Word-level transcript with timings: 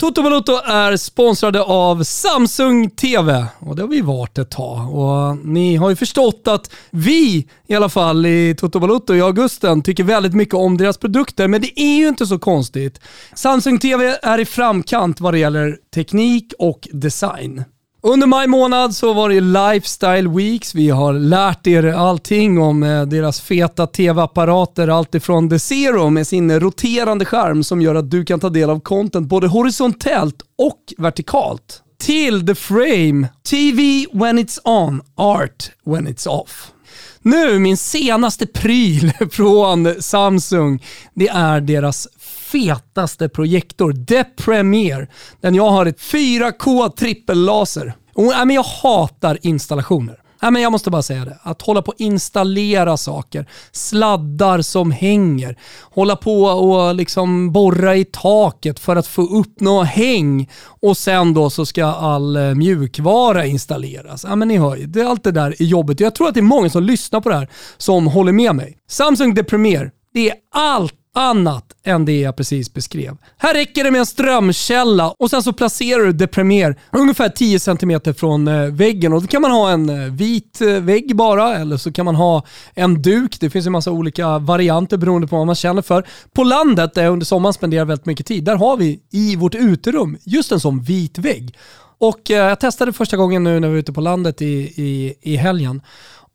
Toto 0.00 0.22
Valuto 0.22 0.52
är 0.52 0.96
sponsrade 0.96 1.62
av 1.62 2.02
Samsung 2.02 2.90
TV 2.90 3.46
och 3.58 3.76
det 3.76 3.82
har 3.82 3.88
vi 3.88 4.00
varit 4.00 4.38
ett 4.38 4.50
tag. 4.50 4.94
Och 4.94 5.36
ni 5.46 5.76
har 5.76 5.90
ju 5.90 5.96
förstått 5.96 6.48
att 6.48 6.70
vi, 6.90 7.48
i 7.66 7.74
alla 7.74 7.88
fall 7.88 8.26
i 8.26 8.54
Toto 8.58 8.78
Valuto 8.78 9.14
i 9.14 9.20
augusten, 9.20 9.82
tycker 9.82 10.04
väldigt 10.04 10.34
mycket 10.34 10.54
om 10.54 10.76
deras 10.76 10.98
produkter. 10.98 11.48
Men 11.48 11.60
det 11.60 11.80
är 11.80 11.96
ju 11.96 12.08
inte 12.08 12.26
så 12.26 12.38
konstigt. 12.38 13.00
Samsung 13.34 13.78
TV 13.78 14.18
är 14.22 14.38
i 14.38 14.44
framkant 14.44 15.20
vad 15.20 15.34
det 15.34 15.38
gäller 15.38 15.76
teknik 15.94 16.52
och 16.58 16.88
design. 16.92 17.64
Under 18.08 18.26
maj 18.26 18.46
månad 18.46 18.94
så 18.94 19.12
var 19.12 19.28
det 19.28 19.40
Lifestyle 19.40 20.28
Weeks. 20.28 20.74
Vi 20.74 20.90
har 20.90 21.12
lärt 21.12 21.66
er 21.66 21.84
allting 21.84 22.58
om 22.58 22.82
eh, 22.82 23.02
deras 23.02 23.40
feta 23.40 23.86
tv-apparater. 23.86 24.88
Alltifrån 24.88 25.50
The 25.50 25.58
Zero 25.58 26.10
med 26.10 26.26
sin 26.26 26.60
roterande 26.60 27.24
skärm 27.24 27.64
som 27.64 27.80
gör 27.80 27.94
att 27.94 28.10
du 28.10 28.24
kan 28.24 28.40
ta 28.40 28.48
del 28.48 28.70
av 28.70 28.80
content 28.80 29.28
både 29.28 29.48
horisontellt 29.48 30.36
och 30.58 30.80
vertikalt. 30.98 31.82
Till 31.98 32.46
The 32.46 32.54
Frame, 32.54 33.28
TV 33.50 34.06
when 34.12 34.38
it's 34.38 34.58
on, 34.64 35.02
art 35.16 35.70
when 35.84 36.08
it's 36.08 36.28
off. 36.28 36.72
Nu, 37.22 37.58
min 37.58 37.76
senaste 37.76 38.46
pryl 38.46 39.12
från 39.30 40.02
Samsung, 40.02 40.84
det 41.14 41.28
är 41.28 41.60
deras 41.60 42.08
fetaste 42.46 43.28
projektor, 43.28 43.92
The 44.06 44.24
Premier. 44.24 45.08
Den 45.40 45.54
jag 45.54 45.70
har 45.70 45.86
ett 45.86 46.00
4K 46.00 46.90
trippellaser. 46.96 47.94
Och, 48.16 48.32
äh, 48.32 48.44
men 48.44 48.56
jag 48.56 48.62
hatar 48.62 49.38
installationer. 49.42 50.20
Nej, 50.42 50.52
men 50.52 50.62
jag 50.62 50.72
måste 50.72 50.90
bara 50.90 51.02
säga 51.02 51.24
det. 51.24 51.38
Att 51.42 51.62
hålla 51.62 51.82
på 51.82 51.92
och 51.92 52.00
installera 52.00 52.96
saker, 52.96 53.46
sladdar 53.72 54.62
som 54.62 54.90
hänger, 54.90 55.58
hålla 55.94 56.16
på 56.16 56.42
och 56.42 56.94
liksom 56.94 57.52
borra 57.52 57.96
i 57.96 58.04
taket 58.04 58.78
för 58.78 58.96
att 58.96 59.06
få 59.06 59.22
upp 59.22 59.60
något 59.60 59.86
häng 59.86 60.50
och 60.82 60.96
sen 60.96 61.34
då 61.34 61.50
så 61.50 61.66
ska 61.66 61.84
all 61.84 62.36
eh, 62.36 62.54
mjukvara 62.54 63.46
installeras. 63.46 64.24
Ja, 64.28 64.36
men 64.36 64.48
ni 64.48 64.56
hör 64.56 64.76
ju, 64.76 64.86
det, 64.86 65.02
allt 65.02 65.24
det 65.24 65.32
där 65.32 65.54
är 65.58 65.64
jobbigt. 65.64 66.00
Jag 66.00 66.14
tror 66.14 66.28
att 66.28 66.34
det 66.34 66.40
är 66.40 66.42
många 66.42 66.70
som 66.70 66.82
lyssnar 66.82 67.20
på 67.20 67.28
det 67.28 67.36
här 67.36 67.48
som 67.76 68.06
håller 68.06 68.32
med 68.32 68.54
mig. 68.54 68.78
Samsung 68.88 69.34
The 69.34 69.44
Premier, 69.44 69.90
det 70.14 70.30
är 70.30 70.36
allt 70.54 70.94
annat 71.16 71.64
än 71.84 72.04
det 72.04 72.20
jag 72.20 72.36
precis 72.36 72.74
beskrev. 72.74 73.16
Här 73.36 73.54
räcker 73.54 73.84
det 73.84 73.90
med 73.90 73.98
en 73.98 74.06
strömkälla 74.06 75.14
och 75.18 75.30
sen 75.30 75.42
så 75.42 75.52
placerar 75.52 76.04
du 76.04 76.18
The 76.18 76.26
Premier 76.26 76.76
ungefär 76.92 77.28
10 77.28 77.58
cm 77.60 78.14
från 78.14 78.48
eh, 78.48 78.66
väggen 78.66 79.12
och 79.12 79.22
då 79.22 79.28
kan 79.28 79.42
man 79.42 79.50
ha 79.50 79.70
en 79.70 79.88
eh, 79.88 80.12
vit 80.12 80.60
eh, 80.60 80.68
vägg 80.68 81.16
bara 81.16 81.56
eller 81.56 81.76
så 81.76 81.92
kan 81.92 82.04
man 82.04 82.14
ha 82.14 82.44
en 82.74 83.02
duk. 83.02 83.40
Det 83.40 83.50
finns 83.50 83.66
en 83.66 83.72
massa 83.72 83.90
olika 83.90 84.38
varianter 84.38 84.96
beroende 84.96 85.26
på 85.26 85.36
vad 85.36 85.46
man 85.46 85.54
känner 85.54 85.82
för. 85.82 86.06
På 86.34 86.44
landet 86.44 86.94
där 86.94 87.02
jag 87.02 87.12
under 87.12 87.26
sommaren 87.26 87.52
spenderar 87.52 87.84
väldigt 87.84 88.06
mycket 88.06 88.26
tid, 88.26 88.44
där 88.44 88.56
har 88.56 88.76
vi 88.76 89.00
i 89.10 89.36
vårt 89.36 89.54
uterum 89.54 90.18
just 90.24 90.52
en 90.52 90.60
sån 90.60 90.82
vit 90.82 91.18
vägg. 91.18 91.56
Och 91.98 92.20
jag 92.24 92.60
testade 92.60 92.92
första 92.92 93.16
gången 93.16 93.44
nu 93.44 93.60
när 93.60 93.68
vi 93.68 93.74
var 93.74 93.78
ute 93.78 93.92
på 93.92 94.00
landet 94.00 94.42
i, 94.42 94.46
i, 94.82 95.14
i 95.22 95.36
helgen. 95.36 95.82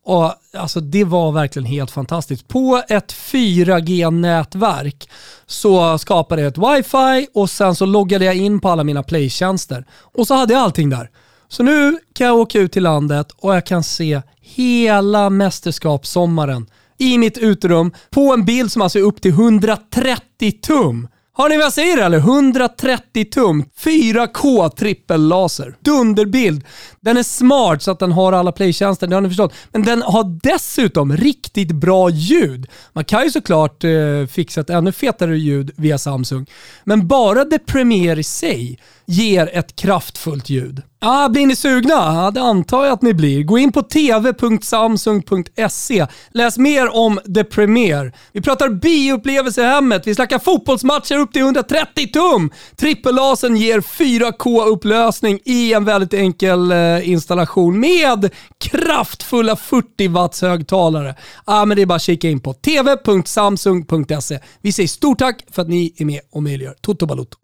Och 0.03 0.33
alltså 0.53 0.79
det 0.79 1.03
var 1.03 1.31
verkligen 1.31 1.65
helt 1.65 1.91
fantastiskt. 1.91 2.47
På 2.47 2.83
ett 2.89 3.13
4G-nätverk 3.13 5.09
så 5.45 5.97
skapade 5.97 6.41
jag 6.41 6.49
ett 6.49 6.57
wifi 6.57 7.27
och 7.33 7.49
sen 7.49 7.75
så 7.75 7.85
loggade 7.85 8.25
jag 8.25 8.35
in 8.35 8.59
på 8.59 8.69
alla 8.69 8.83
mina 8.83 9.03
playtjänster. 9.03 9.85
Och 9.91 10.27
så 10.27 10.33
hade 10.33 10.53
jag 10.53 10.63
allting 10.63 10.89
där. 10.89 11.09
Så 11.47 11.63
nu 11.63 11.97
kan 12.13 12.27
jag 12.27 12.37
åka 12.37 12.59
ut 12.59 12.71
till 12.71 12.83
landet 12.83 13.31
och 13.37 13.55
jag 13.55 13.65
kan 13.65 13.83
se 13.83 14.21
hela 14.41 15.29
mästerskapssommaren 15.29 16.67
i 16.97 17.17
mitt 17.17 17.37
uterum 17.37 17.91
på 18.09 18.33
en 18.33 18.45
bild 18.45 18.71
som 18.71 18.81
alltså 18.81 18.99
är 18.99 19.03
upp 19.03 19.21
till 19.21 19.31
130 19.31 20.51
tum. 20.61 21.07
Har 21.41 21.49
ni 21.49 21.57
vad 21.57 21.65
jag 21.65 21.73
säger 21.73 21.97
eller? 21.97 22.17
130 22.17 23.25
tum, 23.25 23.65
4K 23.79 24.69
trippellaser. 24.69 25.75
Dunderbild. 25.79 26.63
Den 26.99 27.17
är 27.17 27.23
smart 27.23 27.81
så 27.81 27.91
att 27.91 27.99
den 27.99 28.11
har 28.11 28.33
alla 28.33 28.51
playtjänster, 28.51 29.07
det 29.07 29.15
har 29.15 29.21
ni 29.21 29.29
förstått. 29.29 29.53
Men 29.71 29.83
den 29.83 30.01
har 30.01 30.39
dessutom 30.43 31.17
riktigt 31.17 31.71
bra 31.71 32.09
ljud. 32.09 32.67
Man 32.93 33.05
kan 33.05 33.23
ju 33.23 33.31
såklart 33.31 33.83
eh, 33.83 34.25
fixa 34.31 34.61
ett 34.61 34.69
ännu 34.69 34.91
fetare 34.91 35.37
ljud 35.37 35.71
via 35.77 35.97
Samsung. 35.97 36.45
Men 36.83 37.07
bara 37.07 37.45
det 37.45 37.59
Premiere 37.59 38.19
i 38.19 38.23
sig 38.23 38.79
ger 39.05 39.49
ett 39.53 39.75
kraftfullt 39.75 40.49
ljud. 40.49 40.81
Ah, 41.03 41.29
blir 41.29 41.47
ni 41.47 41.55
sugna? 41.55 41.93
Ja, 41.93 42.31
det 42.31 42.41
antar 42.41 42.85
jag 42.85 42.93
att 42.93 43.01
ni 43.01 43.13
blir. 43.13 43.43
Gå 43.43 43.57
in 43.57 43.71
på 43.71 43.81
tv.samsung.se. 43.81 46.07
Läs 46.31 46.57
mer 46.57 46.95
om 46.95 47.19
The 47.35 47.43
Premier. 47.43 48.13
Vi 48.31 48.41
pratar 48.41 48.69
bioupplevelser 48.69 49.63
i 49.63 49.65
hemmet. 49.65 50.07
Vi 50.07 50.15
snackar 50.15 50.39
fotbollsmatcher 50.39 51.17
upp 51.17 51.33
till 51.33 51.41
130 51.41 52.07
tum. 52.13 52.51
Trippellasen 52.75 53.57
ger 53.57 53.79
4K-upplösning 53.79 55.39
i 55.45 55.73
en 55.73 55.85
väldigt 55.85 56.13
enkel 56.13 56.71
eh, 56.71 57.09
installation 57.09 57.79
med 57.79 58.29
kraftfulla 58.57 59.55
40 59.55 60.07
watts 60.07 60.41
högtalare. 60.41 61.15
Ah, 61.45 61.65
men 61.65 61.75
det 61.75 61.81
är 61.81 61.85
bara 61.85 61.95
att 61.95 62.01
kika 62.01 62.29
in 62.29 62.39
på 62.39 62.53
tv.samsung.se. 62.53 64.39
Vi 64.61 64.71
säger 64.71 64.87
stort 64.87 65.19
tack 65.19 65.45
för 65.51 65.61
att 65.61 65.69
ni 65.69 65.93
är 65.97 66.05
med 66.05 66.21
och 66.31 66.43
möjliggör 66.43 66.75
Toto 66.81 67.05
Balotto. 67.05 67.37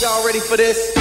Y'all 0.00 0.26
ready 0.26 0.40
for 0.40 0.56
this? 0.56 0.92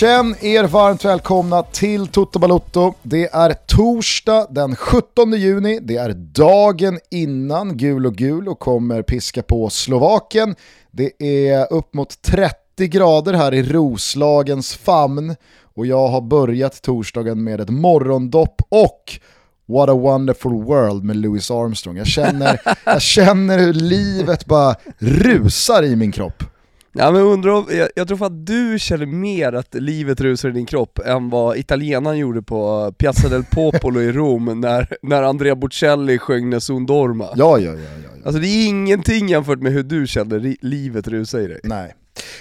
Känn 0.00 0.36
er 0.40 0.64
varmt 0.64 1.04
välkomna 1.04 1.62
till 1.62 2.06
Toto 2.06 2.38
Balotto. 2.38 2.94
Det 3.02 3.34
är 3.34 3.52
torsdag 3.52 4.46
den 4.50 4.76
17 4.76 5.32
juni, 5.32 5.78
det 5.82 5.96
är 5.96 6.12
dagen 6.14 6.98
innan 7.10 7.76
gul 7.76 8.06
och 8.06 8.14
gul 8.14 8.48
och 8.48 8.58
kommer 8.58 9.02
piska 9.02 9.42
på 9.42 9.70
Slovakien. 9.70 10.54
Det 10.90 11.22
är 11.22 11.72
upp 11.72 11.94
mot 11.94 12.22
30 12.22 12.86
grader 12.86 13.32
här 13.32 13.54
i 13.54 13.62
Roslagens 13.62 14.74
famn 14.74 15.36
och 15.74 15.86
jag 15.86 16.08
har 16.08 16.20
börjat 16.20 16.82
torsdagen 16.82 17.44
med 17.44 17.60
ett 17.60 17.70
morgondopp 17.70 18.62
och 18.68 19.20
What 19.66 19.88
a 19.88 19.94
wonderful 19.94 20.52
world 20.52 21.04
med 21.04 21.16
Louis 21.16 21.50
Armstrong. 21.50 21.96
Jag 21.96 22.06
känner, 22.06 22.60
jag 22.84 23.02
känner 23.02 23.58
hur 23.58 23.72
livet 23.72 24.46
bara 24.46 24.74
rusar 24.98 25.82
i 25.82 25.96
min 25.96 26.12
kropp. 26.12 26.44
Ja 26.92 27.10
men 27.10 27.22
undrar 27.22 27.50
om, 27.50 27.66
jag, 27.70 27.88
jag 27.94 28.08
tror 28.08 28.26
att 28.26 28.46
du 28.46 28.78
känner 28.78 29.06
mer 29.06 29.52
att 29.52 29.74
livet 29.74 30.20
rusar 30.20 30.48
i 30.48 30.52
din 30.52 30.66
kropp 30.66 30.98
än 30.98 31.30
vad 31.30 31.56
italienaren 31.56 32.18
gjorde 32.18 32.42
på 32.42 32.92
Piazza 32.98 33.28
del 33.28 33.44
Popolo 33.44 34.00
i 34.00 34.12
Rom 34.12 34.60
när, 34.60 34.96
när 35.02 35.22
Andrea 35.22 35.56
Bocelli 35.56 36.18
sjöng 36.18 36.50
Nessun 36.50 36.86
Dorma. 36.86 37.28
Ja, 37.34 37.58
ja, 37.58 37.58
ja, 37.58 37.70
ja, 37.72 37.78
ja. 38.04 38.10
Alltså 38.24 38.40
det 38.40 38.46
är 38.46 38.68
ingenting 38.68 39.28
jämfört 39.28 39.58
med 39.58 39.72
hur 39.72 39.82
du 39.82 40.06
känner 40.06 40.56
livet 40.60 41.08
rusa 41.08 41.40
i 41.40 41.46
dig. 41.46 41.60
Nej. 41.64 41.94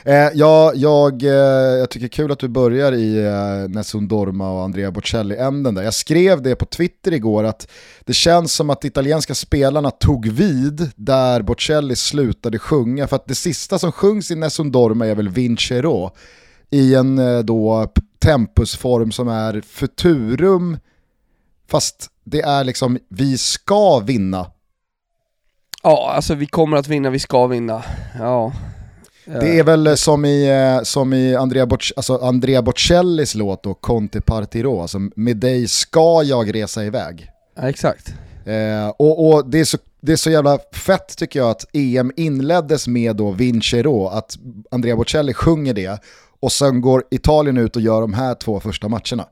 Eh, 0.06 0.30
ja, 0.34 0.72
jag, 0.75 1.24
eh, 1.24 1.30
jag 1.80 1.90
tycker 1.90 2.07
kul 2.07 2.31
att 2.31 2.40
du 2.40 2.47
börjar 2.47 2.91
i 2.91 3.25
eh, 3.25 3.69
Nessun 3.69 4.07
Dorma 4.07 4.52
och 4.52 4.63
Andrea 4.63 4.91
Bocelli-änden 4.91 5.75
där. 5.75 5.84
Jag 5.84 5.94
skrev 5.94 6.41
det 6.41 6.56
på 6.56 6.66
Twitter 6.66 7.13
igår 7.13 7.44
att 7.44 7.68
det 8.06 8.13
känns 8.13 8.53
som 8.53 8.69
att 8.69 8.85
italienska 8.85 9.35
spelarna 9.35 9.91
tog 9.91 10.28
vid 10.28 10.91
där 10.96 11.41
Bocelli 11.41 11.96
slutade 11.96 12.59
sjunga. 12.59 13.08
För 13.08 13.16
att 13.16 13.28
det 13.28 13.35
sista 13.35 13.79
som 13.79 13.91
sjungs 13.91 14.31
i 14.31 14.35
Nessun 14.35 14.72
Dorma 14.72 15.08
är 15.08 15.16
väl 15.16 15.29
Vincero 15.29 16.12
i 16.69 16.96
en 16.96 17.19
eh, 17.19 17.40
då 17.40 17.91
tempusform 18.19 19.11
som 19.11 19.28
är 19.28 19.61
futurum 19.61 20.78
fast 21.67 22.08
det 22.23 22.41
är 22.41 22.64
liksom 22.64 22.99
vi 23.09 23.38
ska 23.38 23.99
vinna. 23.99 24.52
Ja, 25.84 26.11
alltså 26.16 26.35
vi 26.35 26.46
kommer 26.46 26.78
att 26.78 26.88
vinna, 26.88 27.09
vi 27.09 27.20
ska 27.20 27.47
vinna. 27.47 27.84
Ja. 28.20 28.53
Det 29.34 29.59
är 29.59 29.64
väl 29.64 29.97
som 29.97 30.26
i, 30.26 30.49
eh, 30.49 30.84
som 30.84 31.14
i 31.14 31.35
Andrea, 31.35 31.66
Boc 31.66 31.93
alltså 31.96 32.17
Andrea 32.17 32.61
Bocellis 32.61 33.35
låt 33.35 33.64
då, 33.64 33.73
Conte 33.73 34.22
Partiro, 34.22 34.81
alltså 34.81 34.99
med 35.16 35.37
dig 35.37 35.67
ska 35.67 36.23
jag 36.23 36.55
resa 36.55 36.85
iväg. 36.85 37.31
Ja, 37.55 37.70
exakt. 37.70 38.14
Eh, 38.46 38.90
och 38.97 39.29
och 39.29 39.49
det, 39.49 39.59
är 39.59 39.66
så, 39.66 39.78
det 40.02 40.11
är 40.11 40.16
så 40.16 40.29
jävla 40.29 40.59
fett 40.72 41.17
tycker 41.17 41.40
jag 41.40 41.49
att 41.49 41.66
EM 41.73 42.11
inleddes 42.16 42.87
med 42.87 43.16
då 43.16 43.31
Vincero, 43.31 44.08
att 44.08 44.37
Andrea 44.72 44.96
Bocelli 44.96 45.34
sjunger 45.34 45.73
det 45.73 46.02
och 46.40 46.52
sen 46.52 46.81
går 46.81 47.03
Italien 47.11 47.58
ut 47.58 47.76
och 47.76 47.81
gör 47.81 48.02
de 48.02 48.14
här 48.14 48.35
två 48.35 48.59
första 48.59 48.87
matcherna. 48.87 49.26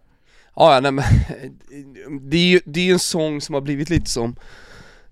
Ja, 0.55 0.79
nej, 0.79 0.91
men 0.91 1.05
det 2.29 2.37
är 2.37 2.47
ju 2.47 2.61
det 2.65 2.89
är 2.89 2.93
en 2.93 2.99
sång 2.99 3.41
som 3.41 3.53
har 3.53 3.61
blivit 3.61 3.89
lite 3.89 4.11
som 4.11 4.35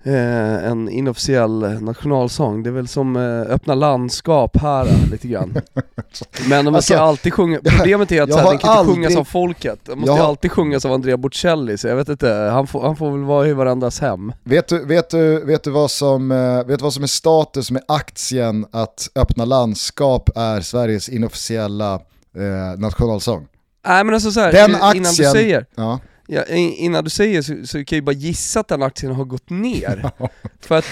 eh, 0.06 0.66
en 0.72 0.90
inofficiell 0.90 1.82
nationalsång. 1.84 2.64
Det 2.64 2.70
är 2.70 2.72
väl 2.72 2.88
som 2.88 3.16
eh, 3.16 3.54
öppna 3.54 3.76
landskap 3.76 4.58
här 4.58 4.86
eh, 4.86 5.12
lite 5.12 5.28
grann. 5.28 5.56
Men 6.50 6.66
man 6.66 6.74
ska 6.82 6.94
Alltså, 6.94 6.96
alltid 6.98 7.34
sjunga, 7.34 7.60
problemet 7.78 8.12
är 8.12 8.22
att 8.22 8.30
jag 8.30 8.38
här, 8.38 8.44
den 8.50 8.58
kan 8.58 8.70
inte 8.70 8.80
aldrig- 8.80 8.96
sjungas 8.96 9.16
av 9.18 9.24
folket. 9.24 9.80
Den 9.84 10.00
måste 10.00 10.12
Jag 10.16 10.20
alltid 10.20 10.52
sjungas 10.52 10.86
av 10.86 10.92
Andrea 10.94 11.18
Bocelli, 11.18 11.78
så 11.78 11.88
jag 11.88 11.96
vet 11.96 12.10
inte, 12.10 12.30
han 12.30 12.68
får, 12.68 12.82
han 12.82 12.96
får 12.96 13.12
väl 13.12 13.24
vara 13.24 13.48
i 13.48 13.54
varandras 13.54 14.00
hem. 14.00 14.34
Vet 14.44 14.68
du, 14.68 14.86
vet, 14.86 15.10
du, 15.10 15.46
vet, 15.46 15.64
du 15.64 15.70
vad 15.72 15.92
som, 15.92 16.32
eh, 16.32 16.64
vet 16.68 16.80
du 16.80 16.84
vad 16.84 16.94
som 16.94 17.04
är 17.04 17.08
status 17.08 17.72
med 17.72 17.82
aktien 17.88 18.66
att 18.72 19.10
öppna 19.16 19.46
landskap 19.46 20.30
är 20.36 20.62
Sveriges 20.62 21.10
inofficiella 21.10 21.94
eh, 22.38 22.80
nationalsång? 22.80 23.48
Nej 23.88 24.04
men 24.04 24.14
alltså 24.16 24.32
så 24.32 24.40
här, 24.40 24.52
Den 24.52 24.70
innan 24.70 24.82
du 24.94 25.00
aktien- 25.00 25.32
säger, 25.32 25.66
Ja. 25.76 26.00
Ja, 26.28 26.46
innan 26.46 27.04
du 27.04 27.10
säger 27.10 27.42
så, 27.42 27.68
så 27.68 27.78
kan 27.78 27.86
jag 27.86 27.92
ju 27.92 28.02
bara 28.02 28.12
gissa 28.12 28.60
att 28.60 28.68
den 28.68 28.84
aktien 28.84 29.12
har 29.12 29.26
gått 29.26 29.50
ner. 29.50 30.12
För 30.60 30.78
att 30.78 30.86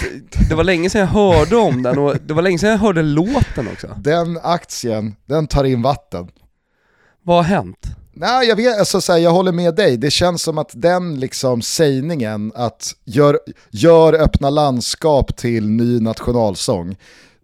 det 0.48 0.54
var 0.54 0.64
länge 0.64 0.90
sedan 0.90 1.00
jag 1.00 1.08
hörde 1.08 1.56
om 1.56 1.82
den 1.82 1.98
och 1.98 2.16
det 2.26 2.34
var 2.34 2.42
länge 2.42 2.58
sedan 2.58 2.70
jag 2.70 2.78
hörde 2.78 3.02
låten 3.02 3.68
också. 3.72 3.86
Den 3.96 4.38
aktien, 4.42 5.16
den 5.26 5.46
tar 5.46 5.64
in 5.64 5.82
vatten. 5.82 6.28
Vad 7.22 7.36
har 7.36 7.42
hänt? 7.42 7.86
Nej, 8.16 8.48
jag, 8.48 8.56
vet, 8.56 8.78
alltså, 8.78 9.00
så 9.00 9.12
här, 9.12 9.18
jag 9.18 9.30
håller 9.30 9.52
med 9.52 9.74
dig. 9.74 9.96
Det 9.96 10.10
känns 10.10 10.42
som 10.42 10.58
att 10.58 10.70
den 10.72 11.20
liksom 11.20 11.62
sägningen 11.62 12.52
att 12.54 12.94
gör, 13.04 13.38
gör 13.70 14.12
öppna 14.12 14.50
landskap 14.50 15.36
till 15.36 15.68
ny 15.68 16.00
nationalsång, 16.00 16.96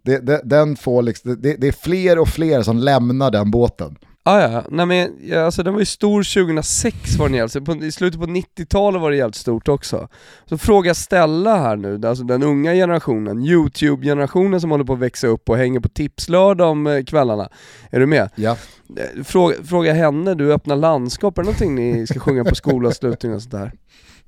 det, 0.03 0.17
det, 0.17 0.41
den 0.43 0.75
får 0.75 1.01
liksom, 1.01 1.41
det, 1.41 1.55
det 1.55 1.67
är 1.67 1.71
fler 1.71 2.19
och 2.19 2.27
fler 2.27 2.63
som 2.63 2.77
lämnar 2.77 3.31
den 3.31 3.51
båten. 3.51 3.97
Ah, 4.23 4.41
ja, 4.41 4.63
nej 4.69 4.85
men 4.85 5.17
ja, 5.21 5.41
alltså 5.41 5.63
den 5.63 5.73
var 5.73 5.79
ju 5.79 5.85
stor 5.85 6.43
2006 6.45 7.15
var 7.15 7.29
den 7.29 7.41
alltså 7.41 7.61
på, 7.61 7.75
i 7.75 7.91
slutet 7.91 8.19
på 8.19 8.25
90-talet 8.27 9.01
var 9.01 9.11
det 9.11 9.17
jävligt 9.17 9.35
stort 9.35 9.67
också. 9.67 10.07
Så 10.45 10.57
fråga 10.57 10.93
Stella 10.93 11.57
här 11.57 11.75
nu, 11.75 12.07
alltså 12.07 12.23
den 12.23 12.43
unga 12.43 12.73
generationen, 12.73 13.41
YouTube-generationen 13.41 14.61
som 14.61 14.71
håller 14.71 14.83
på 14.83 14.93
att 14.93 14.99
växa 14.99 15.27
upp 15.27 15.49
och 15.49 15.57
hänger 15.57 15.79
på 15.79 15.89
tipslördag 15.89 16.69
om 16.69 16.87
eh, 16.87 17.03
kvällarna. 17.03 17.49
Är 17.89 17.99
du 17.99 18.05
med? 18.05 18.29
Ja. 18.35 18.57
Eh, 18.97 19.23
Fråga, 19.23 19.55
fråga 19.63 19.93
henne, 19.93 20.33
du 20.35 20.53
öppnar 20.53 20.75
landskap, 20.75 21.37
är 21.37 21.41
det 21.41 21.45
någonting 21.45 21.75
ni 21.75 22.07
ska 22.07 22.19
sjunga 22.19 22.43
på 22.43 22.55
skolavslutning 22.55 23.33
och 23.33 23.41
sånt 23.41 23.51
där? 23.51 23.71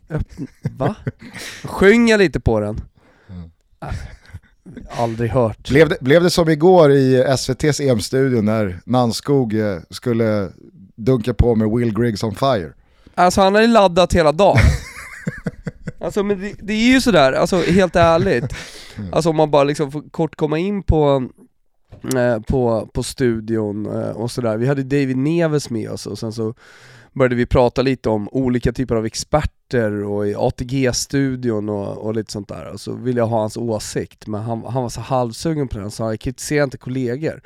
Öppna, 0.10 0.48
va? 0.78 0.96
Sjunga 1.64 2.18
lite 2.18 2.40
på 2.40 2.60
den. 2.60 2.82
Äh, 3.82 3.90
aldrig 4.98 5.30
hört. 5.30 5.70
Blev, 5.70 5.90
det, 5.90 5.98
blev 6.02 6.24
det 6.24 6.30
som 6.30 6.50
igår 6.50 6.92
i 6.92 7.24
SVT's 7.24 7.82
EM-studio 7.82 8.42
när 8.42 8.80
Nanskog 8.86 9.54
eh, 9.54 9.80
skulle 9.90 10.50
dunka 10.96 11.34
på 11.34 11.56
med 11.56 11.70
Will 11.70 11.94
Griggs 11.94 12.24
on 12.24 12.36
fire? 12.36 12.74
Alltså 13.16 13.42
han 13.42 13.56
har 13.56 13.62
ju 13.62 13.68
laddat 13.68 14.14
hela 14.14 14.32
dagen. 14.32 14.58
alltså 16.00 16.24
men 16.24 16.42
det, 16.42 16.54
det 16.60 16.74
är 16.74 16.94
ju 16.94 17.02
sådär, 17.02 17.34
alltså 17.34 17.58
helt 17.58 17.96
ärligt. 17.96 18.56
Alltså 19.12 19.30
om 19.30 19.36
man 19.36 19.52
bara 19.52 19.64
liksom 19.64 19.92
får 19.92 20.10
kort 20.12 20.36
komma 20.36 20.58
in 20.58 20.84
på, 20.84 21.30
eh, 22.16 22.42
på, 22.42 22.90
på 22.94 23.04
studion 23.04 23.86
eh, 23.86 24.10
och 24.10 24.32
sådär. 24.32 24.58
Vi 24.58 24.68
hade 24.68 24.84
David 24.84 25.18
Neves 25.18 25.70
med 25.70 25.90
oss 25.90 26.06
och 26.06 26.20
sen 26.20 26.34
så 26.34 26.54
började 27.14 27.36
vi 27.36 27.46
prata 27.46 27.82
lite 27.82 28.10
om 28.10 28.30
olika 28.32 28.74
typer 28.74 28.96
av 28.96 29.06
experter 29.06 30.04
och 30.04 30.28
i 30.28 30.36
ATG-studion 30.36 31.70
och, 31.70 31.98
och 31.98 32.16
lite 32.16 32.32
sånt 32.32 32.48
där. 32.48 32.66
Och 32.66 32.80
så 32.80 32.94
ville 32.94 33.20
jag 33.20 33.28
ha 33.28 33.40
hans 33.40 33.58
åsikt, 33.58 34.28
men 34.28 34.42
han, 34.42 34.64
han 34.64 34.82
var 34.82 34.90
så 34.90 35.02
halvsugen 35.02 35.68
på 35.68 35.78
den, 35.78 35.92
så 35.92 36.04
han 36.04 36.18
kritiserade 36.18 36.64
inte 36.64 36.78
kollegor. 36.78 37.42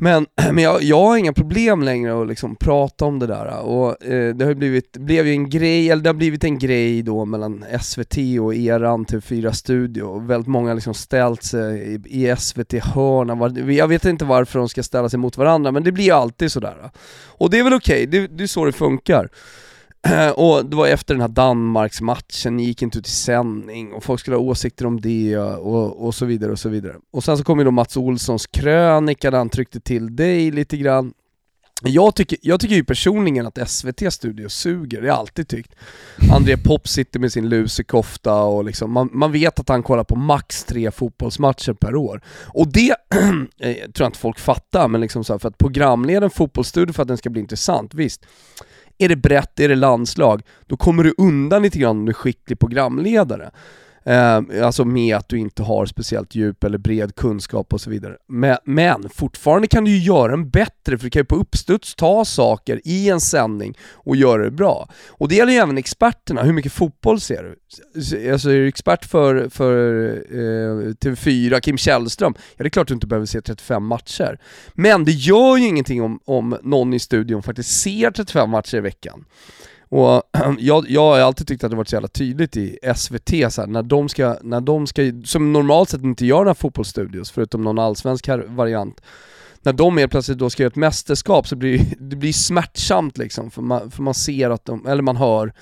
Men, 0.00 0.26
men 0.52 0.58
jag, 0.58 0.82
jag 0.82 1.00
har 1.00 1.16
inga 1.16 1.32
problem 1.32 1.82
längre 1.82 2.22
att 2.22 2.28
liksom 2.28 2.56
prata 2.56 3.04
om 3.04 3.18
det 3.18 3.26
där 3.26 3.60
och 3.60 4.04
eh, 4.04 4.34
det 4.34 4.44
har 4.44 4.54
blivit, 4.54 4.96
blev 4.96 5.26
ju 5.26 5.32
en 5.32 5.50
grej, 5.50 5.90
eller 5.90 6.02
det 6.02 6.08
har 6.08 6.14
blivit 6.14 6.44
en 6.44 6.58
grej 6.58 7.02
då 7.02 7.24
mellan 7.24 7.64
SVT 7.80 8.16
och 8.40 8.54
eran 8.54 9.04
typ 9.04 9.24
TV4 9.24 9.52
Studio 9.52 10.02
och 10.02 10.30
väldigt 10.30 10.48
många 10.48 10.68
har 10.68 10.74
liksom 10.74 10.94
ställt 10.94 11.42
sig 11.42 11.94
i, 11.94 12.24
i 12.24 12.36
SVT-hörna, 12.36 13.72
jag 13.72 13.88
vet 13.88 14.04
inte 14.04 14.24
varför 14.24 14.58
de 14.58 14.68
ska 14.68 14.82
ställa 14.82 15.08
sig 15.08 15.18
mot 15.18 15.36
varandra 15.36 15.72
men 15.72 15.84
det 15.84 15.92
blir 15.92 16.04
ju 16.04 16.10
alltid 16.10 16.52
sådär. 16.52 16.90
Och 17.26 17.50
det 17.50 17.58
är 17.58 17.64
väl 17.64 17.74
okej, 17.74 18.06
det, 18.06 18.26
det 18.26 18.42
är 18.42 18.48
så 18.48 18.64
det 18.64 18.72
funkar. 18.72 19.28
Och 20.34 20.66
det 20.66 20.76
var 20.76 20.86
efter 20.86 21.14
den 21.14 21.20
här 21.20 21.28
Danmarksmatchen, 21.28 22.56
ni 22.56 22.64
gick 22.64 22.82
inte 22.82 22.98
ut 22.98 23.06
i 23.06 23.10
sändning 23.10 23.92
och 23.92 24.04
folk 24.04 24.20
skulle 24.20 24.36
ha 24.36 24.42
åsikter 24.42 24.86
om 24.86 25.00
det 25.00 25.38
och, 25.38 26.06
och 26.06 26.14
så 26.14 26.26
vidare 26.26 26.52
och 26.52 26.58
så 26.58 26.68
vidare. 26.68 26.94
Och 27.12 27.24
sen 27.24 27.38
så 27.38 27.44
kom 27.44 27.58
ju 27.58 27.64
då 27.64 27.70
Mats 27.70 27.96
Olssons 27.96 28.46
krönika 28.46 29.30
där 29.30 29.38
han 29.38 29.48
tryckte 29.48 29.80
till 29.80 30.16
dig 30.16 30.50
lite 30.50 30.76
grann. 30.76 31.12
Jag 31.82 32.14
tycker, 32.14 32.38
jag 32.42 32.60
tycker 32.60 32.74
ju 32.74 32.84
personligen 32.84 33.46
att 33.46 33.70
SVT 33.70 34.12
Studio 34.12 34.48
suger, 34.48 35.00
det 35.00 35.06
har 35.06 35.08
jag 35.08 35.18
alltid 35.18 35.48
tyckt. 35.48 35.74
André 36.32 36.56
Pop 36.56 36.88
sitter 36.88 37.20
med 37.20 37.32
sin 37.32 37.48
lusekofta 37.48 38.34
och 38.34 38.64
liksom, 38.64 38.92
man, 38.92 39.10
man 39.12 39.32
vet 39.32 39.60
att 39.60 39.68
han 39.68 39.82
kollar 39.82 40.04
på 40.04 40.16
max 40.16 40.64
tre 40.64 40.90
fotbollsmatcher 40.90 41.72
per 41.72 41.96
år. 41.96 42.20
Och 42.46 42.68
det 42.68 42.90
eh, 43.60 43.74
tror 43.74 43.92
jag 43.94 44.08
inte 44.08 44.18
folk 44.18 44.38
fattar, 44.38 44.88
men 44.88 45.00
liksom 45.00 45.24
så 45.24 45.32
här, 45.32 45.38
för 45.38 45.48
att 45.48 45.58
programleda 45.58 46.24
en 46.24 46.30
fotbollsstudio 46.30 46.92
för 46.92 47.02
att 47.02 47.08
den 47.08 47.16
ska 47.16 47.30
bli 47.30 47.40
intressant, 47.40 47.94
visst. 47.94 48.26
Är 49.02 49.08
det 49.08 49.16
brett, 49.16 49.60
är 49.60 49.68
det 49.68 49.74
landslag, 49.74 50.42
då 50.66 50.76
kommer 50.76 51.04
du 51.04 51.14
undan 51.18 51.62
lite 51.62 51.78
grann 51.78 51.98
om 51.98 52.04
du 52.04 52.10
är 52.10 52.14
skicklig 52.14 52.58
programledare. 52.58 53.50
Eh, 54.04 54.40
alltså 54.64 54.84
med 54.84 55.16
att 55.16 55.28
du 55.28 55.38
inte 55.38 55.62
har 55.62 55.86
speciellt 55.86 56.34
djup 56.34 56.64
eller 56.64 56.78
bred 56.78 57.14
kunskap 57.14 57.72
och 57.72 57.80
så 57.80 57.90
vidare. 57.90 58.16
Men, 58.28 58.56
men 58.64 59.08
fortfarande 59.08 59.68
kan 59.68 59.84
du 59.84 59.90
ju 59.90 59.98
göra 59.98 60.30
den 60.30 60.50
bättre, 60.50 60.98
för 60.98 61.04
du 61.04 61.10
kan 61.10 61.20
ju 61.20 61.24
på 61.24 61.36
uppstuds 61.36 61.94
ta 61.94 62.24
saker 62.24 62.80
i 62.84 63.08
en 63.08 63.20
sändning 63.20 63.78
och 63.92 64.16
göra 64.16 64.44
det 64.44 64.50
bra. 64.50 64.88
Och 65.08 65.28
det 65.28 65.34
gäller 65.34 65.52
ju 65.52 65.58
även 65.58 65.78
experterna, 65.78 66.42
hur 66.42 66.52
mycket 66.52 66.72
fotboll 66.72 67.20
ser 67.20 67.42
du? 67.42 67.56
Alltså 68.32 68.50
är 68.50 68.54
du 68.54 68.68
expert 68.68 69.04
för, 69.04 69.48
för 69.48 70.06
eh, 70.30 70.94
TV4, 70.94 71.60
Kim 71.60 71.76
Källström, 71.76 72.34
ja 72.36 72.62
det 72.62 72.66
är 72.66 72.70
klart 72.70 72.88
du 72.88 72.94
inte 72.94 73.06
behöver 73.06 73.26
se 73.26 73.40
35 73.40 73.86
matcher. 73.86 74.38
Men 74.74 75.04
det 75.04 75.12
gör 75.12 75.56
ju 75.56 75.66
ingenting 75.66 76.02
om, 76.02 76.20
om 76.24 76.56
någon 76.62 76.94
i 76.94 76.98
studion 76.98 77.42
faktiskt 77.42 77.80
ser 77.80 78.10
35 78.10 78.50
matcher 78.50 78.76
i 78.76 78.80
veckan. 78.80 79.24
Och 79.90 80.22
jag, 80.58 80.90
jag 80.90 81.00
har 81.00 81.18
alltid 81.18 81.46
tyckt 81.46 81.64
att 81.64 81.70
det 81.70 81.76
varit 81.76 81.88
så 81.88 81.96
jävla 81.96 82.08
tydligt 82.08 82.56
i 82.56 82.78
SVT, 82.96 83.28
så 83.52 83.60
här, 83.60 83.66
när, 83.66 83.82
de 83.82 84.08
ska, 84.08 84.36
när 84.42 84.60
de 84.60 84.86
ska, 84.86 85.02
som 85.24 85.52
normalt 85.52 85.88
sett 85.88 86.02
inte 86.02 86.26
gör 86.26 86.36
några 86.38 86.54
fotbollsstudios, 86.54 87.30
förutom 87.30 87.62
någon 87.62 87.78
allsvensk 87.78 88.28
variant, 88.46 89.00
när 89.62 89.72
de 89.72 89.98
helt 89.98 90.10
plötsligt 90.12 90.38
då 90.38 90.50
ska 90.50 90.62
göra 90.62 90.70
ett 90.70 90.76
mästerskap 90.76 91.48
så 91.48 91.56
blir 91.56 91.80
det- 91.98 92.16
blir 92.16 92.32
smärtsamt 92.32 93.18
liksom, 93.18 93.50
för 93.50 93.62
man, 93.62 93.90
för 93.90 94.02
man 94.02 94.14
ser 94.14 94.50
att 94.50 94.64
de, 94.64 94.86
eller 94.86 95.02
man 95.02 95.16
hör 95.16 95.52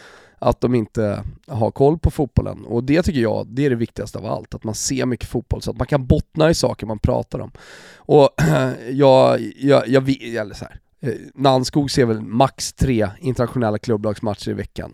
att 0.40 0.60
de 0.60 0.74
inte 0.74 1.22
har 1.46 1.70
koll 1.70 1.98
på 1.98 2.10
fotbollen. 2.10 2.64
Och 2.64 2.84
det 2.84 3.02
tycker 3.02 3.20
jag, 3.20 3.46
det 3.50 3.66
är 3.66 3.70
det 3.70 3.76
viktigaste 3.76 4.18
av 4.18 4.26
allt, 4.26 4.54
att 4.54 4.64
man 4.64 4.74
ser 4.74 5.06
mycket 5.06 5.28
fotboll 5.28 5.62
så 5.62 5.70
att 5.70 5.76
man 5.78 5.86
kan 5.86 6.06
bottna 6.06 6.50
i 6.50 6.54
saker 6.54 6.86
man 6.86 6.98
pratar 6.98 7.38
om. 7.38 7.50
Och 7.96 8.30
jag, 8.90 9.40
jag, 9.56 9.88
jag, 9.88 10.00
vet- 10.00 10.22
eller 10.22 10.54
så 10.54 10.64
här, 10.64 10.80
eh, 11.00 11.12
Nanskog 11.34 11.90
ser 11.90 12.04
väl 12.04 12.20
max 12.20 12.72
tre 12.72 13.08
internationella 13.20 13.78
klubblagsmatcher 13.78 14.50
i 14.50 14.54
veckan. 14.54 14.92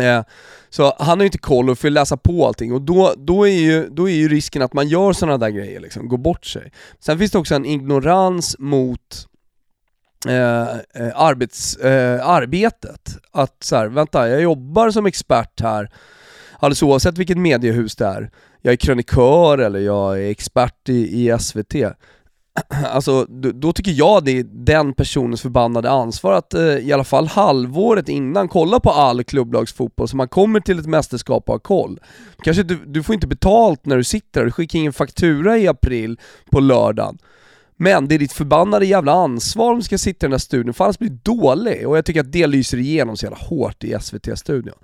Eh, 0.00 0.22
så 0.70 0.94
han 0.98 1.18
har 1.18 1.24
ju 1.24 1.26
inte 1.26 1.38
koll 1.38 1.70
och 1.70 1.78
får 1.78 1.90
läsa 1.90 2.16
på 2.16 2.46
allting 2.46 2.72
och 2.72 2.82
då, 2.82 3.14
då, 3.16 3.48
är 3.48 3.60
ju, 3.60 3.88
då 3.88 4.08
är 4.08 4.14
ju 4.14 4.28
risken 4.28 4.62
att 4.62 4.72
man 4.72 4.88
gör 4.88 5.12
sådana 5.12 5.38
där 5.38 5.48
grejer 5.48 5.80
liksom, 5.80 6.08
går 6.08 6.18
bort 6.18 6.46
sig. 6.46 6.72
Sen 7.00 7.18
finns 7.18 7.30
det 7.30 7.38
också 7.38 7.54
en 7.54 7.64
ignorans 7.64 8.56
mot 8.58 9.26
eh, 10.28 10.62
eh 10.62 11.12
arbets, 11.14 11.76
eh, 11.76 12.28
arbetet. 12.28 13.16
Att 13.32 13.56
så 13.60 13.76
här, 13.76 13.86
vänta, 13.86 14.28
jag 14.28 14.42
jobbar 14.42 14.90
som 14.90 15.06
expert 15.06 15.60
här, 15.60 15.90
alldeles 16.58 16.82
oavsett 16.82 17.18
vilket 17.18 17.38
mediehus 17.38 17.96
det 17.96 18.06
är. 18.06 18.30
Jag 18.62 18.72
är 18.72 18.76
krönikör 18.76 19.58
eller 19.58 19.78
jag 19.78 20.22
är 20.22 20.30
expert 20.30 20.88
i, 20.88 21.28
i 21.28 21.38
SVT. 21.38 21.74
Alltså, 22.84 23.24
då, 23.54 23.72
tycker 23.72 23.92
jag 23.92 24.24
det 24.24 24.38
är 24.38 24.44
den 24.44 24.92
personens 24.92 25.42
förbannade 25.42 25.90
ansvar 25.90 26.32
att 26.32 26.54
eh, 26.54 26.62
i 26.62 26.92
alla 26.92 27.04
fall 27.04 27.26
halvåret 27.26 28.08
innan 28.08 28.48
kolla 28.48 28.80
på 28.80 28.90
all 28.90 29.24
klubblagsfotboll 29.24 30.08
så 30.08 30.16
man 30.16 30.28
kommer 30.28 30.60
till 30.60 30.78
ett 30.78 30.86
mästerskap 30.86 31.48
och 31.48 31.54
har 31.54 31.58
koll. 31.58 32.00
Kanske 32.42 32.62
du, 32.62 32.78
du 32.86 33.02
får 33.02 33.14
inte 33.14 33.26
betalt 33.26 33.86
när 33.86 33.96
du 33.96 34.04
sitter 34.04 34.40
där, 34.40 34.44
du 34.44 34.52
skickar 34.52 34.78
ingen 34.78 34.92
faktura 34.92 35.58
i 35.58 35.68
april 35.68 36.20
på 36.50 36.60
lördagen. 36.60 37.18
Men 37.78 38.08
det 38.08 38.14
är 38.14 38.18
ditt 38.18 38.32
förbannade 38.32 38.86
jävla 38.86 39.12
ansvar 39.12 39.72
om 39.72 39.78
du 39.78 39.84
ska 39.84 39.98
sitta 39.98 40.26
i 40.26 40.26
den 40.26 40.30
där 40.30 40.38
studion, 40.38 40.74
för 40.74 40.84
annars 40.84 40.98
blir 40.98 41.10
du 41.10 41.18
dålig. 41.22 41.88
Och 41.88 41.96
jag 41.96 42.04
tycker 42.04 42.20
att 42.20 42.32
det 42.32 42.46
lyser 42.46 42.78
igenom 42.78 43.16
så 43.16 43.26
jävla 43.26 43.38
hårt 43.38 43.84
i 43.84 43.96
SVT-studion. 44.00 44.74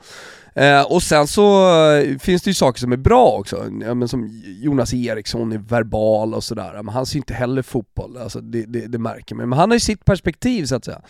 Eh, 0.55 0.83
och 0.83 1.03
sen 1.03 1.27
så 1.27 1.71
eh, 1.93 2.19
finns 2.19 2.43
det 2.43 2.51
ju 2.51 2.55
saker 2.55 2.81
som 2.81 2.93
är 2.93 2.97
bra 2.97 3.27
också, 3.27 3.57
ja, 3.81 3.95
men 3.95 4.09
som 4.09 4.43
Jonas 4.45 4.95
Eriksson 4.95 5.53
är 5.53 5.59
verbal 5.59 6.35
och 6.35 6.45
sådär, 6.45 6.73
men 6.83 6.89
han 6.89 7.07
ser 7.07 7.17
inte 7.17 7.35
heller 7.35 7.63
fotboll, 7.63 8.17
alltså 8.17 8.41
det, 8.41 8.65
det, 8.67 8.87
det 8.87 8.99
märker 8.99 9.35
man. 9.35 9.49
Men 9.49 9.59
han 9.59 9.71
har 9.71 9.77
ju 9.77 9.81
sitt 9.81 10.05
perspektiv 10.05 10.65
så 10.65 10.77
att 10.77 10.85
säga. 10.85 11.01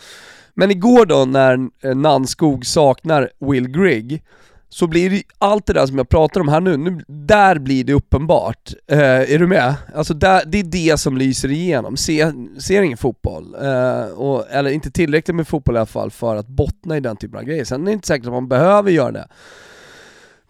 Men 0.53 0.71
igår 0.71 1.05
då 1.05 1.25
när 1.25 1.69
eh, 1.83 1.95
Nannskog 1.95 2.65
saknar 2.65 3.29
Will 3.39 3.67
Grigg, 3.67 4.23
så 4.73 4.87
blir 4.87 5.09
det 5.09 5.23
allt 5.37 5.65
det 5.65 5.73
där 5.73 5.85
som 5.85 5.97
jag 5.97 6.09
pratar 6.09 6.41
om 6.41 6.47
här 6.47 6.61
nu, 6.61 6.77
nu 6.77 7.03
där 7.07 7.59
blir 7.59 7.83
det 7.83 7.93
uppenbart. 7.93 8.73
Eh, 8.87 8.99
är 8.99 9.39
du 9.39 9.47
med? 9.47 9.75
Alltså 9.95 10.13
där, 10.13 10.43
det 10.45 10.59
är 10.59 10.63
det 10.63 10.99
som 10.99 11.17
lyser 11.17 11.51
igenom. 11.51 11.97
Se, 11.97 12.31
ser 12.59 12.81
ingen 12.81 12.97
fotboll, 12.97 13.55
eh, 13.61 14.05
och, 14.05 14.49
eller 14.49 14.69
inte 14.69 14.91
tillräckligt 14.91 15.35
med 15.35 15.47
fotboll 15.47 15.75
i 15.75 15.77
alla 15.77 15.85
fall 15.85 16.11
för 16.11 16.35
att 16.35 16.47
bottna 16.47 16.97
i 16.97 16.99
den 16.99 17.17
typen 17.17 17.39
av 17.39 17.43
grejer. 17.43 17.65
Sen 17.65 17.81
är 17.81 17.85
det 17.85 17.91
inte 17.91 18.07
säkert 18.07 18.25
att 18.25 18.33
man 18.33 18.47
behöver 18.47 18.91
göra 18.91 19.11
det. 19.11 19.27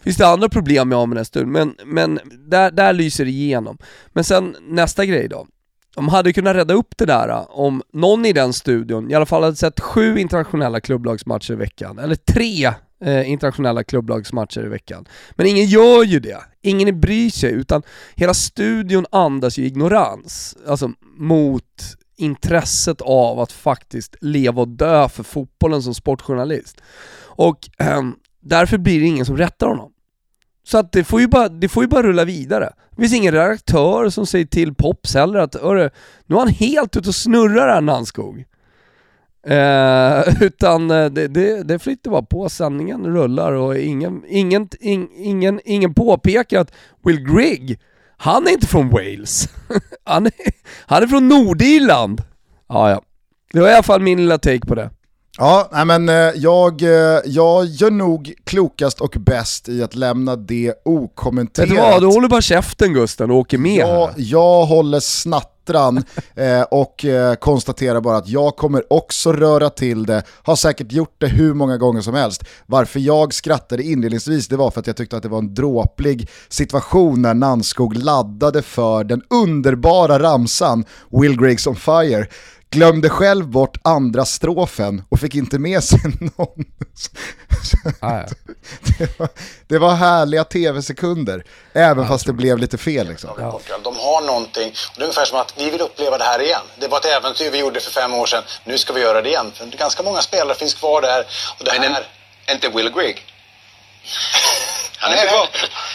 Finns 0.04 0.18
det 0.18 0.28
andra 0.28 0.50
problem 0.50 0.90
med 0.90 1.26
den 1.34 1.52
men, 1.52 1.76
men 1.86 2.20
där, 2.48 2.72
där 2.72 2.94
lyser 2.94 3.26
det 3.26 3.32
igenom. 3.32 3.78
Men 4.08 4.24
sen 4.24 4.56
nästa 4.62 5.06
grej 5.06 5.28
då. 5.28 5.48
De 5.96 6.10
hade 6.10 6.34
kunnat 6.34 6.56
rädda 6.56 6.74
upp 6.74 6.98
det 6.98 7.06
där 7.06 7.30
eh, 7.30 7.46
om 7.50 7.82
någon 7.94 8.26
i 8.26 8.34
den 8.34 8.54
studion 8.54 9.12
i 9.12 9.14
alla 9.14 9.26
fall 9.26 9.44
hade 9.44 9.56
sett 9.56 9.80
sju 9.80 10.20
internationella 10.20 10.80
klubblagsmatcher 10.80 11.54
i 11.54 11.56
veckan, 11.56 12.00
eller 12.00 12.16
tre 12.16 12.74
eh, 13.04 13.32
internationella 13.32 13.84
klubblagsmatcher 13.84 14.66
i 14.66 14.70
veckan. 14.70 15.06
Men 15.32 15.48
ingen 15.48 15.66
gör 15.66 16.04
ju 16.04 16.20
det, 16.20 16.42
ingen 16.62 17.00
bryr 17.00 17.30
sig, 17.30 17.52
utan 17.52 17.84
hela 18.16 18.34
studion 18.34 19.06
andas 19.12 19.58
ju 19.58 19.66
ignorans, 19.66 20.58
alltså 20.68 20.92
mot 21.18 21.98
intresset 22.18 23.02
av 23.02 23.40
att 23.40 23.52
faktiskt 23.52 24.16
leva 24.22 24.62
och 24.62 24.68
dö 24.68 25.10
för 25.10 25.24
fotbollen 25.24 25.84
som 25.84 25.94
sportjournalist. 25.94 26.82
Och 27.36 27.70
eh, 27.80 28.02
därför 28.40 28.78
blir 28.78 29.00
det 29.00 29.06
ingen 29.06 29.26
som 29.26 29.38
rättar 29.38 29.68
honom. 29.68 29.94
Så 30.66 30.78
att 30.78 30.92
det 30.92 31.04
får 31.04 31.22
ju 31.22 31.28
bara, 31.28 31.50
det 31.50 31.70
får 31.70 31.84
ju 31.84 31.88
bara 31.88 32.04
rulla 32.04 32.26
vidare. 32.26 32.74
Det 32.90 33.02
finns 33.02 33.14
ingen 33.14 33.34
redaktör 33.34 34.10
som 34.10 34.26
säger 34.26 34.46
till 34.46 34.76
Pops 34.76 35.14
heller 35.14 35.40
att 35.40 35.54
nu 35.54 36.36
är 36.36 36.40
han 36.40 36.48
helt 36.48 36.98
ute 36.98 37.10
och 37.10 37.16
snurrar 37.16 37.74
här 37.74 37.82
Nanskog. 37.82 38.46
Eh, 39.48 40.42
utan 40.42 40.88
det, 40.88 41.10
det, 41.10 41.64
det 41.64 41.80
flyter 41.80 42.10
bara 42.10 42.22
på, 42.22 42.50
sändningen 42.50 43.06
rullar 43.06 43.52
och 43.52 43.78
ingen, 43.78 44.24
ingen, 44.28 44.70
ing, 44.80 45.10
ingen, 45.16 45.60
ingen 45.66 45.94
påpekar 45.94 46.60
att 46.60 46.72
Will 47.06 47.20
Grigg, 47.20 47.80
han 48.18 48.48
är 48.48 48.52
inte 48.52 48.68
från 48.68 48.90
Wales. 48.90 49.50
han, 50.04 50.26
är, 50.26 50.32
han 50.86 51.04
är 51.04 51.08
från 51.08 51.28
Nordirland. 51.28 52.22
Ja, 52.70 52.90
ja. 52.90 53.02
Det 53.54 53.60
var 53.60 53.70
i 53.70 53.74
alla 53.74 53.84
fall 53.84 54.02
min 54.02 54.18
lilla 54.18 54.38
take 54.38 54.68
på 54.68 54.76
det. 54.76 54.90
Ja, 55.38 55.70
nej 55.72 55.86
men 55.86 56.10
eh, 56.10 56.16
jag, 56.36 56.82
eh, 56.82 57.20
jag 57.26 57.66
gör 57.66 57.92
nog 57.92 58.34
klokast 58.44 59.02
och 59.02 59.16
bäst 59.20 59.70
i 59.70 59.84
att 59.84 59.96
lämna 59.96 60.36
det 60.36 60.74
okommenterat. 60.86 61.70
Vet 61.70 61.76
du 61.76 61.82
vad, 61.82 62.02
du 62.02 62.08
håller 62.08 62.28
bara 62.28 62.42
käften 62.42 62.94
Gusten 62.94 63.32
och 63.32 63.38
åker 63.38 63.58
med 63.58 63.78
jag, 63.78 64.08
här. 64.08 64.14
jag 64.18 64.66
håller 64.66 65.00
snattran 65.00 65.53
eh, 66.36 66.62
och 66.62 67.06
eh, 67.06 67.36
konstaterar 67.36 68.02
bara 68.02 68.18
att 68.18 68.28
jag 68.28 68.56
kommer 68.56 68.94
också 68.94 69.34
röra 69.34 69.70
till 69.70 70.06
det, 70.06 70.24
har 70.44 70.56
säkert 70.56 70.92
gjort 70.92 71.16
det 71.18 71.28
hur 71.28 71.54
många 71.54 71.78
gånger 71.78 72.02
som 72.02 72.14
helst. 72.14 72.44
Varför 72.66 73.00
jag 73.00 73.34
skrattade 73.34 73.84
inledningsvis 73.84 74.48
det 74.48 74.58
var 74.58 74.72
för 74.72 74.80
att 74.80 74.88
jag 74.88 74.98
tyckte 74.98 75.18
att 75.18 75.24
det 75.24 75.30
var 75.30 75.38
en 75.38 75.54
dråplig 75.54 76.30
situation 76.50 77.22
när 77.22 77.34
Nanskog 77.34 77.96
laddade 77.96 78.62
för 78.62 79.04
den 79.04 79.22
underbara 79.30 80.20
ramsan 80.20 80.86
Will 81.12 81.42
Griggs 81.42 81.68
on 81.68 81.76
fire 81.76 82.28
glömde 82.74 83.10
själv 83.10 83.48
bort 83.48 83.78
andra 83.84 84.26
strofen 84.26 85.04
och 85.10 85.20
fick 85.20 85.36
inte 85.36 85.60
med 85.60 85.84
sig 85.84 86.00
någon. 86.38 86.66
Ah, 88.00 88.18
ja. 88.18 88.26
det, 89.00 89.20
var, 89.20 89.30
det 89.68 89.78
var 89.78 89.96
härliga 89.96 90.44
tv-sekunder, 90.44 91.44
även 91.74 92.08
fast 92.08 92.26
det 92.26 92.34
blev 92.34 92.58
lite 92.58 92.78
fel. 92.78 93.08
Liksom. 93.08 93.30
Ja. 93.38 93.60
De 93.84 93.98
har 93.98 94.22
någonting, 94.22 94.70
och 94.70 94.96
det 94.96 95.02
är 95.02 95.04
ungefär 95.04 95.26
som 95.26 95.40
att 95.40 95.54
vi 95.58 95.70
vill 95.70 95.82
uppleva 95.82 96.18
det 96.18 96.24
här 96.24 96.42
igen. 96.42 96.62
Det 96.80 96.88
var 96.88 96.98
ett 96.98 97.06
äventyr 97.06 97.52
vi 97.52 97.60
gjorde 97.60 97.80
för 97.80 97.92
fem 97.92 98.14
år 98.14 98.26
sedan, 98.26 98.44
nu 98.66 98.78
ska 98.78 98.94
vi 98.94 99.02
göra 99.02 99.22
det 99.22 99.30
igen. 99.30 99.52
För 99.56 99.66
ganska 99.66 100.04
många 100.04 100.22
spelare 100.22 100.58
finns 100.58 100.74
kvar 100.74 101.02
där. 101.02 101.20
Och 101.60 101.66
det 101.66 101.72
Men 101.80 101.94
här... 101.94 102.08
en, 102.46 102.56
inte 102.56 102.70
Will 102.70 102.90
Grigg? 102.90 103.26
Han 104.98 105.12
är 105.12 105.16
nej, 105.16 105.50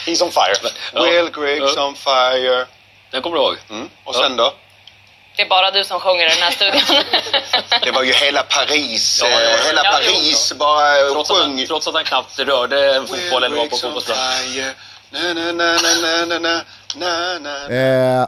He's 0.07 0.23
on 0.23 0.31
fire. 0.31 0.71
Will 0.95 1.31
Griggs 1.33 1.77
on 1.77 1.95
fire. 1.95 2.67
Den 3.11 3.23
kommer 3.23 3.37
du 3.37 3.43
ihåg? 3.43 3.57
Mm. 3.71 3.89
Och 4.05 4.15
sen 4.15 4.37
då? 4.37 4.53
Det 5.39 5.45
är 5.45 5.49
bara 5.49 5.71
du 5.71 5.85
som 5.85 6.01
sjunger 6.01 6.27
i 6.27 6.29
den 6.29 6.43
här 6.43 6.51
studion. 6.51 7.05
det 7.85 7.91
var 7.91 8.03
ju 8.03 8.13
hela 8.13 8.43
Paris, 8.43 9.21
ja, 9.23 9.29
ja, 9.31 9.37
eh, 9.37 9.67
hela 9.67 9.81
ja, 9.85 9.91
Paris 9.93 10.53
bara 10.59 11.11
trots 11.13 11.31
sjöng. 11.31 11.53
Att 11.53 11.59
han, 11.59 11.67
trots 11.67 11.89
att 11.89 11.95
han 11.95 12.05
knappt 12.05 12.39
rörde 12.39 12.97
en 12.97 13.07
fotboll 13.07 13.45
eller 13.45 13.57
var 13.57 13.67
på 13.67 13.77
fotbollsplan. 13.77 14.19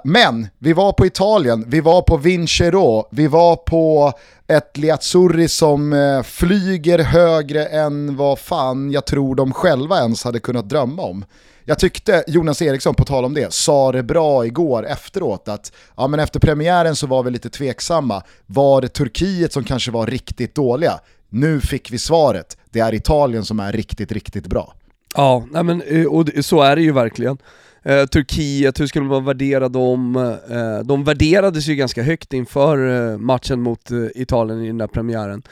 Men 0.04 0.48
vi 0.58 0.72
var 0.72 0.92
på 0.92 1.06
Italien, 1.06 1.64
vi 1.66 1.80
var 1.80 2.02
på 2.02 2.16
Vincero, 2.16 3.08
vi 3.10 3.26
var 3.26 3.56
på 3.56 4.12
ett 4.48 4.76
Liazzurri 4.76 5.48
som 5.48 5.92
eh, 5.92 6.22
flyger 6.22 6.98
högre 6.98 7.66
än 7.66 8.16
vad 8.16 8.38
fan 8.38 8.92
jag 8.92 9.06
tror 9.06 9.34
de 9.34 9.52
själva 9.52 9.98
ens 9.98 10.24
hade 10.24 10.40
kunnat 10.40 10.68
drömma 10.68 11.02
om. 11.02 11.24
Jag 11.64 11.78
tyckte 11.78 12.24
Jonas 12.26 12.62
Eriksson, 12.62 12.94
på 12.94 13.04
tal 13.04 13.24
om 13.24 13.34
det, 13.34 13.52
sa 13.52 13.92
det 13.92 14.02
bra 14.02 14.46
igår 14.46 14.86
efteråt 14.86 15.48
att 15.48 15.72
ja, 15.96 16.06
men 16.06 16.20
efter 16.20 16.40
premiären 16.40 16.96
så 16.96 17.06
var 17.06 17.22
vi 17.22 17.30
lite 17.30 17.50
tveksamma. 17.50 18.22
Var 18.46 18.80
det 18.80 18.88
Turkiet 18.88 19.52
som 19.52 19.64
kanske 19.64 19.90
var 19.90 20.06
riktigt 20.06 20.54
dåliga? 20.54 21.00
Nu 21.28 21.60
fick 21.60 21.92
vi 21.92 21.98
svaret. 21.98 22.58
Det 22.70 22.80
är 22.80 22.94
Italien 22.94 23.44
som 23.44 23.60
är 23.60 23.72
riktigt, 23.72 24.12
riktigt 24.12 24.46
bra. 24.46 24.74
Ja, 25.14 25.46
nej 25.50 25.62
men, 25.64 25.82
eh, 25.82 26.06
och 26.06 26.28
så 26.40 26.62
är 26.62 26.76
det 26.76 26.82
ju 26.82 26.92
verkligen. 26.92 27.38
Eh, 27.82 28.06
Turkiet, 28.06 28.80
hur 28.80 28.86
skulle 28.86 29.04
man 29.04 29.24
värdera 29.24 29.68
dem? 29.68 30.16
Eh, 30.50 30.78
de 30.84 31.04
värderades 31.04 31.66
ju 31.66 31.74
ganska 31.74 32.02
högt 32.02 32.32
inför 32.32 33.10
eh, 33.12 33.18
matchen 33.18 33.60
mot 33.60 33.90
eh, 33.90 33.98
Italien 34.14 34.64
i 34.64 34.66
den 34.66 34.78
där 34.78 34.86
premiären. 34.86 35.42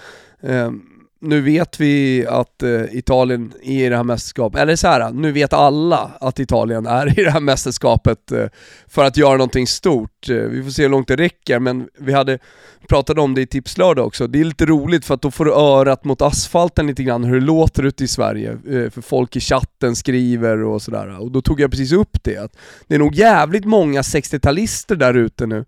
Eh, 0.43 0.71
nu 1.21 1.41
vet 1.41 1.81
vi 1.81 2.27
att 2.27 2.63
eh, 2.63 2.83
Italien 2.91 3.53
är 3.63 3.87
i 3.87 3.89
det 3.89 3.97
här 3.97 4.05
mästerskapet, 4.05 4.61
eller 4.61 4.77
så 4.77 4.89
här, 4.89 5.11
nu 5.13 5.33
vet 5.33 5.53
alla 5.53 6.11
att 6.21 6.39
Italien 6.39 6.87
är 6.87 7.21
i 7.21 7.25
det 7.25 7.31
här 7.31 7.41
mästerskapet 7.41 8.33
eh, 8.33 8.47
för 8.87 9.05
att 9.05 9.17
göra 9.17 9.33
någonting 9.33 9.67
stort. 9.67 10.29
Eh, 10.29 10.37
vi 10.37 10.63
får 10.63 10.71
se 10.71 10.83
hur 10.83 10.89
långt 10.89 11.09
det 11.09 11.17
räcker, 11.17 11.59
men 11.59 11.89
vi 11.99 12.13
hade 12.13 12.39
pratat 12.89 13.19
om 13.19 13.35
det 13.35 13.41
i 13.41 13.47
Tipslördag 13.47 14.07
också. 14.07 14.27
Det 14.27 14.41
är 14.41 14.45
lite 14.45 14.67
roligt 14.67 15.05
för 15.05 15.15
att 15.15 15.23
då 15.23 15.31
får 15.31 15.45
du 15.45 15.53
örat 15.53 16.05
mot 16.05 16.23
asfalten 16.23 16.87
lite 16.87 17.03
grann 17.03 17.25
hur 17.25 17.41
det 17.41 17.47
låter 17.47 17.83
ute 17.83 18.05
i 18.05 18.09
Sverige. 18.09 18.59
För 18.91 19.01
folk 19.01 19.37
i 19.37 19.41
chatten 19.41 19.97
skriver 19.97 20.63
och 20.63 20.83
sådär. 20.83 21.21
Och 21.21 21.31
då 21.31 21.43
tog 21.43 21.61
jag 21.61 21.71
precis 21.71 21.93
upp 21.93 22.25
det, 22.25 22.37
att 22.37 22.57
det 22.87 22.95
är 22.95 22.99
nog 22.99 23.15
jävligt 23.15 23.65
många 23.65 24.03
60-talister 24.03 24.95
där 24.95 25.15
ute 25.15 25.47
nu 25.47 25.65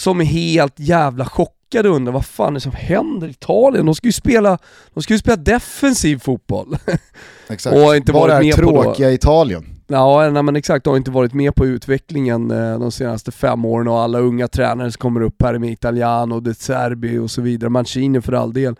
som 0.00 0.20
är 0.20 0.24
helt 0.24 0.80
jävla 0.80 1.24
chockade 1.24 1.88
och 1.88 1.96
undrar 1.96 2.12
vad 2.12 2.26
fan 2.26 2.48
är 2.48 2.54
det 2.54 2.60
som 2.60 2.72
händer 2.72 3.28
i 3.28 3.30
Italien? 3.30 3.86
De 3.86 3.94
ska 3.94 4.08
ju 4.08 4.12
spela, 4.12 4.58
de 4.94 5.02
ska 5.02 5.14
ju 5.14 5.18
spela 5.18 5.36
defensiv 5.36 6.18
fotboll. 6.18 6.76
Exakt. 7.48 7.76
Och 7.76 7.96
inte 7.96 8.12
Vad 8.12 8.28
varit 8.28 8.44
med 8.44 8.54
på 8.54 8.60
tråkiga 8.60 9.12
Italien? 9.12 9.64
Ja, 9.86 10.30
nej 10.30 10.42
men 10.42 10.56
exakt, 10.56 10.84
de 10.84 10.90
har 10.90 10.96
inte 10.96 11.10
varit 11.10 11.34
med 11.34 11.54
på 11.54 11.66
utvecklingen 11.66 12.50
eh, 12.50 12.78
de 12.78 12.92
senaste 12.92 13.32
fem 13.32 13.64
åren 13.64 13.88
och 13.88 13.98
alla 14.00 14.18
unga 14.18 14.48
tränare 14.48 14.92
som 14.92 14.98
kommer 14.98 15.20
upp 15.20 15.42
här 15.42 15.58
med 15.58 15.70
Italiano, 15.70 16.40
De 16.40 16.54
Serbi 16.54 17.18
och 17.18 17.30
så 17.30 17.42
vidare, 17.42 17.70
Mancini 17.70 18.20
för 18.20 18.32
all 18.32 18.52
del, 18.52 18.74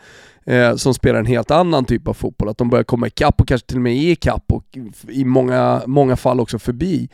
eh, 0.45 0.77
som 0.77 0.95
spelar 0.95 1.19
en 1.19 1.27
helt 1.27 1.50
annan 1.50 1.85
typ 1.85 2.09
av 2.09 2.15
fotboll. 2.15 2.49
Att 2.49 2.59
de 2.59 2.71
börjar 2.71 2.85
komma 2.85 3.07
ikapp 3.07 3.41
och 3.41 3.49
kanske 3.49 3.67
till 3.67 3.77
och 3.77 3.83
med 3.83 3.97
är 3.97 4.11
ikapp 4.11 4.53
och 4.53 4.65
i 5.09 5.25
många, 5.25 5.83
många 5.87 6.17
fall 6.17 6.41
också 6.41 6.59
förbi. 6.59 7.09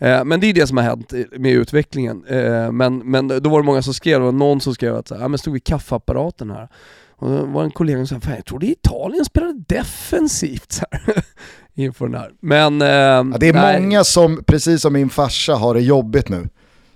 Eh, 0.00 0.24
Men 0.24 0.40
det 0.40 0.46
är 0.46 0.52
det 0.52 0.66
som 0.66 0.76
har 0.76 0.84
hänt 0.84 1.12
med 1.38 1.52
utvecklingen. 1.52 2.24
Eh, 2.26 2.72
Men, 2.72 2.98
men 2.98 3.28
då 3.28 3.50
var 3.50 3.60
det 3.60 3.66
många 3.66 3.82
som 3.82 3.94
skrev, 3.94 4.18
det 4.20 4.24
var 4.24 4.32
någon 4.32 4.60
som 4.60 4.74
skrev 4.74 4.96
att 4.96 5.08
så 5.08 5.14
här, 5.14 5.22
ja, 5.22 5.28
men 5.28 5.38
stod 5.38 5.52
vid 5.52 5.64
kaffeapparaten 5.64 6.50
här. 6.50 6.68
Och 7.16 7.30
då 7.30 7.44
var 7.44 7.64
en 7.64 7.70
kollega 7.70 8.06
som 8.06 8.20
sa, 8.20 8.26
fan 8.26 8.36
jag 8.36 8.44
trodde 8.46 8.66
Italien 8.66 9.24
spelade 9.24 9.64
defensivt 9.68 10.72
så 10.72 10.84
här, 10.90 11.24
inför 11.74 12.06
den 12.08 12.14
här. 12.20 12.30
Men... 12.40 12.82
eh, 12.82 12.88
Ja, 12.88 13.22
det 13.40 13.48
är 13.48 13.52
nej. 13.52 13.80
många 13.80 14.04
som, 14.04 14.42
precis 14.46 14.80
som 14.82 14.92
min 14.92 15.10
farsa, 15.10 15.54
har 15.54 15.74
det 15.74 15.80
jobbigt 15.80 16.28
nu. 16.28 16.48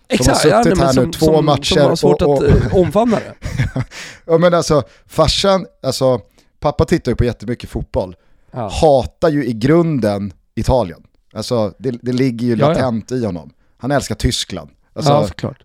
Exakt, 0.09 0.39
suttit 0.39 0.53
nej, 0.65 0.65
men 0.77 0.79
här 0.79 0.87
nu 0.95 1.03
som, 1.03 1.11
två 1.13 1.27
som, 1.27 1.45
matcher 1.45 1.75
Som 1.75 1.83
har 1.89 1.97
svårt 1.97 2.23
och- 2.23 2.35
att 2.35 2.43
och- 2.43 2.49
eh, 2.73 2.75
omfamna 2.77 3.17
det. 3.17 3.35
Ja 4.27 4.39
men 4.39 4.55
alltså, 4.55 4.83
farsan, 5.07 5.67
alltså, 5.83 6.21
pappa 6.61 6.85
tittar 6.85 7.13
ju 7.13 7.17
på 7.17 7.25
jättemycket 7.25 7.71
fotboll. 7.71 8.17
Ja. 8.51 8.69
Hatar 8.81 9.29
ju 9.31 9.47
i 9.47 9.53
grunden 9.53 10.33
Italien. 10.55 11.03
Alltså 11.35 11.75
det, 11.79 11.91
det 12.03 12.13
ligger 12.13 12.47
ju 12.47 12.53
Ja, 12.57 12.59
ja. 12.59 12.69
latent 12.69 13.13
i 13.13 13.25
honom. 13.25 13.51
Han 13.77 13.91
älskar 13.91 14.15
Tyskland. 14.15 14.71
Alltså, 14.95 15.13
ja, 15.13 15.27
såklart. 15.27 15.63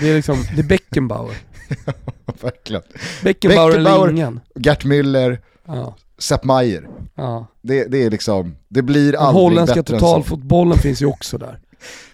Det 0.00 0.10
är 0.10 0.14
liksom, 0.16 0.36
det 0.56 0.60
är 0.60 0.66
Beckenbauer. 0.66 1.36
verkligen. 2.42 2.82
Beckenbauer, 3.22 3.68
Beckenbauer. 3.70 4.10
ingen. 4.10 4.40
Gert 4.54 4.84
Müller, 4.84 5.38
Ja, 5.66 5.96
Sepp 6.18 6.44
Maier. 6.44 6.88
ja. 7.14 7.46
Det, 7.62 7.84
det 7.84 7.98
är 8.04 8.10
liksom, 8.10 8.56
det 8.68 8.82
blir 8.82 9.12
Den 9.12 9.20
aldrig 9.20 9.42
holländska 9.44 9.74
bättre 9.74 9.98
totalfotbollen 9.98 10.78
finns 10.78 11.02
ju 11.02 11.06
också 11.06 11.38
där, 11.38 11.60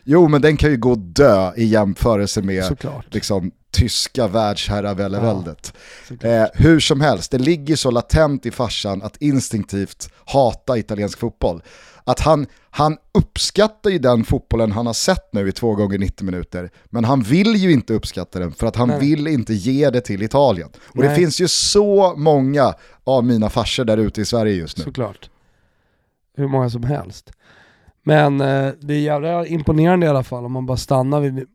Jo 0.05 0.29
men 0.29 0.43
den 0.43 0.57
kan 0.57 0.71
ju 0.71 0.77
gå 0.77 0.95
dö 0.95 1.53
i 1.57 1.65
jämförelse 1.65 2.43
med 2.43 2.65
såklart. 2.65 3.07
liksom, 3.15 3.51
tyska 3.75 4.29
världsherraväldet. 4.29 5.73
såklart. 6.09 6.25
Eh, 6.25 6.63
hur 6.63 6.81
som 6.81 7.01
helst, 7.01 7.31
det 7.31 7.39
ligger 7.39 7.77
så 7.77 7.91
latent 7.91 8.47
i 8.47 8.51
farsan 8.51 9.03
att 9.03 9.17
instinktivt 9.17 10.09
hata 10.25 10.79
italiensk 10.79 11.19
fotboll. 11.19 11.63
Att 12.05 12.21
han, 12.21 12.47
han 12.71 12.97
uppskattar 13.15 13.91
ju 13.91 13.99
den 13.99 14.25
fotbollen 14.25 14.73
han 14.73 14.87
har 14.87 14.93
sett 14.93 15.33
nu 15.33 15.49
i 15.49 15.53
två 15.53 15.75
gånger 15.75 15.99
90 15.99 16.25
minuter, 16.25 16.71
men 16.85 17.05
han 17.05 17.23
vill 17.23 17.57
ju 17.57 17.73
inte 17.73 17.95
uppskatta 17.95 18.39
den 18.39 18.53
för 18.53 18.67
att 18.67 18.77
han 18.77 18.89
Nej. 18.89 19.01
vill 19.01 19.27
inte 19.27 19.55
ge 19.55 19.91
det 19.91 20.01
till 20.01 20.23
Italien. 20.23 20.69
Och 20.79 21.03
det 21.03 21.09
Nej. 21.09 21.17
finns 21.17 21.41
ju 21.41 21.49
så 21.49 22.15
många 22.17 22.75
av 23.05 23.25
mina 23.25 23.51
farsor 23.51 23.85
där 23.85 23.97
ute 23.97 24.21
i 24.21 24.25
Sverige 24.25 24.55
just 24.55 24.79
nu. 24.79 24.85
Såklart. 24.85 25.31
Hur 26.37 26.49
många 26.49 26.71
som 26.71 26.83
helst. 26.83 27.31
Men 28.03 28.41
eh, 28.41 28.73
det 28.81 28.95
är 28.95 28.99
jävla 28.99 29.47
imponerande 29.47 30.07
i 30.07 30.09
alla 30.09 30.23
fall 30.23 30.45
om 30.45 30.53
man 30.53 30.67
bara 30.67 30.77
stannar 30.77 31.21
vid 31.21 31.47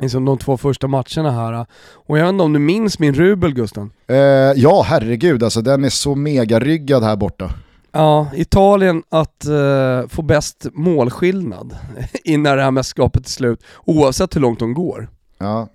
liksom 0.00 0.24
de 0.24 0.38
två 0.38 0.56
första 0.56 0.88
matcherna 0.88 1.30
här. 1.30 1.66
Och 1.92 2.18
jag 2.18 2.24
vet 2.24 2.32
inte 2.32 2.44
om 2.44 2.52
du 2.52 2.58
minns 2.58 2.98
min 2.98 3.14
rubel 3.14 3.54
Gusten? 3.54 3.90
Eh, 4.06 4.16
ja, 4.56 4.82
herregud, 4.86 5.42
alltså 5.42 5.62
den 5.62 5.84
är 5.84 5.90
så 5.90 6.14
megaryggad 6.14 7.02
här 7.02 7.16
borta. 7.16 7.50
Ja, 7.92 8.30
Italien 8.34 9.02
att 9.08 9.44
eh, 9.44 10.08
få 10.08 10.22
bäst 10.22 10.66
målskillnad 10.72 11.76
innan 12.24 12.56
det 12.56 12.62
här 12.62 12.70
mästerskapet 12.70 13.26
är 13.26 13.30
slut, 13.30 13.64
oavsett 13.84 14.36
hur 14.36 14.40
långt 14.40 14.58
de 14.58 14.74
går. 14.74 15.10
Ja. 15.38 15.68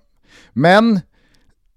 Men 0.52 1.00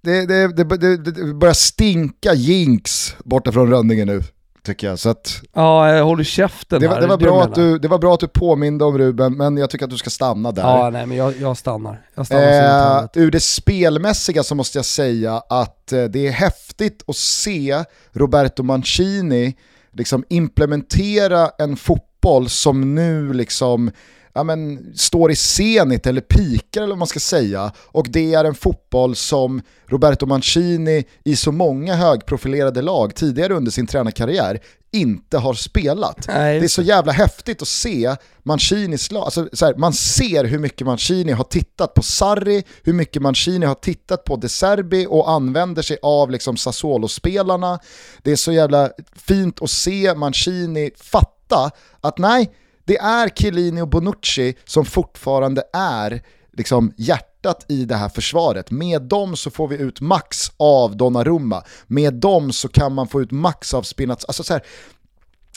det, 0.03 0.25
det, 0.25 0.47
det, 0.47 0.97
det, 0.97 1.33
börjar 1.33 1.53
stinka 1.53 2.33
jinx 2.33 3.15
borta 3.23 3.51
från 3.51 3.69
Rönningen 3.69 4.07
nu, 4.07 4.21
tycker 4.65 4.87
jag. 4.87 4.99
Så 4.99 5.09
att 5.09 5.41
Ja, 5.53 6.01
håller 6.03 6.23
käften 6.23 6.81
det, 6.81 6.87
här. 6.87 7.01
det, 7.01 7.07
var 7.07 7.17
bra 7.17 7.43
att 7.43 7.55
du, 7.55 7.79
det 7.79 7.87
var 7.87 7.97
bra 7.99 8.13
att 8.13 8.19
du 8.19 8.27
påminde 8.27 8.85
om 8.85 8.97
Ruben, 8.97 9.37
men 9.37 9.57
jag 9.57 9.69
tycker 9.69 9.85
att 9.85 9.91
du 9.91 9.97
ska 9.97 10.09
stanna 10.09 10.51
där. 10.51 10.61
Ja, 10.61 10.89
nej 10.89 11.05
men 11.05 11.17
jag, 11.17 11.33
jag 11.41 11.57
stannar. 11.57 12.01
Jag 12.15 12.25
stannar 12.25 13.01
Eh, 13.03 13.07
ur 13.13 13.31
det 13.31 13.39
spelmässiga 13.39 14.43
så 14.43 14.55
måste 14.55 14.77
jag 14.77 14.85
säga 14.85 15.43
att 15.49 15.91
eh, 15.93 16.03
det 16.03 16.27
är 16.27 16.31
häftigt 16.31 17.03
att 17.07 17.15
se 17.15 17.83
Roberto 18.11 18.63
Mancini 18.63 19.55
liksom 19.93 20.23
implementera 20.29 21.49
en 21.57 21.77
fotboll 21.77 22.49
som 22.49 22.95
nu 22.95 23.33
liksom 23.33 23.91
ja, 24.33 24.43
men, 24.43 24.93
står 24.95 25.31
i 25.31 25.35
senit 25.35 26.07
eller 26.07 26.21
pikar 26.21 26.81
eller 26.81 26.89
vad 26.89 26.97
man 26.97 27.07
ska 27.07 27.19
säga. 27.19 27.71
Och 27.77 28.07
det 28.09 28.33
är 28.33 28.45
en 28.45 28.55
fotboll 28.55 29.15
som 29.15 29.61
Roberto 29.85 30.25
Mancini 30.25 31.03
i 31.23 31.35
så 31.35 31.51
många 31.51 31.95
högprofilerade 31.95 32.81
lag 32.81 33.15
tidigare 33.15 33.53
under 33.53 33.71
sin 33.71 33.87
tränarkarriär 33.87 34.59
inte 34.91 35.37
har 35.37 35.53
spelat. 35.53 36.27
Nej, 36.27 36.59
Det 36.59 36.65
är 36.65 36.67
så 36.67 36.81
jävla 36.81 37.11
häftigt 37.11 37.61
att 37.61 37.67
se 37.67 38.15
Mancinis 38.43 39.11
lag. 39.11 39.23
Alltså, 39.23 39.49
så 39.53 39.65
här, 39.65 39.75
man 39.75 39.93
ser 39.93 40.43
hur 40.43 40.59
mycket 40.59 40.87
Mancini 40.87 41.31
har 41.31 41.43
tittat 41.43 41.93
på 41.93 42.03
Sarri, 42.03 42.63
hur 42.83 42.93
mycket 42.93 43.21
Mancini 43.21 43.65
har 43.65 43.75
tittat 43.75 44.23
på 44.23 44.35
De 44.35 44.49
Serbi 44.49 45.07
och 45.09 45.31
använder 45.31 45.81
sig 45.81 45.97
av 46.01 46.31
liksom 46.31 46.57
Sassuolo-spelarna. 46.57 47.79
Det 48.23 48.31
är 48.31 48.35
så 48.35 48.51
jävla 48.51 48.89
fint 49.15 49.61
att 49.61 49.69
se 49.69 50.15
Mancini 50.15 50.91
fatta 50.97 51.71
att 52.01 52.17
nej, 52.17 52.51
det 52.91 52.97
är 52.97 53.29
Chiellini 53.29 53.81
och 53.81 53.87
Bonucci 53.87 54.55
som 54.65 54.85
fortfarande 54.85 55.63
är 55.73 56.21
liksom 56.53 56.93
hjärtat 56.97 57.65
i 57.67 57.85
det 57.85 57.95
här 57.95 58.09
försvaret. 58.09 58.71
Med 58.71 59.01
dem 59.01 59.35
så 59.35 59.51
får 59.51 59.67
vi 59.67 59.75
ut 59.75 60.01
max 60.01 60.51
av 60.57 60.97
Donnarumma. 60.97 61.63
Med 61.87 62.13
dem 62.13 62.51
så 62.51 62.67
kan 62.67 62.93
man 62.93 63.07
få 63.07 63.21
ut 63.21 63.31
max 63.31 63.73
av 63.73 63.81
Spinazzola. 63.83 64.27
Alltså 64.27 64.43
så 64.43 64.53
här, 64.53 64.63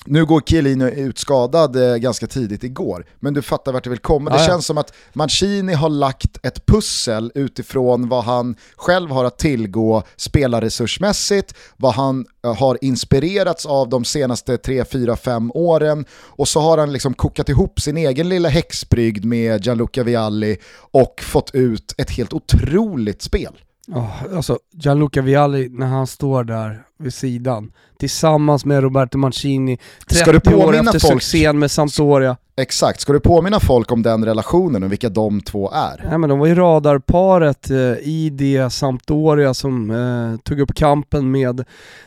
nu 0.06 0.24
går 0.24 0.40
Chiellini 0.40 0.90
ut 0.90 1.18
skadad 1.18 1.76
eh, 1.76 1.96
ganska 1.96 2.26
tidigt 2.26 2.64
igår, 2.64 3.06
men 3.20 3.34
du 3.34 3.42
fattar 3.42 3.72
vart 3.72 3.84
det 3.84 3.90
vill 3.90 3.98
komma. 3.98 4.30
Det 4.30 4.40
ja. 4.40 4.46
känns 4.46 4.66
som 4.66 4.78
att 4.78 4.92
Mancini 5.12 5.72
har 5.72 5.88
lagt 5.88 6.46
ett 6.46 6.66
pussel 6.66 7.32
utifrån 7.34 8.08
vad 8.08 8.24
han 8.24 8.56
själv 8.76 9.10
har 9.10 9.24
att 9.24 9.38
tillgå 9.38 10.02
spelarresursmässigt, 10.16 11.54
vad 11.76 11.94
han 11.94 12.26
eh, 12.44 12.54
har 12.56 12.78
inspirerats 12.80 13.66
av 13.66 13.88
de 13.88 14.04
senaste 14.04 14.56
3, 14.56 14.84
4, 14.84 15.16
5 15.16 15.50
åren 15.54 16.04
och 16.12 16.48
så 16.48 16.60
har 16.60 16.78
han 16.78 16.92
liksom 16.92 17.14
kokat 17.14 17.48
ihop 17.48 17.80
sin 17.80 17.96
egen 17.96 18.28
lilla 18.28 18.48
häxbrygd 18.48 19.24
med 19.24 19.66
Gianluca 19.66 20.02
Vialli 20.02 20.56
och 20.76 21.22
fått 21.22 21.50
ut 21.54 21.94
ett 21.98 22.10
helt 22.10 22.32
otroligt 22.32 23.22
spel. 23.22 23.58
Ja, 23.86 24.10
alltså 24.34 24.58
Gianluca 24.72 25.22
Vialli 25.22 25.68
när 25.70 25.86
han 25.86 26.06
står 26.06 26.44
där 26.44 26.82
vid 26.98 27.14
sidan 27.14 27.72
tillsammans 27.98 28.64
med 28.64 28.82
Roberto 28.82 29.18
Mancini, 29.18 29.78
30 30.06 30.14
Ska 30.14 30.32
du 30.32 30.36
år 30.36 30.40
påminna 30.40 30.90
efter 30.90 31.08
folk- 31.08 31.22
succén 31.22 31.58
med 31.58 31.70
Sampdoria. 31.70 32.36
Exakt, 32.56 33.00
ska 33.00 33.12
du 33.12 33.20
påminna 33.20 33.60
folk 33.60 33.92
om 33.92 34.02
den 34.02 34.24
relationen 34.24 34.82
och 34.82 34.92
vilka 34.92 35.08
de 35.08 35.40
två 35.40 35.70
är? 35.70 36.04
Nej 36.08 36.18
men 36.18 36.30
de 36.30 36.38
var 36.38 36.46
ju 36.46 36.54
radarparet 36.54 37.70
eh, 37.70 37.76
i 38.02 38.30
det 38.32 38.70
Sampdoria 38.72 39.54
som 39.54 39.90
eh, 39.90 40.40
tog 40.40 40.60
upp 40.60 40.74
kampen 40.74 41.30
med 41.30 41.64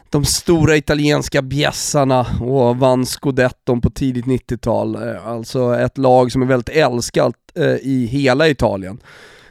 de 0.10 0.26
stora 0.26 0.76
italienska 0.78 1.42
bjässarna 1.42 2.26
och 2.42 2.78
vann 2.78 3.06
scudetton 3.06 3.82
på 3.82 3.90
tidigt 3.90 4.26
90-tal. 4.26 4.96
Eh, 4.96 5.28
alltså 5.28 5.76
ett 5.76 5.98
lag 5.98 6.32
som 6.32 6.42
är 6.42 6.46
väldigt 6.46 6.70
älskat 6.76 7.36
eh, 7.56 7.66
i 7.66 8.08
hela 8.12 8.48
Italien. 8.48 8.98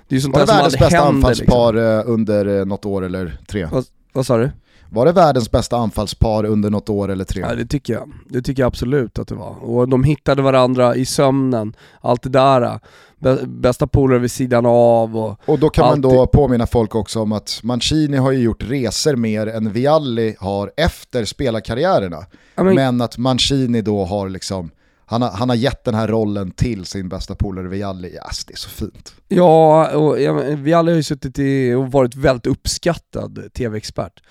Det 0.08 0.14
är 0.14 0.16
ju 0.16 0.20
sånt 0.20 0.34
Var 0.34 0.40
det 0.40 0.46
där 0.46 0.54
världens 0.56 0.78
bästa 0.78 0.96
händer 0.96 1.08
anfallspar 1.16 1.72
liksom. 1.72 2.10
eh, 2.10 2.14
under 2.14 2.58
eh, 2.60 2.64
något 2.66 2.84
år 2.86 3.04
eller 3.04 3.38
tre? 3.48 3.68
vad, 3.72 3.84
vad 4.12 4.26
sa 4.26 4.36
du? 4.38 4.50
Var 4.90 5.06
det 5.06 5.12
världens 5.12 5.50
bästa 5.50 5.76
anfallspar 5.76 6.44
under 6.44 6.70
något 6.70 6.88
år 6.88 7.10
eller 7.10 7.24
tre? 7.24 7.40
Ja 7.48 7.54
det 7.54 7.66
tycker 7.66 7.92
jag. 7.92 8.10
Det 8.28 8.42
tycker 8.42 8.62
jag 8.62 8.66
absolut 8.66 9.18
att 9.18 9.28
det 9.28 9.34
var. 9.34 9.64
Och 9.64 9.88
de 9.88 10.04
hittade 10.04 10.42
varandra 10.42 10.96
i 10.96 11.04
sömnen, 11.06 11.74
allt 12.00 12.22
det 12.22 12.28
där. 12.28 12.80
Bä- 13.20 13.46
Bästa 13.46 13.86
polare 13.86 14.18
vid 14.18 14.30
sidan 14.30 14.66
av 14.66 15.16
och 15.16 15.40
Och 15.46 15.58
då 15.58 15.68
kan 15.70 15.86
man 15.86 16.00
då 16.00 16.20
Alltid. 16.20 16.32
påminna 16.32 16.66
folk 16.66 16.94
också 16.94 17.20
om 17.20 17.32
att 17.32 17.60
Mancini 17.62 18.16
har 18.16 18.32
ju 18.32 18.38
gjort 18.38 18.62
resor 18.62 19.16
mer 19.16 19.46
än 19.46 19.72
Vialli 19.72 20.36
har 20.40 20.72
efter 20.76 21.24
spelarkarriärerna. 21.24 22.18
Men- 22.56 22.74
men... 22.74 23.00
att 23.00 23.18
Mancini 23.18 23.82
då 23.82 24.04
har 24.04 24.28
liksom, 24.28 24.70
han 25.08 25.22
har, 25.22 25.30
han 25.30 25.48
har 25.48 25.56
gett 25.56 25.84
den 25.84 25.94
här 25.94 26.08
rollen 26.08 26.50
till 26.50 26.84
sin 26.84 27.08
bästa 27.08 27.34
polare 27.34 27.68
Vialli. 27.68 28.08
Yes, 28.08 28.18
alltså, 28.22 28.44
det 28.46 28.52
är 28.52 28.56
så 28.56 28.68
fint. 28.68 29.14
Ja, 29.28 29.90
och 29.96 30.20
ja, 30.20 30.32
Vialli 30.56 30.90
har 30.92 30.96
ju 30.96 31.02
suttit 31.02 31.38
i 31.38 31.72
och 31.74 31.92
varit 31.92 32.14
väldigt 32.16 32.46
uppskattad 32.46 33.48
tv-expert. 33.54 34.22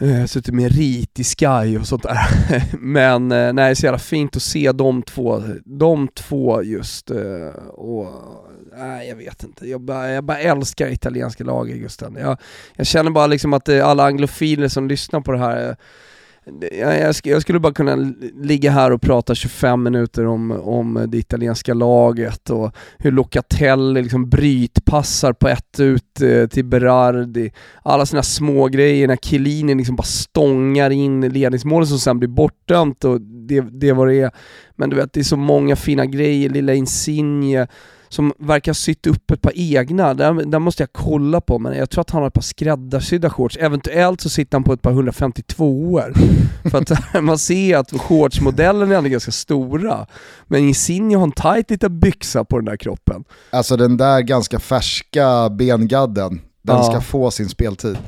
Eh, 0.00 0.24
suttit 0.26 0.54
med 0.54 0.72
rit 0.76 1.18
i 1.20 1.24
Sky 1.24 1.78
och 1.80 1.86
sånt 1.86 2.02
där. 2.02 2.18
Men 2.78 3.32
eh, 3.32 3.52
nej, 3.52 3.54
det 3.54 3.62
är 3.62 3.74
så 3.74 3.86
jävla 3.86 3.98
fint 3.98 4.36
att 4.36 4.42
se 4.42 4.72
de 4.72 5.02
två, 5.02 5.42
de 5.64 6.08
två 6.08 6.62
just. 6.62 7.10
eh, 7.10 7.64
Och, 7.68 8.06
nej, 8.78 9.08
jag 9.08 9.16
vet 9.16 9.44
inte, 9.44 9.66
jag 9.66 9.80
bara, 9.80 10.10
jag 10.10 10.24
bara 10.24 10.38
älskar 10.38 10.88
italienska 10.88 11.44
laget 11.44 11.76
Gusten. 11.76 12.16
Jag, 12.20 12.36
jag 12.76 12.86
känner 12.86 13.10
bara 13.10 13.26
liksom 13.26 13.52
att 13.52 13.68
eh, 13.68 13.86
alla 13.86 14.04
anglofiler 14.04 14.68
som 14.68 14.88
lyssnar 14.88 15.20
på 15.20 15.32
det 15.32 15.38
här 15.38 15.68
eh, 15.68 15.74
jag, 16.72 17.00
jag, 17.00 17.10
sk- 17.12 17.28
jag 17.30 17.42
skulle 17.42 17.58
bara 17.60 17.72
kunna 17.72 18.12
ligga 18.42 18.70
här 18.70 18.90
och 18.90 19.02
prata 19.02 19.34
25 19.34 19.82
minuter 19.82 20.26
om, 20.26 20.50
om 20.50 21.04
det 21.08 21.18
italienska 21.18 21.74
laget 21.74 22.50
och 22.50 22.76
hur 22.98 23.10
Locatelli 23.12 24.02
liksom 24.02 24.30
brytpassar 24.30 25.32
på 25.32 25.48
ett 25.48 25.80
ut 25.80 26.20
eh, 26.20 26.46
till 26.46 26.64
Berardi. 26.64 27.50
Alla 27.82 28.06
sådana 28.06 28.22
små 28.22 28.66
grejer 28.68 29.08
när 29.08 29.16
Chiellini 29.16 29.74
liksom 29.74 29.96
bara 29.96 30.02
stångar 30.02 30.90
in 30.90 31.20
ledningsmålet 31.28 31.88
som 31.88 31.98
sen 31.98 32.18
blir 32.18 32.28
bortdömt 32.28 33.04
och 33.04 33.20
det, 33.20 33.60
det 33.60 33.88
är 33.88 33.94
vad 33.94 34.08
det 34.08 34.20
är. 34.20 34.30
Men 34.76 34.90
du 34.90 34.96
vet, 34.96 35.12
det 35.12 35.20
är 35.20 35.24
så 35.24 35.36
många 35.36 35.76
fina 35.76 36.06
grejer, 36.06 36.50
lilla 36.50 36.74
Insigne 36.74 37.66
som 38.08 38.32
verkar 38.38 38.70
ha 38.70 38.74
sytt 38.74 39.06
upp 39.06 39.30
ett 39.30 39.40
par 39.42 39.52
egna, 39.54 40.14
där, 40.14 40.44
där 40.44 40.58
måste 40.58 40.82
jag 40.82 40.92
kolla 40.92 41.40
på 41.40 41.58
men 41.58 41.76
jag 41.78 41.90
tror 41.90 42.00
att 42.00 42.10
han 42.10 42.22
har 42.22 42.28
ett 42.28 42.34
par 42.34 42.42
skräddarsydda 42.42 43.30
shorts, 43.30 43.56
eventuellt 43.56 44.20
så 44.20 44.28
sitter 44.28 44.54
han 44.56 44.64
på 44.64 44.72
ett 44.72 44.82
par 44.82 44.90
152 44.90 45.92
år 45.92 46.12
För 46.70 46.78
att 46.78 46.90
man 47.24 47.38
ser 47.38 47.76
att 47.76 47.90
shortsmodellen 48.00 48.92
är 48.92 48.96
ändå 48.96 49.10
ganska 49.10 49.32
stora, 49.32 50.06
men 50.46 50.60
Insigne 50.64 51.16
har 51.16 51.22
en 51.24 51.32
tight 51.32 51.70
liten 51.70 52.00
byxa 52.00 52.44
på 52.44 52.56
den 52.56 52.64
där 52.64 52.76
kroppen. 52.76 53.24
Alltså 53.50 53.76
den 53.76 53.96
där 53.96 54.20
ganska 54.20 54.58
färska 54.58 55.48
bengadden, 55.48 56.40
den 56.62 56.76
Ja. 56.76 56.82
ska 56.82 57.00
få 57.00 57.30
sin 57.30 57.48
speltid. 57.48 57.98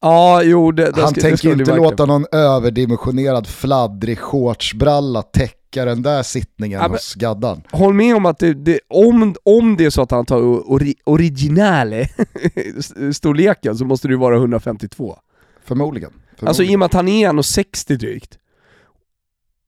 Ja, 0.00 0.42
jo 0.42 0.72
det, 0.72 0.90
det 0.92 1.00
Han 1.00 1.10
ska, 1.10 1.20
tänker 1.20 1.48
inte 1.50 1.64
verkligen. 1.64 1.82
låta 1.82 2.06
någon 2.06 2.24
överdimensionerad 2.32 3.46
fladdrig 3.46 4.18
shortsbralla 4.18 5.22
täcka 5.22 5.84
den 5.84 6.02
där 6.02 6.22
sittningen 6.22 6.80
Ja, 6.80 6.88
hos 6.88 7.14
gaddan. 7.14 7.62
Håll 7.70 7.94
med 7.94 8.16
om 8.16 8.26
att 8.26 8.38
det, 8.38 8.54
det, 8.54 8.80
om, 8.88 9.34
om 9.42 9.76
det 9.76 9.84
är 9.84 9.90
så 9.90 10.02
att 10.02 10.10
han 10.10 10.26
tar 10.26 10.40
ori, 10.42 10.94
originale 11.04 12.08
storleken 13.14 13.76
så 13.76 13.84
måste 13.84 14.08
det 14.08 14.12
ju 14.12 14.18
vara 14.18 14.36
152. 14.36 15.16
Förmodligen. 15.64 16.10
Alltså 16.40 16.62
i 16.62 16.66
Förmodligen. 16.66 16.74
och 16.74 16.78
med 16.78 16.86
att 16.86 16.94
han 16.94 17.08
är 17.08 17.28
1,60 17.32 17.96
drygt. 17.96 18.38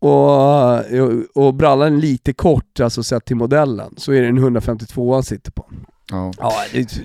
Och, 0.03 1.47
och 1.47 1.55
brallan 1.55 1.97
är 1.97 2.01
lite 2.01 2.33
kort, 2.33 2.81
alltså 2.81 3.03
sett 3.03 3.25
till 3.25 3.37
modellen, 3.37 3.95
så 3.97 4.13
är 4.13 4.23
det 4.23 4.29
en 4.29 4.39
152 4.39 5.15
han 5.15 5.23
sitter 5.23 5.51
på. 5.53 5.67
Ja. 6.11 6.33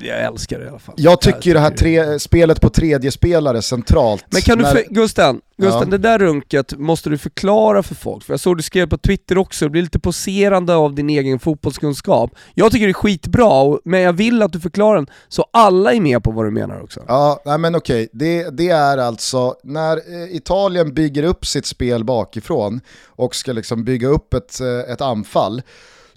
Jag 0.02 0.24
älskar 0.24 0.60
det 0.60 0.66
i 0.66 0.70
alla 0.70 0.80
fall. 0.80 0.96
Jag 0.98 1.22
tycker 1.22 1.54
det 1.54 1.60
här 1.60 1.72
tre, 1.72 2.20
spelet 2.20 2.62
på 2.62 2.70
tredje 2.70 3.12
spelare 3.12 3.62
centralt. 3.62 4.26
Men 4.30 4.42
kan 4.42 4.58
du, 4.58 4.66
för, 4.66 4.84
Gusten, 4.90 5.42
Gusten 5.58 5.82
Ja. 5.82 5.86
det 5.86 5.98
där 5.98 6.20
runket 6.20 6.80
måste 6.80 7.10
du 7.10 7.18
förklara 7.18 7.84
för 7.84 7.96
folk, 7.96 8.24
för 8.24 8.34
jag 8.34 8.40
såg 8.40 8.58
du 8.58 8.64
skrev 8.64 8.90
på 8.90 8.98
Twitter 8.98 9.38
också, 9.38 9.66
det 9.66 9.70
blir 9.70 9.82
lite 9.82 10.00
poserande 10.00 10.76
av 10.76 10.96
din 10.96 11.10
egen 11.10 11.40
fotbollskunskap. 11.40 12.32
Jag 12.54 12.72
tycker 12.72 12.86
det 12.86 12.92
är 12.92 12.94
skitbra, 12.94 13.78
men 13.84 14.02
jag 14.02 14.14
vill 14.14 14.42
att 14.42 14.54
du 14.54 14.60
förklarar 14.60 14.96
den 14.96 15.08
så 15.28 15.46
alla 15.52 15.94
är 15.94 16.00
med 16.00 16.24
på 16.24 16.32
vad 16.32 16.46
du 16.46 16.52
menar 16.52 16.84
också. 16.84 17.04
Ja, 17.08 17.42
nej 17.46 17.58
men 17.58 17.76
okej. 17.76 18.10
Det, 18.14 18.58
det 18.58 18.70
är 18.70 18.98
alltså 18.98 19.56
när 19.64 19.98
eh, 19.98 20.36
Italien 20.36 20.94
bygger 20.94 21.24
upp 21.24 21.46
sitt 21.46 21.66
spel 21.66 22.04
bakifrån 22.04 22.82
och 23.06 23.36
ska 23.36 23.54
liksom 23.54 23.84
bygga 23.84 24.08
upp 24.08 24.34
ett, 24.34 24.62
eh, 24.62 24.94
ett 24.94 25.02
anfall 25.02 25.62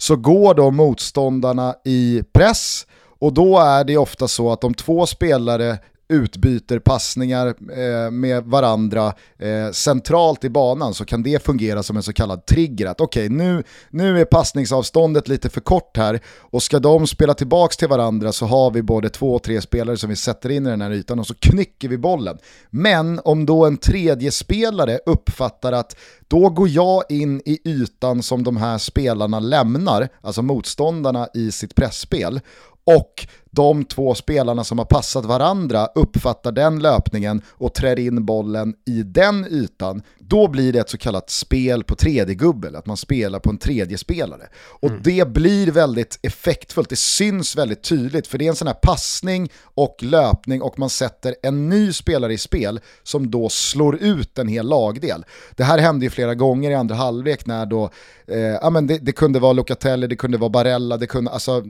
så 0.01 0.15
går 0.15 0.53
då 0.53 0.71
motståndarna 0.71 1.75
i 1.85 2.23
press 2.33 2.87
och 3.19 3.33
då 3.33 3.59
är 3.59 3.83
det 3.83 3.97
ofta 3.97 4.27
så 4.27 4.51
att 4.51 4.63
om 4.63 4.73
två 4.73 5.05
spelare 5.05 5.77
utbyter 6.09 6.79
passningar 6.79 7.47
eh, 7.47 8.11
med 8.11 8.43
varandra 8.43 9.13
eh, 9.37 9.71
centralt 9.71 10.43
i 10.43 10.49
banan 10.49 10.93
så 10.93 11.05
kan 11.05 11.23
det 11.23 11.43
fungera 11.43 11.83
som 11.83 11.97
en 11.97 12.03
så 12.03 12.13
kallad 12.13 12.45
trigger. 12.45 12.85
Att 12.85 13.01
okej, 13.01 13.25
okay, 13.25 13.37
nu, 13.37 13.63
nu 13.89 14.21
är 14.21 14.25
passningsavståndet 14.25 15.27
lite 15.27 15.49
för 15.49 15.61
kort 15.61 15.97
här 15.97 16.19
och 16.39 16.63
ska 16.63 16.79
de 16.79 17.07
spela 17.07 17.33
tillbaka 17.33 17.73
till 17.73 17.87
varandra 17.87 18.31
så 18.31 18.45
har 18.45 18.71
vi 18.71 18.81
både 18.81 19.09
två 19.09 19.35
och 19.35 19.43
tre 19.43 19.61
spelare 19.61 19.97
som 19.97 20.09
vi 20.09 20.15
sätter 20.15 20.49
in 20.49 20.67
i 20.67 20.69
den 20.69 20.81
här 20.81 20.91
ytan 20.91 21.19
och 21.19 21.27
så 21.27 21.35
knycker 21.35 21.87
vi 21.87 21.97
bollen. 21.97 22.37
Men 22.69 23.19
om 23.23 23.45
då 23.45 23.65
en 23.65 23.77
tredje 23.77 24.31
spelare 24.31 24.99
uppfattar 25.05 25.71
att 25.71 25.95
då 26.27 26.49
går 26.49 26.69
jag 26.69 27.03
in 27.09 27.41
i 27.45 27.69
ytan 27.69 28.23
som 28.23 28.43
de 28.43 28.57
här 28.57 28.77
spelarna 28.77 29.39
lämnar, 29.39 30.09
alltså 30.21 30.41
motståndarna 30.41 31.27
i 31.33 31.51
sitt 31.51 31.75
pressspel 31.75 32.39
och 32.83 33.27
de 33.51 33.85
två 33.85 34.15
spelarna 34.15 34.63
som 34.63 34.77
har 34.77 34.85
passat 34.85 35.25
varandra 35.25 35.85
uppfattar 35.95 36.51
den 36.51 36.79
löpningen 36.79 37.41
och 37.49 37.73
trär 37.73 37.99
in 37.99 38.25
bollen 38.25 38.73
i 38.85 39.03
den 39.03 39.45
ytan, 39.49 40.01
då 40.29 40.47
blir 40.47 40.73
det 40.73 40.79
ett 40.79 40.89
så 40.89 40.97
kallat 40.97 41.29
spel 41.29 41.83
på 41.83 41.95
tredje 41.95 42.35
gubbel, 42.35 42.75
att 42.75 42.85
man 42.85 42.97
spelar 42.97 43.39
på 43.39 43.49
en 43.49 43.57
tredje 43.57 43.97
spelare. 43.97 44.47
Och 44.55 44.89
mm. 44.89 45.01
det 45.03 45.27
blir 45.27 45.71
väldigt 45.71 46.19
effektfullt, 46.21 46.89
det 46.89 46.95
syns 46.95 47.55
väldigt 47.55 47.83
tydligt, 47.83 48.27
för 48.27 48.37
det 48.37 48.45
är 48.45 48.49
en 48.49 48.55
sån 48.55 48.67
här 48.67 48.73
passning 48.73 49.49
och 49.63 49.95
löpning 49.99 50.61
och 50.61 50.79
man 50.79 50.89
sätter 50.89 51.35
en 51.43 51.69
ny 51.69 51.93
spelare 51.93 52.33
i 52.33 52.37
spel 52.37 52.79
som 53.03 53.31
då 53.31 53.49
slår 53.49 53.95
ut 53.95 54.39
en 54.39 54.47
hel 54.47 54.67
lagdel. 54.67 55.25
Det 55.55 55.63
här 55.63 55.77
hände 55.77 56.05
ju 56.05 56.09
flera 56.09 56.35
gånger 56.35 56.71
i 56.71 56.75
andra 56.75 56.95
halvlek 56.95 57.45
när 57.45 57.65
då, 57.65 57.89
eh, 58.27 58.39
ja 58.39 58.69
men 58.69 58.87
det, 58.87 58.97
det, 58.97 59.11
kunde 59.11 59.39
vara 59.39 59.53
Locatelli, 59.53 60.07
det 60.07 60.15
kunde 60.15 60.37
vara 60.37 60.49
Barella, 60.49 60.97
det 60.97 61.07
kunde, 61.07 61.31
alltså 61.31 61.63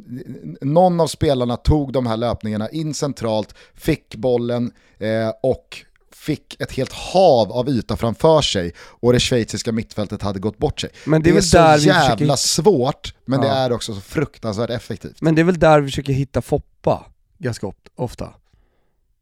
någon 0.61 0.99
av 0.99 1.07
spelarna 1.07 1.57
tog 1.69 1.93
de 1.93 2.07
här 2.07 2.17
löpningarna 2.17 2.69
in 2.69 2.93
centralt, 2.93 3.55
fick 3.75 4.15
bollen 4.15 4.71
eh, 4.97 5.31
och 5.43 5.85
fick 6.11 6.61
ett 6.61 6.71
helt 6.71 6.93
hav 6.93 7.51
av 7.51 7.69
yta 7.69 7.97
framför 7.97 8.41
sig 8.41 8.73
och 8.79 9.13
det 9.13 9.19
schweiziska 9.19 9.71
mittfältet 9.71 10.21
hade 10.21 10.39
gått 10.39 10.57
bort 10.57 10.79
sig. 10.79 10.89
Men 11.05 11.21
det 11.21 11.29
är, 11.29 11.33
det 11.33 11.39
är 11.39 11.41
så 11.41 11.57
där 11.57 11.77
jävla 11.77 12.15
försöker... 12.15 12.35
svårt, 12.35 13.13
men 13.25 13.41
ja. 13.41 13.47
det 13.47 13.53
är 13.53 13.71
också 13.71 13.95
så 13.95 14.01
fruktansvärt 14.01 14.69
effektivt. 14.69 15.21
Men 15.21 15.35
det 15.35 15.41
är 15.41 15.43
väl 15.43 15.59
där 15.59 15.81
vi 15.81 15.87
försöker 15.87 16.13
hitta 16.13 16.41
Foppa 16.41 17.05
ganska 17.37 17.71
ofta, 17.95 18.33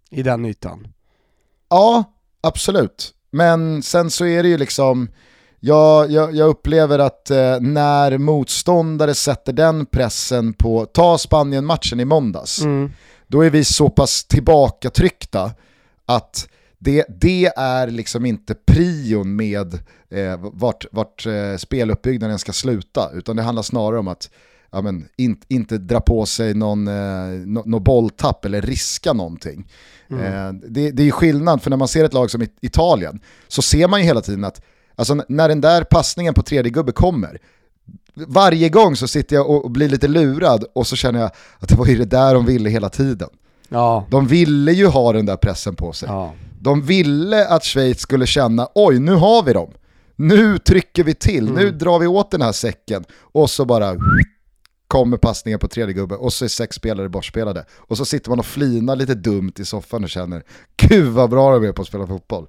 i 0.09 0.23
den 0.23 0.45
ytan. 0.45 0.87
Ja, 1.69 2.03
absolut. 2.41 3.13
Men 3.31 3.83
sen 3.83 4.11
så 4.11 4.25
är 4.25 4.43
det 4.43 4.49
ju 4.49 4.57
liksom, 4.57 5.09
jag, 5.59 6.11
jag, 6.11 6.35
jag 6.35 6.49
upplever 6.49 6.99
att 6.99 7.31
eh, 7.31 7.59
när 7.59 8.17
motståndare 8.17 9.13
sätter 9.13 9.53
den 9.53 9.85
pressen 9.85 10.53
på, 10.53 10.85
ta 10.85 11.17
Spanien-matchen 11.17 11.99
i 11.99 12.05
måndags, 12.05 12.61
mm. 12.61 12.91
då 13.27 13.41
är 13.41 13.49
vi 13.49 13.63
så 13.63 13.89
pass 13.89 14.23
tillbakatryckta 14.25 15.51
att 16.05 16.49
det, 16.79 17.05
det 17.21 17.45
är 17.45 17.87
liksom 17.87 18.25
inte 18.25 18.55
prion 18.55 19.35
med 19.35 19.73
eh, 20.09 20.39
vart, 20.39 20.85
vart 20.91 21.25
eh, 21.25 21.57
speluppbyggnaden 21.57 22.39
ska 22.39 22.53
sluta, 22.53 23.11
utan 23.13 23.35
det 23.35 23.41
handlar 23.41 23.63
snarare 23.63 23.99
om 23.99 24.07
att 24.07 24.29
ja, 24.71 24.81
men, 24.81 25.07
in, 25.17 25.41
inte 25.47 25.77
dra 25.77 25.99
på 25.99 26.25
sig 26.25 26.53
någon, 26.53 26.87
eh, 26.87 27.29
no, 27.45 27.63
no 27.65 27.79
bolltapp 27.79 28.45
eller 28.45 28.61
riska 28.61 29.13
någonting. 29.13 29.67
Mm. 30.09 30.23
Eh, 30.23 30.53
det, 30.69 30.91
det 30.91 31.03
är 31.03 31.11
skillnad, 31.11 31.61
för 31.61 31.69
när 31.69 31.77
man 31.77 31.87
ser 31.87 32.05
ett 32.05 32.13
lag 32.13 32.31
som 32.31 32.47
Italien 32.61 33.19
så 33.47 33.61
ser 33.61 33.87
man 33.87 33.99
ju 33.99 34.05
hela 34.05 34.21
tiden 34.21 34.43
att 34.43 34.61
Alltså 34.97 35.23
när 35.27 35.49
den 35.49 35.61
där 35.61 35.83
passningen 35.83 36.33
på 36.33 36.43
tredje 36.43 36.71
gubbe 36.71 36.91
kommer, 36.91 37.39
varje 38.13 38.69
gång 38.69 38.95
så 38.95 39.07
sitter 39.07 39.35
jag 39.35 39.49
och 39.49 39.71
blir 39.71 39.89
lite 39.89 40.07
lurad 40.07 40.65
och 40.75 40.87
så 40.87 40.95
känner 40.95 41.19
jag 41.19 41.31
att 41.59 41.69
det 41.69 41.75
var 41.75 41.85
ju 41.85 41.97
det 41.97 42.05
där 42.05 42.33
de 42.33 42.45
ville 42.45 42.69
hela 42.69 42.89
tiden. 42.89 43.29
Ja. 43.69 44.07
De 44.09 44.27
ville 44.27 44.71
ju 44.71 44.87
ha 44.87 45.13
den 45.13 45.25
där 45.25 45.37
pressen 45.37 45.75
på 45.75 45.93
sig. 45.93 46.09
Ja. 46.09 46.33
De 46.59 46.81
ville 46.81 47.47
att 47.47 47.63
Schweiz 47.63 47.99
skulle 47.99 48.27
känna, 48.27 48.67
oj 48.75 48.99
nu 48.99 49.13
har 49.13 49.43
vi 49.43 49.53
dem. 49.53 49.71
Nu 50.15 50.57
trycker 50.57 51.03
vi 51.03 51.13
till, 51.13 51.47
mm. 51.47 51.63
nu 51.63 51.71
drar 51.71 51.99
vi 51.99 52.07
åt 52.07 52.31
den 52.31 52.41
här 52.41 52.51
säcken 52.51 53.05
och 53.19 53.49
så 53.49 53.65
bara 53.65 53.95
kommer 54.87 55.17
passningen 55.17 55.59
på 55.59 55.67
tredje 55.67 55.93
gubbe 55.93 56.15
och 56.15 56.33
så 56.33 56.45
är 56.45 56.49
sex 56.49 56.75
spelare 56.75 57.09
bortspelade. 57.09 57.65
Och 57.71 57.97
så 57.97 58.05
sitter 58.05 58.29
man 58.29 58.39
och 58.39 58.45
flinar 58.45 58.95
lite 58.95 59.15
dumt 59.15 59.53
i 59.59 59.65
soffan 59.65 60.03
och 60.03 60.09
känner, 60.09 60.43
gud 60.77 61.13
vad 61.13 61.29
bra 61.29 61.59
de 61.59 61.67
är 61.67 61.71
på 61.71 61.81
att 61.81 61.87
spela 61.87 62.07
fotboll. 62.07 62.47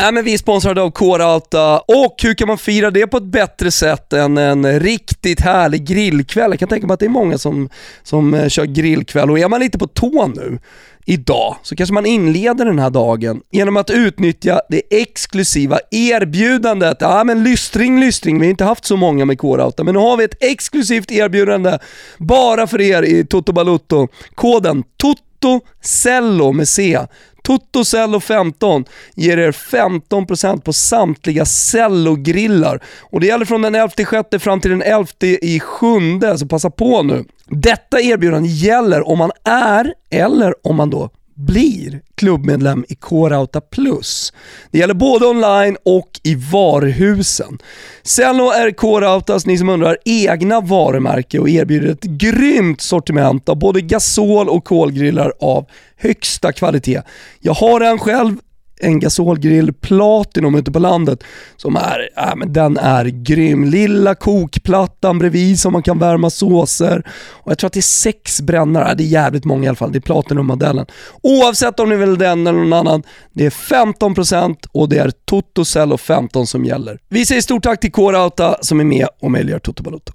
Nej 0.00 0.12
men 0.12 0.24
vi 0.24 0.34
är 0.34 0.38
sponsrade 0.38 0.82
av 0.82 0.90
K-Rauta 0.90 1.78
och 1.78 2.14
hur 2.22 2.34
kan 2.34 2.48
man 2.48 2.58
fira 2.58 2.90
det 2.90 3.06
på 3.06 3.16
ett 3.16 3.22
bättre 3.22 3.70
sätt 3.70 4.12
än 4.12 4.38
en 4.38 4.80
riktigt 4.80 5.40
härlig 5.40 5.86
grillkväll? 5.86 6.50
Jag 6.50 6.58
kan 6.58 6.68
tänka 6.68 6.86
mig 6.86 6.94
att 6.94 7.00
det 7.00 7.06
är 7.06 7.10
många 7.10 7.38
som, 7.38 7.68
som 8.02 8.34
eh, 8.34 8.48
kör 8.48 8.64
grillkväll 8.64 9.30
och 9.30 9.38
är 9.38 9.48
man 9.48 9.60
lite 9.60 9.78
på 9.78 9.86
tå 9.86 10.26
nu 10.26 10.58
idag 11.06 11.56
så 11.62 11.76
kanske 11.76 11.94
man 11.94 12.06
inleder 12.06 12.64
den 12.64 12.78
här 12.78 12.90
dagen 12.90 13.40
genom 13.50 13.76
att 13.76 13.90
utnyttja 13.90 14.60
det 14.68 14.82
exklusiva 14.90 15.78
erbjudandet. 15.90 16.96
Ja 17.00 17.24
men 17.24 17.44
lystring, 17.44 18.00
lystring, 18.00 18.40
vi 18.40 18.46
har 18.46 18.50
inte 18.50 18.64
haft 18.64 18.84
så 18.84 18.96
många 18.96 19.24
med 19.24 19.38
K-Rauta 19.38 19.84
men 19.84 19.94
nu 19.94 20.00
har 20.00 20.16
vi 20.16 20.24
ett 20.24 20.42
exklusivt 20.44 21.10
erbjudande 21.10 21.78
bara 22.18 22.66
för 22.66 22.80
er 22.80 23.02
i 23.02 23.26
Toto 23.26 23.52
Balutto. 23.52 24.08
Koden 24.34 24.82
TOTOCELLO 24.96 26.52
med 26.52 26.68
C 26.68 26.98
Toto 27.44 27.84
15 28.20 28.84
ger 29.14 29.38
er 29.38 29.52
15% 29.52 30.60
på 30.60 30.72
samtliga 30.72 31.44
cellogrillar 31.44 32.80
Och 33.00 33.20
det 33.20 33.26
gäller 33.26 33.44
från 33.44 33.62
den 33.62 33.74
11 33.74 34.04
sjätte 34.04 34.38
fram 34.38 34.60
till 34.60 34.70
den 34.70 34.82
11 34.82 35.06
i 35.20 35.60
sjunde, 35.60 36.38
så 36.38 36.46
passa 36.46 36.70
på 36.70 37.02
nu. 37.02 37.24
Detta 37.46 38.00
erbjudande 38.00 38.48
gäller 38.48 39.08
om 39.08 39.18
man 39.18 39.30
är, 39.44 39.94
eller 40.10 40.66
om 40.66 40.76
man 40.76 40.90
då 40.90 41.10
blir 41.34 42.00
klubbmedlem 42.14 42.84
i 42.88 42.94
K-Rauta 42.94 43.60
Plus. 43.60 44.32
Det 44.70 44.78
gäller 44.78 44.94
både 44.94 45.26
online 45.26 45.76
och 45.84 46.20
i 46.22 46.34
varuhusen. 46.34 47.58
Cello 48.02 48.50
är 48.50 48.70
K-Rautas, 48.70 49.46
ni 49.46 49.58
som 49.58 49.68
undrar, 49.68 49.96
egna 50.04 50.60
varumärke 50.60 51.38
och 51.38 51.48
erbjuder 51.48 51.88
ett 51.88 52.02
grymt 52.02 52.80
sortiment 52.80 53.48
av 53.48 53.58
både 53.58 53.80
gasol 53.80 54.48
och 54.48 54.64
kolgrillar 54.64 55.32
av 55.40 55.66
högsta 55.96 56.52
kvalitet. 56.52 57.02
Jag 57.40 57.54
har 57.54 57.80
en 57.80 57.98
själv, 57.98 58.36
en 58.80 59.00
gasolgrill 59.00 59.72
Platinum 59.72 60.54
ute 60.54 60.72
på 60.72 60.78
landet 60.78 61.24
som 61.56 61.76
är, 61.76 62.08
äh, 62.16 62.36
men 62.36 62.52
den 62.52 62.76
är 62.76 63.04
grym. 63.04 63.64
Lilla 63.64 64.14
kokplattan 64.14 65.18
bredvid 65.18 65.60
som 65.60 65.72
man 65.72 65.82
kan 65.82 65.98
värma 65.98 66.30
såser 66.30 67.02
och 67.30 67.50
jag 67.50 67.58
tror 67.58 67.66
att 67.66 67.72
det 67.72 67.80
är 67.80 67.82
sex 67.82 68.40
brännare, 68.40 68.90
äh, 68.90 68.96
det 68.96 69.02
är 69.02 69.06
jävligt 69.06 69.44
många 69.44 69.64
i 69.64 69.68
alla 69.68 69.76
fall, 69.76 69.92
det 69.92 69.98
är 69.98 70.00
Platinum-modellen. 70.00 70.86
Oavsett 71.22 71.80
om 71.80 71.88
ni 71.88 71.96
vill 71.96 72.18
den 72.18 72.46
eller 72.46 72.58
någon 72.58 72.72
annan, 72.72 73.02
det 73.32 73.46
är 73.46 73.50
15% 73.50 74.56
och 74.72 74.88
det 74.88 74.98
är 74.98 75.10
Toto 75.24 75.96
15 75.96 76.46
som 76.46 76.64
gäller. 76.64 76.98
Vi 77.08 77.26
säger 77.26 77.40
stort 77.40 77.62
tack 77.62 77.80
till 77.80 77.92
K-Rauta 77.92 78.56
som 78.60 78.80
är 78.80 78.84
med 78.84 79.08
och 79.20 79.30
möjliggör 79.30 79.58
Toto 79.58 79.82
Balotto. 79.82 80.12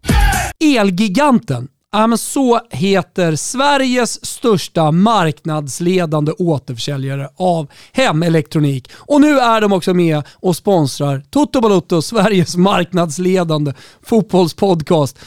Elgiganten 0.60 1.67
Ja, 1.91 2.08
men 2.08 2.17
så 2.17 2.60
heter 2.69 3.36
Sveriges 3.36 4.25
största 4.25 4.91
marknadsledande 4.91 6.32
återförsäljare 6.32 7.30
av 7.36 7.67
hemelektronik. 7.91 8.91
Och 8.95 9.21
nu 9.21 9.39
är 9.39 9.62
de 9.62 9.73
också 9.73 9.93
med 9.93 10.23
och 10.34 10.56
sponsrar 10.56 11.23
Toto 11.30 11.62
Balotto, 11.62 12.02
Sveriges 12.02 12.56
marknadsledande 12.56 13.73
fotbollspodcast. 14.04 15.19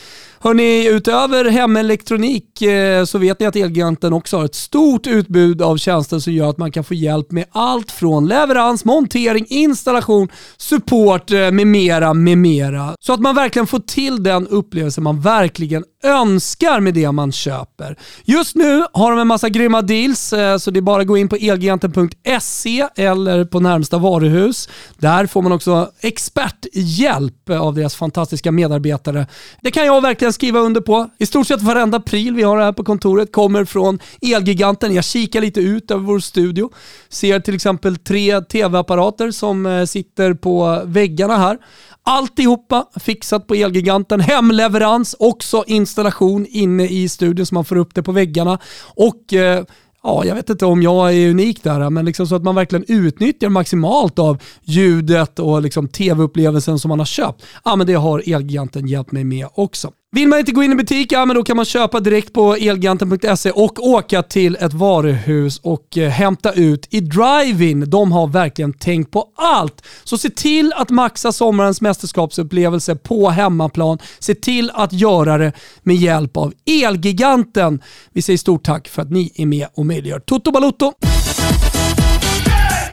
Hörni, 0.45 0.89
utöver 0.89 1.45
hemelektronik 1.45 2.63
eh, 2.63 3.05
så 3.05 3.19
vet 3.19 3.41
ni 3.41 3.47
att 3.47 3.57
Elgiganten 3.57 4.13
också 4.13 4.37
har 4.37 4.45
ett 4.45 4.55
stort 4.55 5.07
utbud 5.07 5.63
av 5.63 5.77
tjänster 5.77 6.19
som 6.19 6.33
gör 6.33 6.51
att 6.51 6.59
man 6.59 6.73
kan 6.73 6.85
få 6.85 6.95
hjälp 6.95 7.31
med 7.31 7.45
allt 7.53 7.91
från 7.91 8.29
leverans, 8.29 8.85
montering, 8.85 9.47
installation, 9.49 10.29
support 10.57 11.31
eh, 11.31 11.51
med 11.51 11.67
mera, 11.67 12.15
med 12.15 12.39
mera. 12.39 12.95
Så 13.01 13.13
att 13.13 13.21
man 13.21 13.35
verkligen 13.35 13.67
får 13.67 13.79
till 13.79 14.23
den 14.23 14.49
upplevelse 14.49 15.01
man 15.01 15.21
verkligen 15.21 15.85
önskar 16.03 16.81
med 16.81 16.95
det 16.95 17.13
man 17.13 17.33
köper. 17.33 17.97
Just 18.25 18.55
nu 18.57 18.85
har 18.93 19.11
de 19.11 19.21
en 19.21 19.27
massa 19.27 19.49
grymma 19.49 19.83
deals, 19.83 20.33
eh, 20.33 20.59
så 20.59 20.71
det 20.71 20.79
är 20.79 20.83
bara 20.83 21.03
att 21.03 21.09
gå 21.09 21.17
in 21.17 21.29
på 21.29 21.37
elgiganten.se 21.37 22.89
eller 22.97 23.45
på 23.45 23.61
närmsta 23.61 23.99
varuhus. 23.99 24.69
Där 24.99 25.27
får 25.27 25.43
man 25.43 25.53
också 25.53 25.91
experthjälp 26.01 27.51
av 27.51 27.75
deras 27.75 27.97
fantastiska 27.97 28.53
medarbetare. 28.53 29.27
Det 29.61 29.71
kan 29.71 29.87
jag 29.87 30.01
verkligen 30.01 30.32
skriva 30.33 30.61
under 30.61 30.81
på. 30.81 31.11
I 31.19 31.27
stort 31.27 31.47
sett 31.47 31.63
varenda 31.63 32.01
pryl 32.01 32.35
vi 32.35 32.43
har 32.43 32.61
här 32.61 32.73
på 32.73 32.85
kontoret 32.85 33.33
kommer 33.33 33.65
från 33.65 33.99
Elgiganten. 34.23 34.95
Jag 34.95 35.05
kikar 35.05 35.41
lite 35.41 35.61
ut 35.61 35.91
över 35.91 36.03
vår 36.03 36.19
studio. 36.19 36.71
Ser 37.09 37.41
till 37.41 37.55
exempel 37.55 37.97
tre 37.97 38.41
tv-apparater 38.41 39.31
som 39.31 39.67
eh, 39.67 39.85
sitter 39.85 40.35
på 40.35 40.83
väggarna 40.85 41.37
här. 41.37 41.59
Alltihopa 42.05 42.87
fixat 43.01 43.47
på 43.47 43.55
Elgiganten. 43.55 44.21
Hemleverans, 44.21 45.17
också 45.19 45.65
installation 45.67 46.47
inne 46.49 46.89
i 46.89 47.09
studion 47.09 47.47
så 47.47 47.55
man 47.55 47.65
får 47.65 47.77
upp 47.77 47.95
det 47.95 48.03
på 48.03 48.13
väggarna. 48.13 48.59
Och 48.95 49.33
eh, 49.33 49.65
ja, 50.03 50.25
jag 50.25 50.35
vet 50.35 50.51
inte 50.51 50.67
om 50.67 50.83
jag 50.83 51.15
är 51.15 51.31
unik 51.31 51.63
där, 51.63 51.91
men 51.91 52.05
liksom 52.05 52.27
så 52.27 52.35
att 52.35 52.43
man 52.43 52.55
verkligen 52.55 52.85
utnyttjar 52.89 53.49
maximalt 53.49 54.19
av 54.19 54.39
ljudet 54.65 55.39
och 55.39 55.63
liksom 55.63 55.89
tv-upplevelsen 55.89 56.79
som 56.79 56.89
man 56.89 56.99
har 56.99 57.07
köpt. 57.07 57.43
Ja, 57.65 57.77
men 57.77 57.87
det 57.87 57.95
har 57.95 58.23
Elgiganten 58.27 58.87
hjälpt 58.87 59.13
mig 59.13 59.25
med 59.25 59.47
också. 59.55 59.93
Vill 60.15 60.29
man 60.29 60.39
inte 60.39 60.53
gå 60.53 60.63
in 60.63 60.73
i 60.73 60.75
butik, 60.75 61.13
ja 61.13 61.27
men 61.27 61.37
då 61.37 61.43
kan 61.43 61.57
man 61.57 61.65
köpa 61.65 62.01
direkt 62.01 62.33
på 62.33 62.55
elgiganten.se 62.55 63.51
och 63.51 63.87
åka 63.87 64.23
till 64.23 64.57
ett 64.61 64.73
varuhus 64.73 65.59
och 65.59 65.99
eh, 65.99 66.11
hämta 66.11 66.53
ut 66.53 66.87
i 66.91 67.01
drive-in. 67.01 67.91
De 67.91 68.13
har 68.13 68.27
verkligen 68.27 68.73
tänkt 68.73 69.11
på 69.11 69.29
allt. 69.37 69.85
Så 70.05 70.19
se 70.19 70.31
till 70.31 70.73
att 70.77 70.91
maxa 70.91 71.33
sommarens 71.33 71.81
mästerskapsupplevelse 71.81 72.97
på 72.97 73.31
hemmaplan. 73.31 73.99
Se 74.19 74.35
till 74.35 74.71
att 74.75 74.93
göra 74.93 75.39
det 75.39 75.53
med 75.83 75.97
hjälp 75.97 76.37
av 76.37 76.53
Elgiganten. 76.67 77.83
Vi 78.13 78.23
säger 78.23 78.39
stort 78.39 78.65
tack 78.65 78.89
för 78.89 79.03
att 79.03 79.11
ni 79.11 79.33
är 79.35 79.47
med 79.47 79.67
och 79.75 79.87
möjliggör 79.87 80.21
Toto 80.21 80.53
Balotto. 80.53 80.93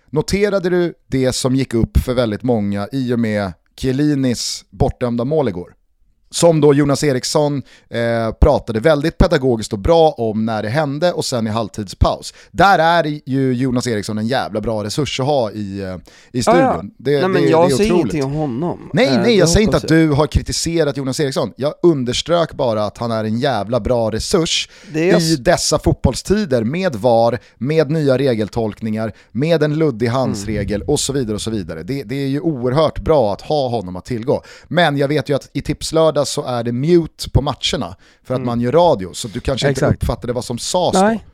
Noterade 0.09 0.69
du 0.69 0.93
det 1.07 1.33
som 1.33 1.55
gick 1.55 1.73
upp 1.73 1.97
för 1.97 2.13
väldigt 2.13 2.43
många 2.43 2.87
i 2.91 3.13
och 3.13 3.19
med 3.19 3.53
Chiellinis 3.77 4.65
bortdömda 4.69 5.25
mål 5.25 5.47
igår? 5.47 5.78
Som 6.31 6.61
då 6.61 6.73
Jonas 6.73 7.03
Eriksson 7.03 7.61
eh, 7.89 8.31
pratade 8.41 8.79
väldigt 8.79 9.17
pedagogiskt 9.17 9.73
och 9.73 9.79
bra 9.79 10.09
om 10.11 10.45
när 10.45 10.63
det 10.63 10.69
hände 10.69 11.11
och 11.13 11.25
sen 11.25 11.47
i 11.47 11.49
halvtidspaus. 11.49 12.33
Där 12.51 12.79
är 12.79 13.19
ju 13.25 13.53
Jonas 13.53 13.87
Eriksson 13.87 14.17
en 14.17 14.27
jävla 14.27 14.61
bra 14.61 14.83
resurs 14.83 15.19
att 15.19 15.25
ha 15.25 15.51
i, 15.51 15.81
eh, 15.81 15.95
i 16.31 16.41
studion. 16.41 16.61
Ja, 16.61 16.73
ja. 16.75 16.83
Det, 16.97 17.11
nej 17.19 17.27
men 17.29 17.41
det, 17.41 17.49
jag 17.49 17.69
det 17.69 17.73
är 17.73 17.77
säger 17.77 17.91
otroligt. 17.93 18.13
ingenting 18.13 18.23
om 18.23 18.39
honom. 18.39 18.89
Nej, 18.93 19.07
Eh, 19.07 19.21
nej, 19.21 19.37
jag 19.37 19.49
säger 19.49 19.65
inte 19.65 19.77
att 19.77 19.87
du 19.87 20.09
har 20.11 20.27
kritiserat 20.27 20.97
Jonas 20.97 21.19
Eriksson. 21.19 21.53
Jag 21.55 21.73
underströk 21.83 22.53
bara 22.53 22.85
att 22.85 22.97
han 22.97 23.11
är 23.11 23.23
en 23.23 23.39
jävla 23.39 23.79
bra 23.79 24.11
resurs 24.11 24.69
är- 24.93 25.19
i 25.21 25.35
dessa 25.35 25.79
fotbollstider 25.79 26.63
med 26.63 26.95
VAR, 26.95 27.39
med 27.57 27.91
nya 27.91 28.17
regeltolkningar, 28.17 29.13
med 29.31 29.63
en 29.63 29.75
luddig 29.75 30.07
handsregel 30.07 30.81
och 30.81 30.99
så 30.99 31.13
vidare. 31.13 31.35
och 31.35 31.41
så 31.41 31.51
vidare. 31.51 31.83
Det, 31.83 32.03
det 32.03 32.15
är 32.15 32.27
ju 32.27 32.39
oerhört 32.39 32.99
bra 32.99 33.33
att 33.33 33.41
ha 33.41 33.67
honom 33.69 33.95
att 33.95 34.05
tillgå. 34.05 34.43
Men 34.67 34.97
jag 34.97 35.07
vet 35.07 35.29
ju 35.29 35.35
att 35.35 35.49
i 35.53 35.61
Tipslördag 35.61 36.18
så 36.25 36.45
är 36.45 36.63
det 36.63 36.71
mute 36.71 37.29
på 37.29 37.41
matcherna 37.41 37.95
för 38.23 38.35
att 38.35 38.41
man 38.41 38.61
gör 38.61 38.71
radio, 38.71 39.13
så 39.13 39.27
du 39.27 39.39
kanske 39.39 39.69
inte 39.69 39.79
Mm. 39.81 39.91
Exakt. 39.93 40.03
uppfattade 40.03 40.33
vad 40.33 40.45
som 40.45 40.57
sades 40.57 41.01
då. 41.01 41.07
Nej. 41.07 41.25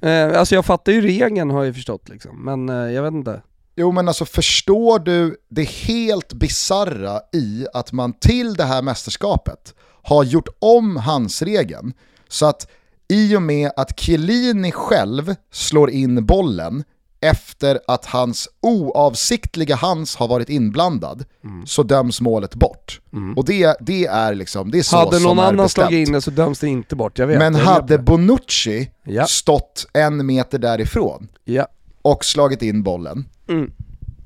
Eh, 0.00 0.38
alltså 0.38 0.54
jag 0.54 0.64
fattar 0.64 0.92
ju 0.92 1.00
regeln 1.00 1.50
har 1.50 1.64
jag 1.64 1.74
förstått 1.74 2.08
liksom, 2.08 2.44
men 2.44 2.68
eh, 2.68 2.92
jag 2.92 3.02
vet 3.02 3.12
inte. 3.12 3.42
Jo 3.76 3.92
men 3.92 4.08
alltså 4.08 4.24
förstår 4.24 4.98
du 4.98 5.36
det 5.48 5.68
helt 5.68 6.32
bizarra 6.32 7.20
i 7.32 7.66
att 7.74 7.92
man 7.92 8.12
till 8.12 8.54
det 8.54 8.64
här 8.64 8.82
mästerskapet 8.82 9.74
har 10.02 10.24
gjort 10.24 10.48
om 10.58 10.96
handsregeln 10.96 11.92
så 12.28 12.46
att 12.46 12.70
i 13.08 13.36
och 13.36 13.42
med 13.42 13.70
att 13.76 14.00
Chiellini 14.00 14.72
själv 14.72 15.34
slår 15.52 15.90
in 15.90 16.26
bollen 16.26 16.84
efter 17.20 17.80
att 17.86 18.04
hans 18.04 18.48
oavsiktliga 18.60 19.76
hands 19.76 20.16
har 20.16 20.28
varit 20.28 20.48
inblandad 20.48 21.24
så 21.66 21.82
döms 21.82 22.20
målet 22.20 22.54
bort. 22.54 23.00
Och 23.36 23.44
det, 23.44 23.76
det 23.80 24.06
är 24.06 24.34
liksom, 24.34 24.70
det 24.70 24.78
är 24.78 24.82
så 24.82 24.96
hade 24.96 25.18
någon 25.18 25.38
är 25.38 25.42
annan 25.42 25.68
slagit 25.68 26.08
in 26.08 26.12
det 26.12 26.20
så 26.20 26.30
döms 26.30 26.58
det 26.58 26.68
inte 26.68 26.96
bort, 26.96 27.18
jag 27.18 27.26
vet. 27.26 27.38
Men 27.38 27.54
jag 27.54 27.62
är 27.62 27.66
hade 27.66 27.96
det. 27.96 28.02
Bonucci 28.02 28.90
Ja. 29.04 29.26
stått 29.26 29.86
en 29.92 30.26
meter 30.26 30.58
därifrån 30.58 31.28
Ja. 31.44 31.66
och 32.02 32.24
slagit 32.24 32.62
in 32.62 32.82
bollen, 32.82 33.24
Mm. 33.48 33.70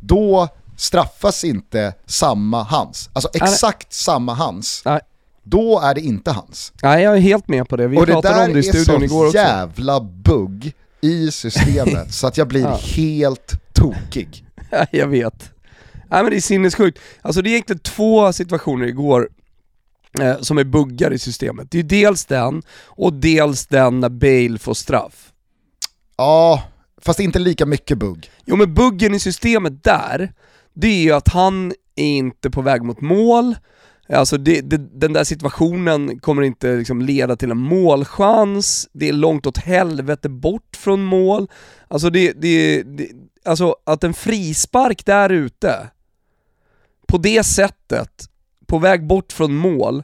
då 0.01 0.49
straffas 0.77 1.45
inte 1.45 1.95
samma 2.07 2.63
hands. 2.63 3.11
Alltså 3.13 3.29
exakt 3.35 3.93
samma 3.93 4.35
hands. 4.35 4.83
Nej. 4.85 5.01
Då 5.45 5.81
är 5.81 5.95
det 5.95 6.01
inte 6.01 6.31
hans. 6.31 6.73
Nej 6.83 7.03
jag 7.03 7.17
är 7.17 7.21
helt 7.21 7.49
med 7.49 7.69
på 7.69 7.77
det, 7.77 7.87
vi 7.89 7.97
och 7.99 8.07
det 8.07 8.13
pratade 8.13 8.35
där 8.35 8.47
om 8.47 8.53
det 8.53 8.61
i 8.61 8.69
är 8.69 8.73
studion 8.73 9.03
igår 9.03 9.25
också. 9.27 9.39
jävla 9.39 10.01
bugg 10.01 10.73
i 11.03 11.31
systemet 11.31 12.15
så 12.15 12.27
att 12.27 12.37
jag 12.37 12.49
blir 12.49 12.61
Ja. 12.65 12.81
helt 12.97 13.75
tokig. 13.75 14.45
Ja, 14.71 14.87
jag 14.93 15.07
vet. 15.09 15.51
Nej 16.11 16.23
men 16.23 16.31
det 16.31 16.37
är 16.37 16.41
sinnessjukt. 16.41 16.99
Alltså 17.23 17.43
det 17.43 17.49
är 17.49 17.53
egentligen 17.53 17.81
två 17.81 18.33
situationer 18.33 18.87
igår 18.87 19.29
eh, 20.21 20.39
som 20.41 20.59
är 20.59 20.65
buggar 20.65 21.13
i 21.13 21.19
systemet. 21.19 21.71
Det 21.71 21.79
är 21.79 21.83
dels 21.83 22.25
den, 22.25 22.63
och 22.87 23.13
dels 23.13 23.67
den 23.67 24.01
när 24.01 24.09
Bale 24.09 24.59
får 24.59 24.75
straff. 24.75 25.33
Ja, 26.17 26.63
fast 27.03 27.21
inte 27.21 27.39
lika 27.39 27.67
mycket 27.67 27.99
bugg. 27.99 28.31
Jo 28.45 28.57
men 28.57 28.75
buggen 28.75 29.15
i 29.15 29.19
systemet 29.19 29.85
där, 29.85 30.33
det 30.75 30.87
är 30.89 31.03
ju 31.03 31.13
att 31.13 31.29
han 31.29 31.73
är 31.97 32.05
inte 32.05 32.51
på 32.51 32.63
väg 32.63 32.83
mot 32.83 33.01
mål, 33.01 33.55
Alltså 34.09 34.39
det, 34.39 34.61
det, 34.61 35.01
den 35.01 35.13
där 35.13 35.25
situationen 35.25 36.19
kommer 36.19 36.43
inte 36.43 36.77
liksom 36.77 37.03
leda 37.03 37.37
till 37.37 37.51
en 37.51 37.59
målchans, 37.59 38.89
det 38.93 39.09
är 39.09 39.13
långt 39.13 39.47
åt 39.47 39.59
helvete 39.59 40.29
bort 40.29 40.77
från 40.77 41.03
mål. 41.03 41.49
Alltså 41.89 42.11
det, 42.11 42.33
det, 42.33 42.83
det 42.83 43.09
alltså 43.45 43.77
att 43.85 44.05
en 44.05 44.15
frispark 44.15 45.07
där 45.07 45.31
ute, 45.31 45.89
på 47.07 47.19
det 47.19 47.45
sättet, 47.45 48.25
på 48.67 48.79
väg 48.79 49.07
bort 49.07 49.33
från 49.33 49.55
mål, 49.55 50.03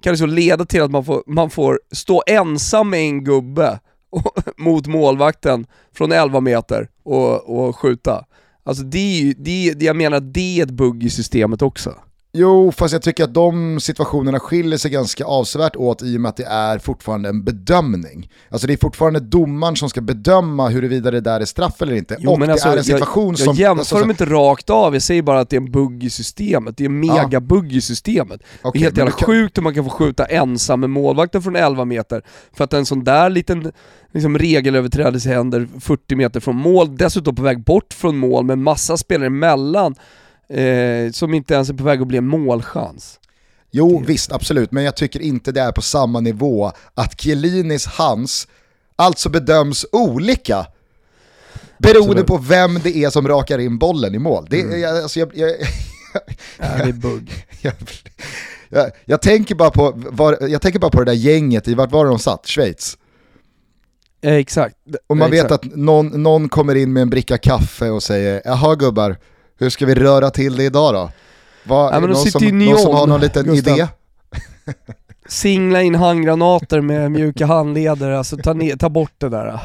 kan 0.00 0.12
liksom 0.12 0.30
leda 0.30 0.64
till 0.64 0.82
att 0.82 0.90
man 0.90 1.04
får, 1.04 1.22
man 1.26 1.50
får 1.50 1.80
stå 1.92 2.22
ensam 2.26 2.90
med 2.90 3.00
en 3.00 3.24
gubbe 3.24 3.80
och, 4.10 4.38
mot 4.56 4.86
målvakten 4.86 5.66
från 5.92 6.12
11 6.12 6.40
meter 6.40 6.88
och, 7.02 7.48
och 7.48 7.76
skjuta. 7.76 8.24
Alltså 8.62 8.82
det 8.84 8.98
är 8.98 9.20
ju, 9.20 9.32
det, 9.32 9.82
jag 9.82 9.96
menar 9.96 10.16
att 10.16 10.34
det 10.34 10.60
är 10.60 10.62
ett 10.62 10.70
bugg 10.70 11.04
i 11.04 11.10
systemet 11.10 11.62
också. 11.62 11.94
Jo, 12.32 12.72
fast 12.72 12.92
jag 12.92 13.02
tycker 13.02 13.24
att 13.24 13.34
de 13.34 13.80
situationerna 13.80 14.40
skiljer 14.40 14.78
sig 14.78 14.90
ganska 14.90 15.24
avsevärt 15.24 15.76
åt 15.76 16.02
i 16.02 16.16
och 16.16 16.20
med 16.20 16.28
att 16.28 16.36
det 16.36 16.44
är 16.44 16.78
fortfarande 16.78 17.28
en 17.28 17.44
bedömning. 17.44 18.30
Alltså 18.50 18.66
det 18.66 18.72
är 18.72 18.76
fortfarande 18.76 19.20
domaren 19.20 19.76
som 19.76 19.88
ska 19.90 20.00
bedöma 20.00 20.68
huruvida 20.68 21.10
det 21.10 21.20
där 21.20 21.40
är 21.40 21.44
straff 21.44 21.82
eller 21.82 21.94
inte. 21.94 22.16
Jo, 22.20 22.30
och 22.30 22.38
men 22.38 22.48
det 22.48 22.52
alltså, 22.52 22.68
är 22.68 22.76
en 22.76 22.84
situation 22.84 23.28
jag, 23.28 23.38
som... 23.38 23.46
jag 23.46 23.58
jämför 23.58 23.80
alltså, 23.80 23.98
dem 23.98 24.10
inte 24.10 24.24
rakt 24.24 24.70
av, 24.70 24.94
jag 24.94 25.02
säger 25.02 25.22
bara 25.22 25.40
att 25.40 25.50
det 25.50 25.56
är 25.56 25.60
en 25.60 25.70
bugg 25.70 26.04
i 26.04 26.10
systemet. 26.10 26.76
Det 26.76 26.84
är 26.84 26.88
en 26.88 27.00
mega 27.00 27.40
bugg 27.40 27.72
i 27.72 27.80
systemet. 27.80 28.40
det 28.40 28.68
Okej, 28.68 28.80
är 28.80 28.84
helt 28.84 28.96
jävla 28.96 29.12
kan- 29.12 29.26
sjukt 29.26 29.58
hur 29.58 29.62
man 29.62 29.74
kan 29.74 29.84
få 29.84 29.90
skjuta 29.90 30.24
ensam 30.24 30.80
med 30.80 30.90
målvakten 30.90 31.42
från 31.42 31.56
11 31.56 31.84
meter, 31.84 32.22
för 32.52 32.64
att 32.64 32.72
en 32.72 32.86
sån 32.86 33.04
där 33.04 33.30
liten 33.30 33.72
liksom, 34.12 34.38
regelöverträdelse 34.38 35.28
händer 35.28 35.68
40 35.80 36.16
meter 36.16 36.40
från 36.40 36.56
mål, 36.56 36.96
dessutom 36.96 37.34
på 37.34 37.42
väg 37.42 37.64
bort 37.64 37.94
från 37.94 38.16
mål 38.16 38.44
med 38.44 38.58
massa 38.58 38.96
spelare 38.96 39.26
emellan, 39.26 39.94
eh, 40.48 41.12
som 41.12 41.34
inte 41.34 41.54
ens 41.54 41.70
är 41.70 41.74
på 41.74 41.84
väg 41.84 42.00
att 42.02 42.08
bli 42.08 42.18
en 42.18 42.26
målchans. 42.26 43.20
Jo, 43.70 44.02
visst, 44.06 44.32
absolut, 44.32 44.72
men 44.72 44.84
jag 44.84 44.96
tycker 44.96 45.20
inte 45.20 45.52
det 45.52 45.60
är 45.60 45.72
på 45.72 45.82
samma 45.82 46.20
nivå 46.20 46.72
att 46.94 47.20
Chiellinis 47.20 47.86
hands 47.86 48.48
alltså 48.96 49.28
bedöms 49.28 49.86
olika 49.92 50.66
beroende 51.78 52.00
Absolut. 52.10 52.26
på 52.26 52.36
vem 52.36 52.78
det 52.82 52.96
är 52.96 53.10
som 53.10 53.28
rakar 53.28 53.58
in 53.58 53.78
bollen 53.78 54.14
i 54.14 54.18
mål. 54.18 54.46
Det, 54.50 54.60
Mm. 54.62 54.80
jag, 54.80 54.98
alltså, 55.02 55.18
jag, 55.18 55.30
jag, 55.34 55.50
Ja, 56.58 56.66
det 56.84 56.88
är 56.88 56.92
bugg. 56.92 57.44
jag, 57.62 57.72
jag, 58.68 58.90
jag, 59.04 59.22
tänker 59.22 59.54
bara 59.54 59.70
på, 59.70 59.92
var, 59.96 60.38
jag 60.48 60.62
tänker 60.62 60.78
bara 60.78 60.90
på 60.90 60.98
det 60.98 61.04
där 61.04 61.12
gänget 61.18 61.68
i, 61.68 61.74
vart 61.74 61.92
var 61.92 62.04
de 62.04 62.18
satt? 62.18 62.46
Schweiz? 62.46 62.98
Eh, 64.22 64.34
exakt. 64.34 64.76
Och 65.06 65.16
man 65.16 65.26
Eh, 65.26 65.30
vet 65.30 65.44
exakt. 65.44 65.64
att 65.64 65.76
någon, 65.76 66.22
någon 66.22 66.48
kommer 66.48 66.74
in 66.74 66.92
med 66.92 67.00
en 67.02 67.10
bricka 67.10 67.38
kaffe 67.38 67.90
och 67.90 68.02
säger 68.02 68.42
jaha 68.44 68.74
gubbar, 68.74 69.16
hur 69.58 69.70
ska 69.70 69.86
vi 69.86 69.94
röra 69.94 70.30
till 70.30 70.56
det 70.56 70.64
idag 70.64 70.94
då? 70.94 71.10
Vad, 71.64 71.94
Ja, 71.94 72.00
någon, 72.00 72.16
som, 72.16 72.58
någon 72.58 72.78
som 72.78 72.94
har 72.94 73.06
någon 73.06 73.20
liten 73.20 73.44
Gustav. 73.44 73.74
idé? 73.78 73.88
Singla 75.28 75.82
in 75.82 75.94
handgranater 75.94 76.80
med 76.80 77.10
mjuka 77.12 77.46
handleder, 77.46 78.10
alltså 78.10 78.36
ta, 78.36 78.52
ner, 78.52 78.76
ta 78.76 78.88
bort 78.88 79.12
det 79.18 79.28
där. 79.28 79.60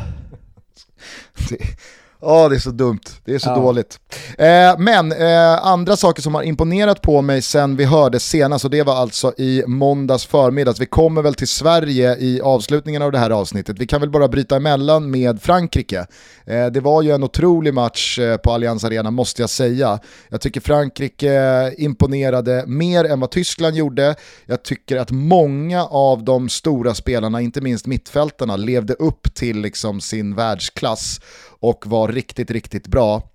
Ja, 2.25 2.49
det 2.49 2.55
är 2.55 2.59
så 2.59 2.71
dumt. 2.71 2.99
Det 3.25 3.33
är 3.35 3.39
så 3.39 3.49
Ja. 3.49 3.55
dåligt. 3.55 3.99
Eh, 4.37 4.77
men 4.77 5.11
eh, 5.11 5.65
andra 5.65 5.95
saker 5.95 6.21
som 6.21 6.35
har 6.35 6.43
imponerat 6.43 7.01
på 7.01 7.21
mig 7.21 7.41
sen 7.41 7.75
vi 7.75 7.85
hörde 7.85 8.19
senast, 8.19 8.65
och 8.65 8.71
det 8.71 8.83
var 8.83 8.95
alltså 8.95 9.33
i 9.37 9.63
måndags 9.67 10.25
förmiddags. 10.25 10.79
Vi 10.79 10.85
kommer 10.85 11.21
väl 11.21 11.33
till 11.33 11.47
Sverige 11.47 12.15
i 12.19 12.41
avslutningen 12.41 13.01
av 13.01 13.11
det 13.11 13.17
här 13.17 13.29
avsnittet. 13.29 13.79
Vi 13.79 13.87
kan 13.87 14.01
väl 14.01 14.09
bara 14.09 14.27
bryta 14.27 14.55
emellan 14.55 15.11
med 15.11 15.41
Frankrike. 15.41 16.05
Eh, 16.45 16.65
det 16.65 16.79
var 16.79 17.01
ju 17.01 17.11
en 17.11 17.23
otrolig 17.23 17.73
match 17.73 18.19
eh, 18.19 18.37
på 18.37 18.51
Allianz 18.51 18.83
Arena, 18.83 19.11
måste 19.11 19.41
jag 19.41 19.49
säga. 19.49 19.99
Jag 20.29 20.41
tycker 20.41 20.61
Frankrike 20.61 21.73
imponerade 21.77 22.63
mer 22.67 23.05
än 23.05 23.19
vad 23.19 23.31
Tyskland 23.31 23.75
gjorde. 23.75 24.15
Jag 24.45 24.63
tycker 24.63 24.97
att 24.97 25.11
många 25.11 25.85
av 25.85 26.23
de 26.23 26.49
stora 26.49 26.93
spelarna, 26.93 27.41
inte 27.41 27.61
minst 27.61 27.87
mittfältarna, 27.87 28.55
levde 28.55 28.93
upp 28.93 29.33
till 29.33 29.61
liksom 29.61 30.01
sin 30.01 30.35
världsklass 30.35 31.19
och 31.63 31.87
var 31.87 32.07
riktigt, 32.07 32.51
riktigt 32.51 32.87
bra. 32.87 33.32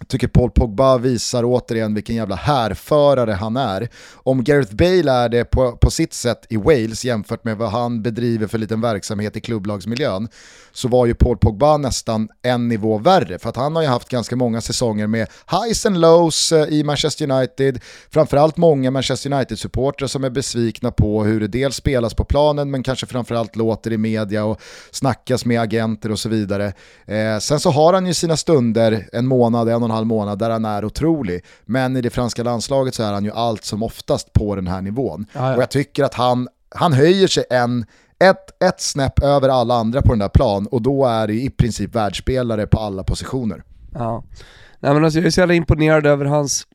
Jag 0.00 0.08
tycker 0.08 0.28
Paul 0.28 0.50
Pogba 0.50 0.98
visar 0.98 1.42
återigen 1.44 1.94
vilken 1.94 2.16
jävla 2.16 2.36
härförare 2.36 3.32
han 3.32 3.56
är. 3.56 3.88
Om 4.14 4.44
Gareth 4.44 4.74
Bale 4.74 5.12
är 5.12 5.28
det 5.28 5.44
på, 5.44 5.72
på 5.72 5.90
sitt 5.90 6.14
sätt 6.14 6.46
i 6.48 6.56
Wales 6.56 7.04
jämfört 7.04 7.44
med 7.44 7.56
vad 7.56 7.70
han 7.70 8.02
bedriver 8.02 8.46
för 8.46 8.58
liten 8.58 8.80
verksamhet 8.80 9.36
i 9.36 9.40
klubblagsmiljön 9.40 10.28
så 10.72 10.88
var 10.88 11.06
ju 11.06 11.14
Paul 11.14 11.36
Pogba 11.36 11.76
nästan 11.76 12.28
en 12.42 12.68
nivå 12.68 12.98
värre 12.98 13.38
för 13.38 13.48
att 13.48 13.56
han 13.56 13.76
har 13.76 13.82
ju 13.82 13.88
haft 13.88 14.08
ganska 14.08 14.36
många 14.36 14.60
säsonger 14.60 15.06
med 15.06 15.28
highs 15.50 15.86
and 15.86 16.00
lows 16.00 16.52
eh, 16.52 16.68
i 16.68 16.84
Manchester 16.84 17.30
United. 17.30 17.80
Framförallt 18.10 18.56
många 18.56 18.90
Manchester 18.90 19.32
United-supportrar 19.32 20.06
som 20.06 20.24
är 20.24 20.30
besvikna 20.30 20.90
på 20.90 21.24
hur 21.24 21.40
det 21.40 21.48
dels 21.48 21.76
spelas 21.76 22.14
på 22.14 22.24
planen 22.24 22.70
men 22.70 22.82
kanske 22.82 23.06
framförallt 23.06 23.56
låter 23.56 23.92
i 23.92 23.98
media 23.98 24.44
och 24.44 24.60
snackas 24.90 25.44
med 25.44 25.60
agenter 25.60 26.12
och 26.12 26.18
så 26.18 26.28
vidare. 26.28 26.72
Eh, 27.06 27.38
sen 27.40 27.60
så 27.60 27.70
har 27.70 27.92
han 27.92 28.06
ju 28.06 28.14
sina 28.14 28.36
stunder, 28.36 29.08
en 29.12 29.26
månad, 29.26 29.68
en 29.68 29.82
och 29.82 29.89
en 29.90 29.94
halv 29.94 30.06
månad, 30.06 30.38
där 30.38 30.50
han 30.50 30.64
är 30.64 30.84
otrolig. 30.84 31.44
Men 31.64 31.96
i 31.96 32.00
det 32.00 32.10
franska 32.10 32.42
landslaget 32.42 32.94
så 32.94 33.02
är 33.02 33.12
han 33.12 33.24
ju 33.24 33.32
allt 33.32 33.64
som 33.64 33.82
oftast 33.82 34.32
på 34.32 34.54
den 34.54 34.66
här 34.66 34.82
nivån. 34.82 35.26
Ja, 35.32 35.48
ja. 35.48 35.56
Och 35.56 35.62
jag 35.62 35.70
tycker 35.70 36.04
att 36.04 36.14
han 36.14 36.48
han 36.74 36.92
höjer 36.92 37.28
sig 37.28 37.44
en, 37.50 37.86
ett, 38.18 38.62
ett 38.62 38.80
snäpp 38.80 39.22
över 39.22 39.48
alla 39.48 39.74
andra 39.74 40.02
på 40.02 40.08
den 40.08 40.18
där 40.18 40.28
plan 40.28 40.66
och 40.66 40.82
då 40.82 41.06
är 41.06 41.26
det 41.26 41.34
i 41.34 41.50
princip 41.50 41.94
världsspelare 41.94 42.66
på 42.66 42.78
alla 42.78 43.04
positioner. 43.04 43.62
Ja. 43.94 44.24
Nej 44.80 44.94
men 44.94 45.04
alltså 45.04 45.18
jag 45.18 45.26
är 45.26 45.30
så 45.30 45.40
jävla 45.40 45.54
imponerad 45.54 46.06
över 46.06 46.24
hans 46.24 46.66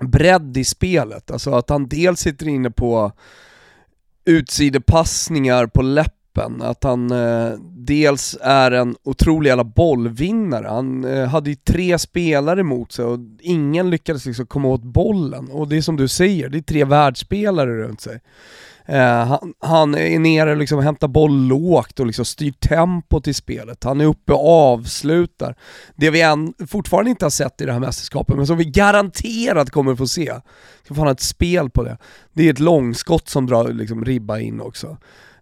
bredd 0.00 0.56
i 0.56 0.64
spelet, 0.64 1.30
alltså 1.30 1.54
att 1.54 1.70
han 1.70 1.88
dels 1.88 2.20
sitter 2.20 2.48
inne 2.48 2.70
på 2.70 3.12
utsidepassningar 4.24 5.66
på 5.66 5.82
läppen, 6.38 6.62
att 6.62 6.84
han 6.84 7.10
eh, 7.10 7.52
dels 7.60 8.38
är 8.40 8.70
en 8.70 8.96
otrolig 9.04 9.48
jävla 9.48 9.64
bollvinnare. 9.64 10.66
Han 10.68 11.04
eh, 11.04 11.28
hade 11.28 11.50
ju 11.50 11.56
tre 11.56 11.98
spelare 11.98 12.60
emot 12.60 12.92
sig 12.92 13.04
och 13.04 13.18
ingen 13.40 13.90
lyckades 13.90 14.26
liksom 14.26 14.46
komma 14.46 14.68
åt 14.68 14.82
bollen. 14.82 15.50
Och 15.50 15.68
det 15.68 15.76
är 15.76 15.82
som 15.82 15.96
du 15.96 16.08
säger, 16.08 16.48
det 16.48 16.58
är 16.58 16.62
tre 16.62 16.84
världsspelare 16.84 17.78
runt 17.78 18.00
sig. 18.00 18.20
Eh, 18.86 19.26
han, 19.26 19.54
han 19.60 19.94
är 19.94 20.18
nere 20.18 20.50
och 20.50 20.56
liksom 20.56 20.78
hämtar 20.78 21.08
boll 21.08 21.46
lågt 21.46 22.00
och 22.00 22.06
liksom 22.06 22.24
styr 22.24 22.52
tempot 22.52 23.28
i 23.28 23.34
spelet. 23.34 23.84
Han 23.84 24.00
är 24.00 24.04
uppe 24.04 24.32
och 24.32 24.48
avslutar. 24.48 25.54
Det 25.96 26.10
vi 26.10 26.20
än, 26.20 26.54
fortfarande 26.68 27.10
inte 27.10 27.24
har 27.24 27.30
sett 27.30 27.60
i 27.60 27.64
det 27.64 27.72
här 27.72 27.80
mästerskapet, 27.80 28.36
men 28.36 28.46
som 28.46 28.56
vi 28.56 28.64
garanterat 28.64 29.70
kommer 29.70 29.96
få 29.96 30.06
se. 30.06 30.32
Ska 30.84 30.94
fan 30.94 31.06
ha 31.06 31.12
ett 31.12 31.20
spel 31.20 31.70
på 31.70 31.82
det. 31.82 31.98
Det 32.32 32.46
är 32.46 32.52
ett 32.52 32.60
långskott 32.60 33.28
som 33.28 33.46
drar 33.46 33.68
liksom 33.68 34.04
ribba 34.04 34.38
in 34.38 34.60
också. 34.60 34.96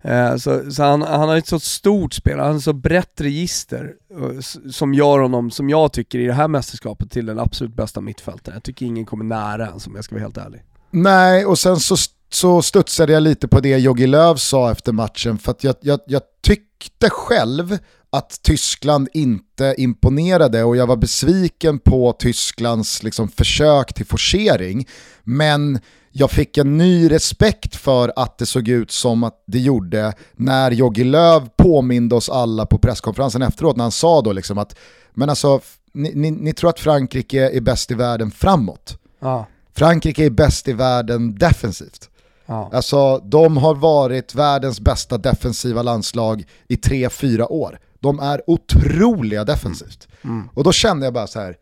Eh, 0.07 0.37
så, 0.37 0.71
så 0.71 0.83
han, 0.83 1.03
han, 1.03 1.29
har 1.29 1.37
ett 1.37 1.47
så 1.47 1.61
stort 1.61 2.13
spel, 2.15 2.39
han 2.39 2.49
har 2.49 2.57
ett 2.57 2.63
så 2.63 2.73
brett 2.73 3.21
register 3.21 3.93
eh, 4.11 4.41
som 4.71 4.95
gör 4.95 5.19
honom, 5.19 5.51
som 5.51 5.71
jag 5.71 5.93
tycker, 5.93 6.19
i 6.19 6.27
det 6.27 6.33
här 6.33 6.49
mästerskapet 6.49 7.11
till 7.11 7.27
den 7.27 7.39
absolut 7.39 7.77
bästa 7.77 8.01
mittfältaren. 8.01 8.57
Jag 8.57 8.63
tycker 8.63 8.87
ingen 8.87 9.07
kommer 9.07 9.25
nära 9.25 9.67
ens 9.67 9.87
om 9.87 9.95
jag 9.95 10.05
ska 10.05 10.15
vara 10.15 10.23
helt 10.23 10.37
ärlig. 10.37 10.63
Nej, 10.91 11.47
och 11.47 11.59
sen 11.59 11.77
så, 11.77 11.97
så 12.31 12.63
studsade 12.63 13.13
jag 13.13 13.23
lite 13.23 13.49
på 13.49 13.61
det 13.61 13.79
Jogi 13.79 14.07
Löw 14.07 14.37
sa 14.37 14.71
efter 14.71 14.93
matchen, 14.93 15.39
för 15.39 15.51
att 15.51 15.65
jag, 15.65 15.75
jag, 15.81 16.01
jag 16.07 16.23
tyckte 16.43 17.11
själv 17.11 17.79
att 18.11 18.43
Tyskland 18.43 19.09
inte 19.13 19.75
imponerade 19.79 20.65
och 20.65 20.77
jag 20.77 20.87
var 20.87 20.97
besviken 20.97 21.79
på 21.79 22.13
Tysklands 22.13 23.03
liksom, 23.03 23.29
försök 23.29 23.95
till 23.95 24.07
forcering. 24.07 24.89
Men 25.25 25.81
jag 26.19 26.31
fick 26.31 26.59
en 26.59 26.79
ny 26.79 27.11
respekt 27.11 27.77
för 27.77 28.13
att 28.17 28.39
det 28.39 28.47
såg 28.47 28.69
ut 28.69 28.91
som 28.91 29.25
att 29.25 29.43
det 29.47 29.59
gjorde 29.59 30.13
när 30.33 30.71
Jogi 30.71 31.05
Löw 31.05 31.49
påminde 31.57 32.15
oss 32.15 32.29
alla 32.29 32.67
på 32.67 32.79
presskonferensen 32.79 33.43
efteråt 33.43 33.77
när 33.77 33.85
han 33.85 33.93
sa 33.93 34.21
då 34.23 34.33
liksom 34.33 34.59
att 34.59 34.77
men 35.15 35.31
alltså, 35.31 35.61
ni, 35.93 36.13
ni, 36.15 36.31
ni 36.31 36.53
tror 36.53 36.71
att 36.71 36.81
Frankrike 36.81 37.51
är 37.51 37.61
bäst 37.61 37.91
i 37.91 37.95
världen 37.95 38.31
framåt. 38.31 38.99
Ja. 39.21 39.47
Frankrike 39.75 40.25
är 40.25 40.31
bäst 40.31 40.69
i 40.69 40.73
världen 40.73 41.35
defensivt. 41.35 42.11
Ja. 42.47 42.71
Alltså 42.73 43.19
de 43.19 43.57
har 43.57 43.75
varit 43.75 44.35
världens 44.35 44.81
bästa 44.81 45.19
defensiva 45.19 45.83
landslag 45.83 46.45
i 46.69 46.77
tre 46.77 47.11
fyra 47.11 47.49
år. 47.53 47.79
De 48.01 48.21
är 48.21 48.43
otroliga 48.47 49.45
defensivt. 49.45 50.09
Och 50.55 50.65
då 50.65 50.73
kände 50.73 51.07
jag 51.07 51.15
bara 51.15 51.27
så 51.27 51.41
här, 51.41 51.57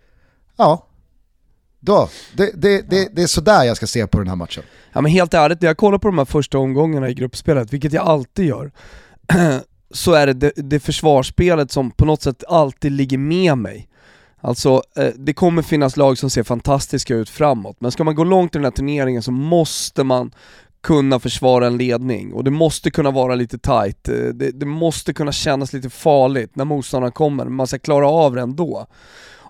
ja, 0.57 0.87
då, 1.85 2.09
det, 2.37 2.51
det, 2.55 2.91
det, 2.91 3.09
det 3.13 3.23
är 3.23 3.27
sådär 3.27 3.65
jag 3.65 3.77
ska 3.77 3.87
se 3.87 4.07
på 4.07 4.19
den 4.19 4.29
här 4.29 4.37
matchen. 4.37 4.63
Ja 4.93 5.01
men 5.01 5.13
helt 5.13 5.35
ärligt, 5.35 5.61
när 5.61 5.69
jag 5.69 5.77
kollar 5.77 5.99
på 5.99 6.09
de 6.09 6.19
här 6.19 6.25
första 6.25 6.59
omgångarna 6.59 7.09
i 7.09 7.15
gruppspelet, 7.15 7.73
vilket 7.73 7.93
jag 7.93 8.07
alltid 8.07 8.47
gör, 8.47 8.73
så 9.91 10.13
är 10.13 10.27
det, 10.27 10.33
det 10.33 10.53
det 10.57 10.81
försvarsspelet 10.81 11.71
som 11.71 11.91
på 11.91 12.05
något 12.05 12.23
sätt 12.23 12.45
alltid 12.49 12.93
ligger 12.93 13.19
med 13.19 13.59
mig. 13.59 13.89
Alltså, 14.41 14.83
eh, 14.97 15.09
det 15.17 15.33
kommer 15.33 15.63
finnas 15.63 15.97
lag 15.97 16.19
som 16.19 16.31
ser 16.31 16.43
fantastiska 16.43 17.15
ut 17.15 17.31
framåt, 17.31 17.77
men 17.81 17.91
ska 17.91 18.05
man 18.05 18.15
gå 18.15 18.25
långt 18.25 18.55
i 18.55 18.59
den 18.59 18.65
här 18.65 18.71
turneringen 18.71 19.23
så 19.23 19.31
måste 19.31 20.05
man 20.05 20.33
kunna 20.83 21.21
försvara 21.21 21.67
en 21.67 21.77
ledning 21.77 22.33
och 22.33 22.45
det 22.45 22.51
måste 22.51 22.91
kunna 22.91 23.11
vara 23.11 23.35
lite 23.35 23.59
tight. 23.59 24.09
Eh, 24.09 24.15
det, 24.15 24.51
det 24.51 24.67
måste 24.67 25.13
kunna 25.13 25.33
kännas 25.33 25.73
lite 25.73 25.91
farligt 25.91 26.57
när 26.57 26.65
motståndaren 26.65 27.13
kommer, 27.13 27.45
men 27.45 27.55
man 27.55 27.67
ska 27.67 27.79
klara 27.79 28.09
av 28.09 28.35
det 28.35 28.41
ändå. 28.41 28.87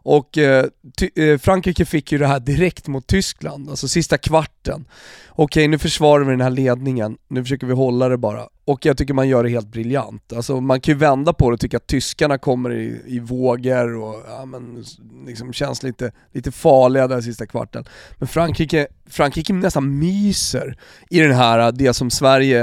Och 0.04 0.38
eh, 0.38 0.66
ty, 0.96 1.10
eh, 1.16 1.38
Frankrike 1.38 1.84
fick 1.84 2.12
ju 2.12 2.18
det 2.18 2.26
här 2.26 2.40
direkt 2.40 2.86
mot 2.88 3.06
Tyskland, 3.06 3.70
alltså 3.70 3.88
sista 3.88 4.18
kvarten. 4.18 4.84
Okej, 5.28 5.68
nu 5.68 5.78
försvarar 5.78 6.24
vi 6.24 6.30
den 6.30 6.40
här 6.40 6.50
ledningen, 6.50 7.16
nu 7.28 7.42
försöker 7.42 7.66
vi 7.66 7.72
hålla 7.72 8.08
det 8.08 8.16
bara. 8.16 8.48
Och 8.64 8.86
jag 8.86 8.96
tycker 8.96 9.14
man 9.14 9.28
gör 9.28 9.44
det 9.44 9.50
helt 9.50 9.72
briljant. 9.72 10.32
Alltså 10.32 10.60
man 10.60 10.80
kan 10.80 10.94
ju 10.94 10.98
vända 10.98 11.32
på 11.32 11.50
det 11.50 11.54
och 11.54 11.60
tycka 11.60 11.76
att 11.76 11.86
tyskarna 11.86 12.38
kommer 12.38 12.72
i, 12.72 13.02
i 13.06 13.18
vågor 13.18 13.96
och 13.96 14.22
ja, 14.28 14.44
men, 14.44 14.84
liksom 15.26 15.52
känns 15.52 15.82
lite, 15.82 16.12
lite 16.32 16.52
farliga 16.52 17.08
där 17.08 17.20
sista 17.20 17.46
kvarten. 17.46 17.84
Men 18.18 18.28
Frankrike, 18.28 18.86
Frankrike 19.06 19.52
nästan 19.52 19.98
myser 19.98 20.78
i 21.10 21.20
den 21.20 21.34
här, 21.34 21.58
äh, 21.58 21.68
det 21.68 21.94
som 21.94 22.10
Sverige 22.10 22.62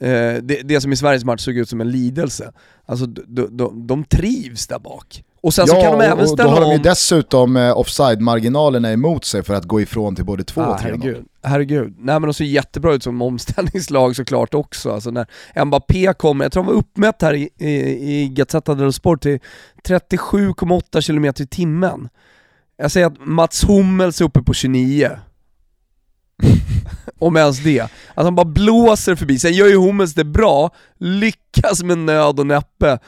eh, 0.00 0.34
det, 0.42 0.62
det 0.64 0.80
som 0.80 0.92
i 0.92 0.96
Sveriges 0.96 1.24
match 1.24 1.44
såg 1.44 1.56
ut 1.56 1.68
som 1.68 1.80
en 1.80 1.90
lidelse. 1.90 2.52
Alltså 2.86 3.06
de, 3.06 3.56
de, 3.56 3.86
de 3.86 4.04
trivs 4.04 4.66
där 4.66 4.78
bak. 4.78 5.24
Och 5.42 5.54
sen 5.54 5.66
så 5.66 5.74
kan 5.74 5.98
de 5.98 6.00
även 6.00 6.12
och 6.12 6.18
då 6.18 6.26
ställa 6.26 6.50
har 6.50 6.60
de 6.60 6.70
ju 6.70 6.76
om... 6.76 6.82
dessutom 6.82 7.56
eh, 7.56 7.78
offside-marginalerna 7.78 8.92
emot 8.92 9.24
sig 9.24 9.42
för 9.42 9.54
att 9.54 9.64
gå 9.64 9.80
ifrån 9.80 10.16
till 10.16 10.24
både 10.24 10.44
2 10.44 10.60
Ah, 10.60 10.66
och 10.66 10.78
3 10.80 10.90
herregud, 10.90 11.24
herregud. 11.42 11.94
Nej 11.98 12.20
men 12.20 12.22
de 12.22 12.34
ser 12.34 12.44
jättebra 12.44 12.94
ut 12.94 13.02
som 13.02 13.22
omställningslag 13.22 14.16
såklart 14.16 14.54
också. 14.54 14.92
Alltså 14.92 15.10
när 15.10 15.64
Mbappé 15.64 16.12
kommer, 16.12 16.44
jag 16.44 16.52
tror 16.52 16.62
han 16.62 16.72
var 16.72 16.78
uppmätt 16.80 17.22
här 17.22 17.34
i, 17.34 17.48
i, 17.58 17.70
i 18.20 18.28
Gazzetta 18.28 18.74
dello 18.74 18.92
Sport 18.92 19.22
till 19.22 19.38
37,8 19.88 21.06
km 21.06 21.24
i 21.24 21.46
timmen. 21.46 22.08
Jag 22.76 22.90
säger 22.90 23.06
att 23.06 23.26
Mats 23.26 23.64
Hummels 23.64 24.20
är 24.20 24.24
uppe 24.24 24.42
på 24.42 24.54
29. 24.54 25.10
Om 27.18 27.36
ens 27.36 27.58
det. 27.64 27.80
Att 28.14 28.24
han 28.24 28.34
bara 28.34 28.44
blåser 28.44 29.14
förbi. 29.14 29.38
Sen 29.38 29.52
gör 29.52 29.66
ju 29.66 29.76
Hummels 29.76 30.14
det 30.14 30.24
bra, 30.24 30.70
lyckas 30.98 31.82
med 31.82 31.98
nöd 31.98 32.40
och 32.40 32.46
näppe 32.46 32.98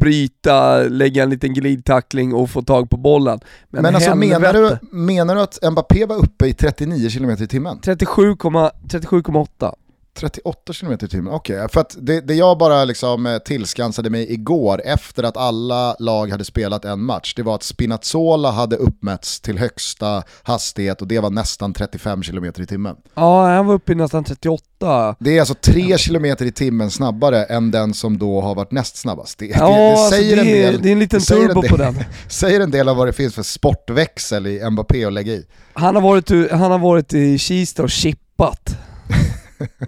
bryta, 0.00 0.78
lägga 0.78 1.22
en 1.22 1.30
liten 1.30 1.54
glidtackling 1.54 2.34
och 2.34 2.50
få 2.50 2.62
tag 2.62 2.90
på 2.90 2.96
bollen. 2.96 3.40
Men, 3.70 3.82
Men 3.82 3.94
alltså 3.94 4.14
menar 4.14 4.52
du, 4.52 4.78
menar 4.90 5.34
du 5.34 5.40
att 5.40 5.58
Mbappé 5.72 6.06
var 6.06 6.16
uppe 6.16 6.46
i 6.46 6.52
39 6.52 7.10
km 7.10 7.30
i 7.30 7.46
timmen? 7.46 7.78
37,8 7.78 8.70
37,8 8.88 9.74
38 10.16 10.72
km 10.72 10.92
i 10.92 10.96
timmen, 11.08 11.32
okej. 11.32 11.68
För 11.72 11.80
att 11.80 11.96
det, 12.00 12.20
det 12.20 12.34
jag 12.34 12.58
bara 12.58 12.84
liksom 12.84 13.26
eh, 13.26 13.38
tillskansade 13.38 14.10
mig 14.10 14.32
igår 14.32 14.82
efter 14.84 15.22
att 15.22 15.36
alla 15.36 15.96
lag 15.98 16.30
hade 16.30 16.44
spelat 16.44 16.84
en 16.84 17.00
match, 17.02 17.34
det 17.36 17.42
var 17.42 17.54
att 17.54 17.62
Spinazzola 17.62 18.50
hade 18.50 18.76
uppmätts 18.76 19.40
till 19.40 19.58
högsta 19.58 20.22
hastighet 20.42 21.00
och 21.02 21.08
det 21.08 21.20
var 21.20 21.30
nästan 21.30 21.72
35 21.72 22.22
km 22.22 22.44
i 22.44 22.66
timmen. 22.66 22.96
Ja, 23.14 23.46
han 23.46 23.66
var 23.66 23.74
uppe 23.74 23.92
i 23.92 23.94
nästan 23.94 24.24
38. 24.24 25.16
Det 25.18 25.36
är 25.36 25.40
alltså 25.40 25.54
3 25.54 25.96
km 25.98 26.24
i 26.24 26.52
timmen 26.52 26.90
snabbare 26.90 27.44
än 27.44 27.70
den 27.70 27.94
som 27.94 28.18
då 28.18 28.40
har 28.40 28.54
varit 28.54 28.72
näst 28.72 28.96
snabbast. 28.96 29.38
Det, 29.38 29.46
Ja, 29.46 29.68
det, 29.68 29.74
det 29.74 29.90
alltså 29.92 30.10
säger 30.16 30.36
det, 30.36 30.42
en 30.42 30.46
del, 30.72 30.82
det 30.82 30.88
är 30.88 30.92
en 30.92 30.98
liten 30.98 31.18
det 31.18 31.24
säger 31.24 31.42
en 31.42 31.48
turbo 31.48 31.60
del- 31.60 31.70
på 31.70 31.76
den. 31.76 31.94
säger 32.28 32.60
en 32.60 32.70
del 32.70 32.88
av 32.88 32.96
vad 32.96 33.06
det 33.08 33.12
finns 33.12 33.34
för 33.34 33.42
sportväxel 33.42 34.46
i 34.46 34.70
Mbappé 34.70 35.04
att 35.04 35.12
lägga 35.12 35.32
i. 35.32 35.44
Han 35.72 35.94
har 35.94 36.02
varit, 36.02 36.50
han 36.50 36.70
har 36.70 36.78
varit 36.78 37.14
i 37.14 37.38
Kista 37.38 37.82
och 37.82 37.90
chippat 37.90 38.76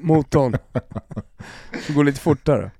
motorn. 0.01 0.57
Det 1.87 1.93
går 1.95 2.05
lite 2.05 2.21
fortare. 2.21 2.71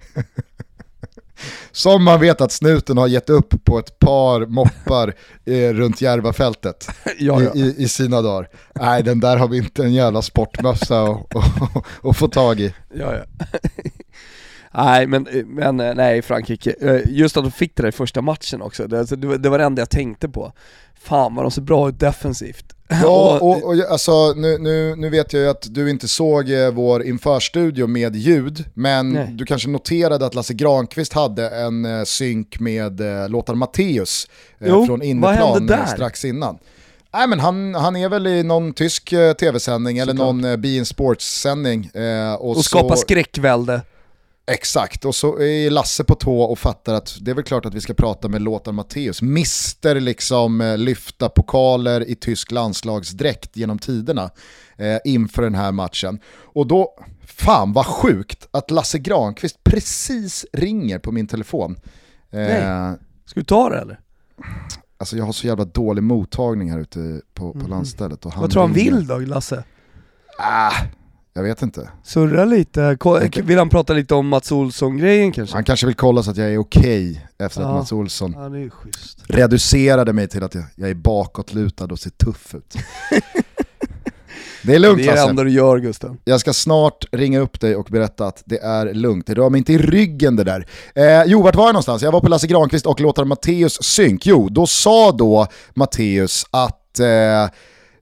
Som 1.73 2.05
man 2.05 2.21
vet 2.21 2.41
att 2.41 2.53
snuten 2.53 2.99
har 2.99 3.07
gett 3.07 3.31
upp 3.31 3.65
på 3.65 3.79
ett 3.79 3.99
par 3.99 4.47
moppar 4.47 5.15
eh, 5.45 5.73
runt 5.75 6.01
Järvafältet 6.01 6.89
Ja, 7.19 7.43
ja. 7.43 7.51
i, 7.55 7.75
i, 7.83 7.89
sina 7.89 8.23
dagar. 8.23 8.49
Nej, 8.75 9.03
den 9.03 9.21
där 9.21 9.37
har 9.37 9.49
vi 9.49 9.57
inte 9.59 9.83
en 9.85 9.93
jävla 9.93 10.23
sportmössa 10.23 11.03
att- 11.03 11.37
att 11.37 11.85
att 12.05 12.17
få 12.17 12.29
tag 12.29 12.61
i. 12.61 12.75
ja, 12.95 13.15
ja. 13.17 13.25
nej 14.75 15.07
men, 15.07 15.29
men 15.47 15.81
eh, 15.81 15.95
nej 15.95 16.23
Frankrike, 16.23 16.75
Eh, 16.81 17.01
just 17.07 17.37
att 17.37 17.45
de 17.45 17.51
fick 17.51 17.77
det 17.77 17.83
där 17.83 17.89
i 17.89 17.93
första 17.93 18.23
matchen 18.23 18.63
också, 18.63 18.87
det, 18.87 18.99
alltså, 18.99 19.17
det 19.17 19.49
var 19.49 19.59
det 19.59 19.65
enda 19.65 19.81
jag 19.83 19.91
tänkte 19.91 20.29
på. 20.29 20.53
Fan 21.01 21.35
vad 21.35 21.45
de 21.45 21.51
ser 21.51 21.63
bra 21.63 21.89
ut 21.89 22.01
defensivt. 22.01 22.75
Ja, 22.89 23.39
och, 23.41 23.65
och 23.65 23.75
alltså, 23.91 24.33
nu, 24.37 24.59
nu, 24.59 24.97
nu 24.97 25.11
vet 25.11 25.33
jag 25.33 25.43
ju 25.43 25.49
att 25.49 25.67
du 25.71 25.91
inte 25.91 26.09
såg 26.09 26.51
eh, 26.51 26.71
vår 26.71 27.03
införstudio 27.03 27.87
med 27.87 28.17
ljud, 28.17 28.65
men 28.75 29.13
Nej. 29.13 29.31
du 29.33 29.45
kanske 29.47 29.69
noterade 29.69 30.27
att 30.27 30.35
Lasse 30.35 30.55
Granqvist 30.55 31.13
hade 31.13 31.49
en 31.49 31.85
eh, 31.85 32.05
synk 32.05 32.61
med 32.61 33.01
eh, 33.01 33.29
Lothar 33.29 33.55
Matteus 33.55 34.29
eh, 34.59 34.69
Jo, 34.69 34.87
från 34.87 34.99
vad 34.99 35.09
inneplan 35.09 35.53
hände 35.53 35.75
eh, 35.75 35.81
där? 35.81 35.87
strax 35.87 36.25
innan. 36.25 36.59
Nej 37.15 37.27
men 37.29 37.41
han, 37.41 37.75
han 37.75 37.97
är 37.97 38.09
väl 38.09 38.27
i 38.27 38.43
någon 38.43 38.73
tysk 38.73 39.13
eh, 39.13 39.33
tv-sändning 39.33 39.99
eller 39.99 40.15
någon 40.15 40.45
eh, 40.45 40.57
Be 40.57 40.69
In 40.69 40.87
Sports-sändning. 40.87 41.87
Eh, 41.87 42.35
och 42.35 42.51
och 42.51 42.65
skapa 42.65 42.97
så, 42.97 43.01
skräckvälde. 43.01 43.81
Exakt, 44.49 45.05
och 45.05 45.15
så 45.15 45.41
är 45.41 45.71
Lasse 45.71 46.05
på 46.05 46.15
tå 46.15 46.43
och 46.43 46.59
fattar 46.59 46.95
att 46.95 47.19
det 47.21 47.31
är 47.31 47.35
väl 47.35 47.45
klart 47.45 47.67
att 47.67 47.75
vi 47.75 47.81
ska 47.81 47.95
prata 47.95 48.29
med 48.29 48.43
Lothar 48.43 48.73
Matteus. 48.73 49.23
Mister 49.23 50.01
liksom 50.01 50.61
eh, 50.61 50.79
lyfta 50.79 51.29
pokaler 51.29 52.09
i 52.09 52.15
tysk 52.15 52.51
landslagsdräkt 52.51 53.57
genom 53.57 53.79
tiderna 53.79 54.31
eh, 54.77 54.99
inför 55.05 55.43
den 55.43 55.55
här 55.55 55.73
matchen. 55.73 56.19
Och 56.41 56.67
då, 56.67 56.95
fan 57.27 57.73
vad 57.73 57.87
sjukt 57.87 58.49
att 58.51 58.71
Lasse 58.71 58.99
Granqvist 58.99 59.65
precis 59.65 60.47
ringer 60.53 60.99
på 60.99 61.13
min 61.13 61.27
telefon. 61.27 61.77
Eh, 62.31 62.39
Nej. 62.39 62.97
Ska 63.27 63.41
du 63.41 63.45
ta 63.45 63.69
det 63.69 63.79
eller? 63.79 64.01
alltså 64.99 65.17
jag 65.17 65.25
har 65.25 65.33
så 65.33 65.47
jävla 65.47 65.65
dålig 65.65 66.03
mottagning 66.03 66.71
här 66.71 66.79
ute 66.79 67.21
på, 67.35 67.53
på 67.53 67.69
landstället. 67.69 68.27
Och 68.27 68.33
han. 68.33 68.41
Vad 68.41 68.51
tror 68.51 68.63
han 68.63 68.73
vill 68.73 69.07
då, 69.07 69.19
Lasse? 69.19 69.65
Ah, 70.39 70.73
Jag 71.35 71.43
vet 71.43 71.63
inte. 71.63 71.89
Surra 72.05 72.45
lite, 72.45 72.99
vill 73.43 73.59
han 73.59 73.69
prata 73.69 73.93
lite 73.93 74.15
om 74.15 74.29
Mats 74.29 74.53
Olsson-grejen 74.53 75.33
kanske? 75.33 75.57
Han 75.57 75.65
kanske 75.65 75.87
vill 75.87 75.95
kolla 75.95 76.23
så 76.23 76.31
att 76.31 76.37
jag 76.37 76.53
är 76.53 76.59
okej 76.59 77.27
efter 77.39 77.61
att 77.61 77.67
Ja. 77.69 77.75
Mats 77.75 77.93
Olsson 77.93 78.35
reducerade 79.27 80.13
mig 80.13 80.29
till 80.29 80.43
att 80.43 80.55
jag, 80.55 80.65
jag 80.75 80.91
är 80.91 80.95
bakåtlutad 80.95 81.85
och 81.85 81.99
ser 81.99 82.11
tuff 82.11 82.55
ut. 82.55 82.75
det 84.63 84.75
är 84.75 84.79
lugnt 84.79 85.03
Det 85.03 85.09
är 85.09 85.15
det 85.15 85.31
enda 85.31 85.45
du 85.45 85.51
gör 85.51 85.79
Gusten. 85.79 86.19
Jag 86.25 86.41
ska 86.41 86.53
snart 86.53 87.05
ringa 87.13 87.41
upp 87.41 87.61
dig 87.61 87.77
och 87.77 87.87
berätta 87.91 88.27
att 88.27 88.43
det 88.47 88.59
är 88.59 88.95
lugnt. 88.95 89.27
Det 89.27 89.35
rör 89.35 89.51
mig 89.51 89.59
inte 89.59 89.73
i 89.73 89.79
ryggen 89.79 90.37
det 90.37 90.45
där. 90.45 90.67
Eh, 90.95 91.25
jo, 91.27 91.43
vart 91.43 91.57
var 91.57 91.65
jag 91.65 91.73
någonstans? 91.73 92.03
Jag 92.03 92.13
var 92.13 92.21
på 92.21 92.29
Lasse 92.29 92.47
Granqvist 92.47 92.87
och 92.87 93.01
låtar 93.01 93.25
Matteus 93.25 93.83
synk. 93.83 94.27
Jo, 94.27 94.49
då 94.49 94.67
sa 94.67 95.13
då 95.13 95.47
Matteus 95.75 96.47
att 96.51 97.01
eh, 97.01 97.49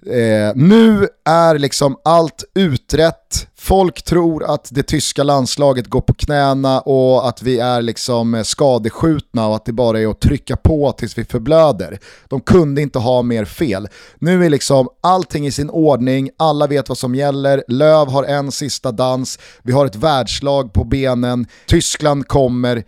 eh, 0.06 0.52
nu 0.54 1.08
är 1.24 1.58
liksom 1.58 1.96
allt 2.04 2.44
utrett. 2.54 3.48
Folk 3.58 4.02
tror 4.02 4.44
att 4.44 4.68
det 4.72 4.82
tyska 4.82 5.22
landslaget 5.22 5.86
går 5.86 6.00
på 6.00 6.14
knäna 6.14 6.80
och 6.80 7.28
att 7.28 7.42
vi 7.42 7.58
är 7.58 7.82
liksom 7.82 8.34
eh, 8.34 8.42
skadeskjutna 8.42 9.46
och 9.46 9.56
att 9.56 9.64
det 9.64 9.72
bara 9.72 10.00
är 10.00 10.06
att 10.06 10.20
trycka 10.20 10.56
på 10.56 10.92
tills 10.92 11.18
vi 11.18 11.24
förblöder. 11.24 11.98
De 12.28 12.40
kunde 12.40 12.82
inte 12.82 12.98
ha 12.98 13.22
mer 13.22 13.44
fel. 13.44 13.88
Nu 14.18 14.44
är 14.44 14.50
liksom 14.50 14.88
allting 15.00 15.46
i 15.46 15.52
sin 15.52 15.70
ordning, 15.70 16.30
alla 16.36 16.66
vet 16.66 16.88
vad 16.88 16.98
som 16.98 17.14
gäller, 17.14 17.64
Löv 17.68 18.08
har 18.08 18.24
en 18.24 18.52
sista 18.52 18.92
dans, 18.92 19.38
vi 19.62 19.72
har 19.72 19.86
ett 19.86 19.96
världslag 19.96 20.72
på 20.72 20.84
benen, 20.84 21.46
Tyskland 21.66 22.28
kommer, 22.28 22.84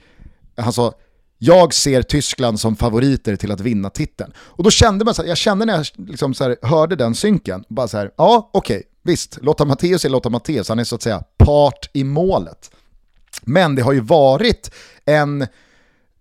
han 0.56 0.72
sa 0.72 0.92
jag 1.39 1.74
ser 1.74 2.03
Tyskland 2.03 2.61
som 2.61 2.76
favoriter 2.76 3.36
till 3.36 3.53
att 3.53 3.61
vinna 3.61 3.91
titeln. 3.91 4.32
Och 4.39 4.64
då 4.64 4.70
kände 4.70 5.05
man 5.05 5.14
så 5.14 5.22
här, 5.22 5.28
jag 5.28 5.39
kände 5.39 5.64
när 5.64 5.76
jag 5.76 5.86
liksom 5.97 6.34
så 6.34 6.45
här, 6.45 6.57
hörde 6.62 6.97
den 6.97 7.14
synken, 7.14 7.64
bara 7.68 7.89
så 7.89 7.97
här, 7.97 8.11
ja 8.16 8.51
okej, 8.53 8.82
visst, 9.03 9.39
Lotta 9.43 9.64
Matteus 9.64 10.05
är 10.05 10.09
Lotta 10.09 10.30
Matteus, 10.30 10.68
han 10.68 10.78
är 10.78 10.84
så 10.84 10.95
att 10.95 11.03
säga 11.03 11.22
part 11.36 11.91
i 11.93 12.05
målet. 12.05 12.70
Men 13.43 13.74
det 13.74 13.82
har 13.82 13.93
ju 13.93 14.01
varit 14.01 14.70
en 15.05 15.47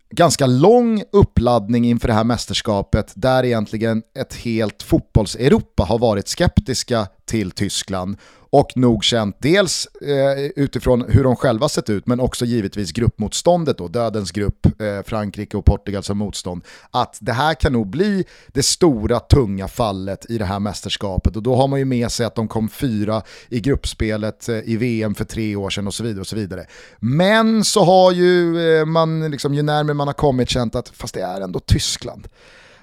ganska 0.10 0.46
lång 0.46 1.04
uppladdning 1.12 1.86
inför 1.86 2.08
det 2.08 2.14
här 2.14 2.24
mästerskapet 2.24 3.12
där 3.16 3.46
egentligen 3.46 4.04
ett 4.20 4.34
helt 4.36 4.84
fotbolls-Europa 4.84 5.84
har 5.84 6.00
varit 6.00 6.28
skeptiska 6.28 7.08
till 7.28 7.52
Tyskland 7.52 8.18
och 8.50 8.78
nog 8.78 9.04
känt 9.04 9.36
dels 9.40 9.88
eh, 10.02 10.46
utifrån 10.56 11.06
hur 11.10 11.24
de 11.24 11.36
själva 11.36 11.70
sett 11.70 11.90
ut 11.90 12.08
men 12.08 12.20
också 12.20 12.46
givetvis 12.46 12.92
gruppmotståndet 12.92 13.78
då, 13.78 13.88
dödens 13.88 14.32
grupp, 14.32 14.66
eh, 14.66 15.04
Frankrike 15.06 15.58
och 15.58 15.66
Portugal 15.66 16.04
som 16.04 16.18
motstånd, 16.18 16.64
att 16.92 17.18
det 17.22 17.34
här 17.34 17.54
kan 17.54 17.74
nog 17.74 17.88
bli 17.88 18.26
det 18.48 18.64
stora 18.64 19.20
tunga 19.20 19.68
fallet 19.68 20.26
i 20.30 20.38
det 20.38 20.46
här 20.46 20.60
mästerskapet 20.60 21.36
och 21.36 21.44
då 21.44 21.56
har 21.56 21.68
man 21.68 21.80
ju 21.80 21.86
med 21.86 22.12
sig 22.12 22.26
att 22.26 22.36
de 22.36 22.48
kom 22.48 22.70
fyra 22.70 23.22
i 23.50 23.60
gruppspelet 23.60 24.50
eh, 24.50 24.60
i 24.66 24.78
VM 24.78 25.16
för 25.16 25.26
tre 25.26 25.56
år 25.56 25.70
sedan 25.70 25.88
och 25.88 25.94
så 25.94 26.04
vidare. 26.04 26.22
och 26.22 26.28
så 26.28 26.36
vidare. 26.36 26.66
Men 27.00 27.64
så 27.64 27.84
har 27.84 28.12
ju 28.12 28.60
eh, 28.80 28.86
man, 28.86 29.32
liksom, 29.32 29.54
ju 29.54 29.62
närmare 29.62 29.94
man 29.94 30.08
har 30.08 30.14
kommit 30.14 30.50
känt 30.50 30.76
att 30.76 30.90
fast 30.90 31.14
det 31.14 31.22
är 31.22 31.42
ändå 31.42 31.60
Tyskland. 31.60 32.28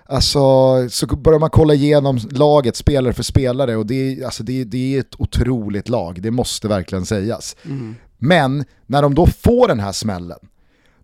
Alltså, 0.06 0.40
så 0.90 1.06
börjar 1.06 1.38
man 1.40 1.50
kolla 1.50 1.74
igenom 1.74 2.18
laget 2.30 2.76
spelare 2.76 3.12
för 3.12 3.22
spelare 3.22 3.76
och 3.76 3.86
det, 3.86 3.94
är- 3.94 4.24
alltså, 4.24 4.42
det, 4.42 4.60
är- 4.60 4.64
det 4.64 4.96
är 4.96 5.00
ett 5.00 5.14
otroligt 5.20 5.88
lag, 5.88 6.22
det 6.22 6.30
måste 6.30 6.68
verkligen 6.68 7.06
sägas. 7.06 7.56
Men 8.18 8.64
när 8.86 9.02
de 9.02 9.14
då 9.14 9.26
får 9.26 9.68
den 9.68 9.80
här 9.80 9.92
smällen, 9.92 10.38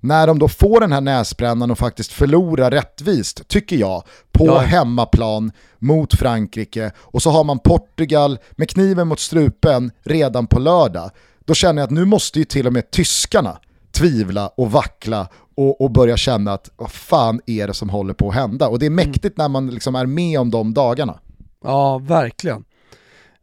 när 0.01 0.27
de 0.27 0.39
då 0.39 0.49
får 0.49 0.81
den 0.81 0.93
här 0.93 1.01
näsbrännan 1.01 1.71
och 1.71 1.79
faktiskt 1.79 2.13
förlorar 2.13 2.71
rättvist, 2.71 3.49
tycker 3.49 3.77
jag, 3.77 4.03
på 4.33 4.47
Ja. 4.47 4.59
hemmaplan 4.59 5.53
mot 5.79 6.15
Frankrike 6.15 6.93
och 6.99 7.23
så 7.23 7.31
har 7.31 7.45
man 7.45 7.59
Portugal 7.59 8.39
med 8.53 8.69
kniven 8.71 9.09
mot 9.09 9.21
strupen 9.21 9.91
redan 10.05 10.47
på 10.47 10.59
lördag, 10.59 11.11
då 11.45 11.55
känner 11.55 11.83
jag 11.83 11.87
att 11.87 11.91
nu 11.95 12.05
måste 12.05 12.39
ju 12.39 12.45
till 12.45 12.67
och 12.67 12.73
med 12.73 12.91
tyskarna 12.91 13.59
tvivla 13.93 14.49
och 14.49 14.71
vackla 14.73 15.29
och, 15.61 15.81
och 15.81 15.91
börja 15.91 16.17
känna 16.17 16.53
att 16.53 16.71
vad 16.77 16.91
fan 16.91 17.41
är 17.47 17.67
det 17.67 17.75
som 17.75 17.89
håller 17.89 18.15
på 18.15 18.29
att 18.29 18.35
hända? 18.35 18.69
Och 18.69 18.79
det 18.79 18.87
är 18.87 18.91
mäktigt 18.91 19.39
när 19.39 19.49
man 19.49 19.71
liksom 19.71 19.95
är 19.95 20.07
med 20.07 20.41
om 20.41 20.51
de 20.51 20.75
dagarna. 20.75 21.21
Ja, 21.65 21.99
verkligen. 21.99 22.65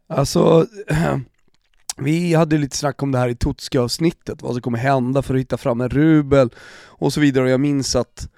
Alltså, 0.08 0.66
vi 1.98 2.34
hade 2.34 2.58
lite 2.58 2.76
snack 2.76 3.02
om 3.02 3.12
det 3.12 3.18
här 3.18 3.28
i 3.28 3.34
Totska-avsnittet, 3.34 4.42
vad 4.42 4.52
som 4.52 4.62
kommer 4.62 4.78
hända 4.78 5.22
för 5.22 5.34
att 5.34 5.40
hitta 5.40 5.56
fram 5.56 5.80
en 5.80 5.88
rubel 5.88 6.50
och 6.84 7.12
så 7.12 7.20
vidare. 7.20 7.44
Och 7.44 7.50
jag 7.50 7.60
minns 7.60 7.96
att 7.96 8.28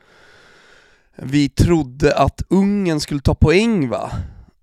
vi 1.16 1.48
trodde 1.48 2.16
att 2.16 2.42
Ungern 2.48 3.00
skulle 3.00 3.20
ta 3.20 3.34
poäng 3.34 3.88
va? 3.88 4.10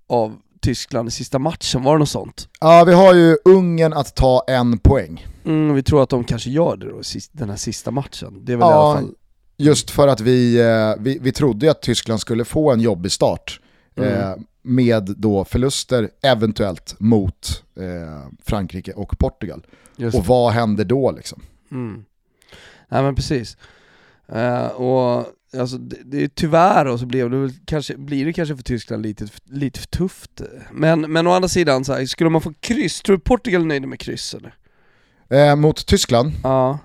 Av 0.07 0.35
Tyskland 0.61 1.07
i 1.07 1.11
sista 1.11 1.39
matchen, 1.39 1.83
var 1.83 1.93
det 1.93 1.99
något 1.99 2.09
sånt? 2.09 2.49
Ja, 2.59 2.83
vi 2.83 2.93
har 2.93 3.13
ju 3.13 3.37
Ungern 3.45 3.93
att 3.93 4.15
ta 4.15 4.43
en 4.47 4.77
poäng. 4.77 5.27
Mm, 5.45 5.73
vi 5.73 5.83
tror 5.83 6.03
att 6.03 6.09
de 6.09 6.23
kanske 6.23 6.49
gör 6.49 6.77
det 6.77 6.89
då, 6.89 7.01
den 7.31 7.49
här 7.49 7.57
sista 7.57 7.91
matchen. 7.91 8.45
Det 8.45 8.53
är 8.53 8.57
väl 8.57 8.67
i 8.67 8.69
Ja, 8.69 8.91
alla 8.91 9.01
fall... 9.01 9.13
Just 9.59 9.91
för 9.91 10.07
att 10.07 10.21
vi, 10.21 10.59
eh, 10.59 10.93
vi, 11.03 11.17
vi 11.21 11.31
trodde 11.31 11.65
ju 11.65 11.69
att 11.69 11.81
Tyskland 11.81 12.19
skulle 12.19 12.45
få 12.45 12.71
en 12.71 12.79
jobbig 12.79 13.11
start. 13.11 13.59
Eh, 13.95 14.33
med 14.61 15.15
då 15.17 15.45
förluster 15.45 16.09
eventuellt 16.21 16.95
mot 16.99 17.63
eh, 17.75 18.27
Frankrike 18.45 18.93
och 18.93 19.19
Portugal. 19.19 19.65
Just 19.95 20.17
Och 20.17 20.25
vad 20.25 20.51
händer 20.53 20.85
då 20.85 21.11
liksom? 21.11 21.41
Mm. 21.71 22.05
Nej 22.89 23.03
men 23.03 23.15
precis. 23.15 23.57
Eh, 24.27 24.65
och 24.67 25.25
alltså, 25.57 25.77
det, 25.77 25.97
det 26.05 26.23
är 26.23 26.27
tyvärr 26.27 26.85
och 26.85 26.99
så 26.99 27.05
blev 27.05 27.29
det 27.29 27.53
kanske, 27.65 27.97
blir 27.97 28.25
det 28.25 28.33
kanske 28.33 28.55
för 28.55 28.63
Tyskland 28.63 29.03
lite, 29.03 29.27
lite 29.45 29.79
för 29.79 29.87
tufft. 29.87 30.41
Men, 30.71 31.01
men 31.01 31.27
å 31.27 31.31
andra 31.31 31.49
sidan, 31.49 31.85
så 31.85 31.93
här, 31.93 32.05
skulle 32.05 32.29
man 32.29 32.41
få 32.41 32.53
kryss, 32.59 33.01
tror 33.01 33.15
du 33.17 33.21
Portugal 33.23 33.61
är 33.61 33.65
nöjda 33.65 33.87
med 33.87 33.99
kryss 33.99 34.35
eller? 34.35 34.55
Eh, 35.29 35.55
mot 35.55 35.85
Tyskland, 35.85 36.31
Ja. 36.43 36.79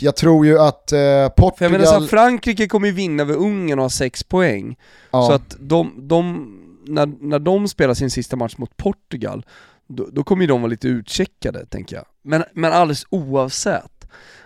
jag 0.00 0.16
tror 0.16 0.46
ju 0.46 0.58
att 0.58 0.92
eh, 0.92 0.96
För 0.98 1.20
jag 1.22 1.36
Portugal... 1.36 1.72
menar 1.72 1.84
så 1.84 2.00
här, 2.00 2.06
Frankrike 2.06 2.66
kommer 2.68 2.86
ju 2.88 2.92
vinna 2.94 3.22
över 3.22 3.34
Ungern 3.34 3.78
och 3.78 3.84
ha 3.84 3.90
sex 3.90 4.22
poäng. 4.24 4.76
ja, 5.10 5.26
Så 5.26 5.32
att 5.32 5.56
de, 5.60 6.08
de 6.08 6.46
när, 6.86 7.06
när 7.06 7.38
de 7.38 7.68
spelar 7.68 7.94
sin 7.94 8.10
sista 8.10 8.36
match 8.36 8.54
mot 8.58 8.76
Portugal, 8.76 9.46
då, 9.88 10.08
då 10.12 10.24
kommer 10.24 10.42
ju 10.42 10.46
de 10.46 10.60
vara 10.60 10.70
lite 10.70 10.88
utcheckade 10.88 11.66
tänker 11.66 11.96
jag. 11.96 12.04
Men, 12.22 12.44
men 12.52 12.72
alldeles 12.72 13.06
oavsett, 13.10 13.93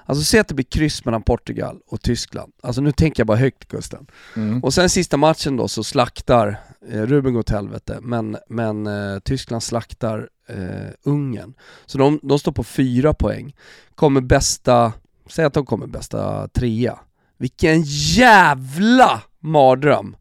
alltså 0.05 0.25
se 0.25 0.39
att 0.39 0.49
det 0.49 0.55
blir 0.55 0.65
kryss 0.65 1.05
mellan 1.05 1.23
Portugal 1.23 1.81
och 1.87 2.03
Tyskland. 2.03 2.53
Alltså 2.63 2.81
nu 2.81 2.93
tänker 2.93 3.21
jag 3.21 3.27
bara 3.27 3.39
högt 3.39 3.69
Gusten. 3.69 4.07
mm. 4.37 4.65
Och 4.65 4.75
sen 4.75 4.91
sista 4.91 5.17
matchen 5.17 5.57
då 5.57 5.69
så 5.69 5.85
slaktar, 5.85 6.61
eh, 6.91 7.03
Ruben 7.03 7.35
går 7.35 7.43
till 7.43 7.55
helvete, 7.55 7.99
men, 8.03 8.37
men 8.49 8.87
eh, 8.87 9.19
Tyskland 9.19 9.63
slaktar 9.63 10.29
eh, 10.49 10.91
Ungern. 11.03 11.55
Så 11.87 11.99
de, 11.99 12.21
de 12.23 12.39
står 12.39 12.53
på 12.53 12.65
fyra 12.65 13.15
poäng. 13.15 13.57
Kommer 13.95 14.21
bästa, 14.21 14.93
säg 15.27 15.45
att 15.45 15.55
de 15.55 15.67
kommer 15.67 15.87
bästa 15.87 16.49
trea. 16.49 16.99
Vilken 17.39 17.83
jävla 17.87 19.23
mardröm 19.41 20.17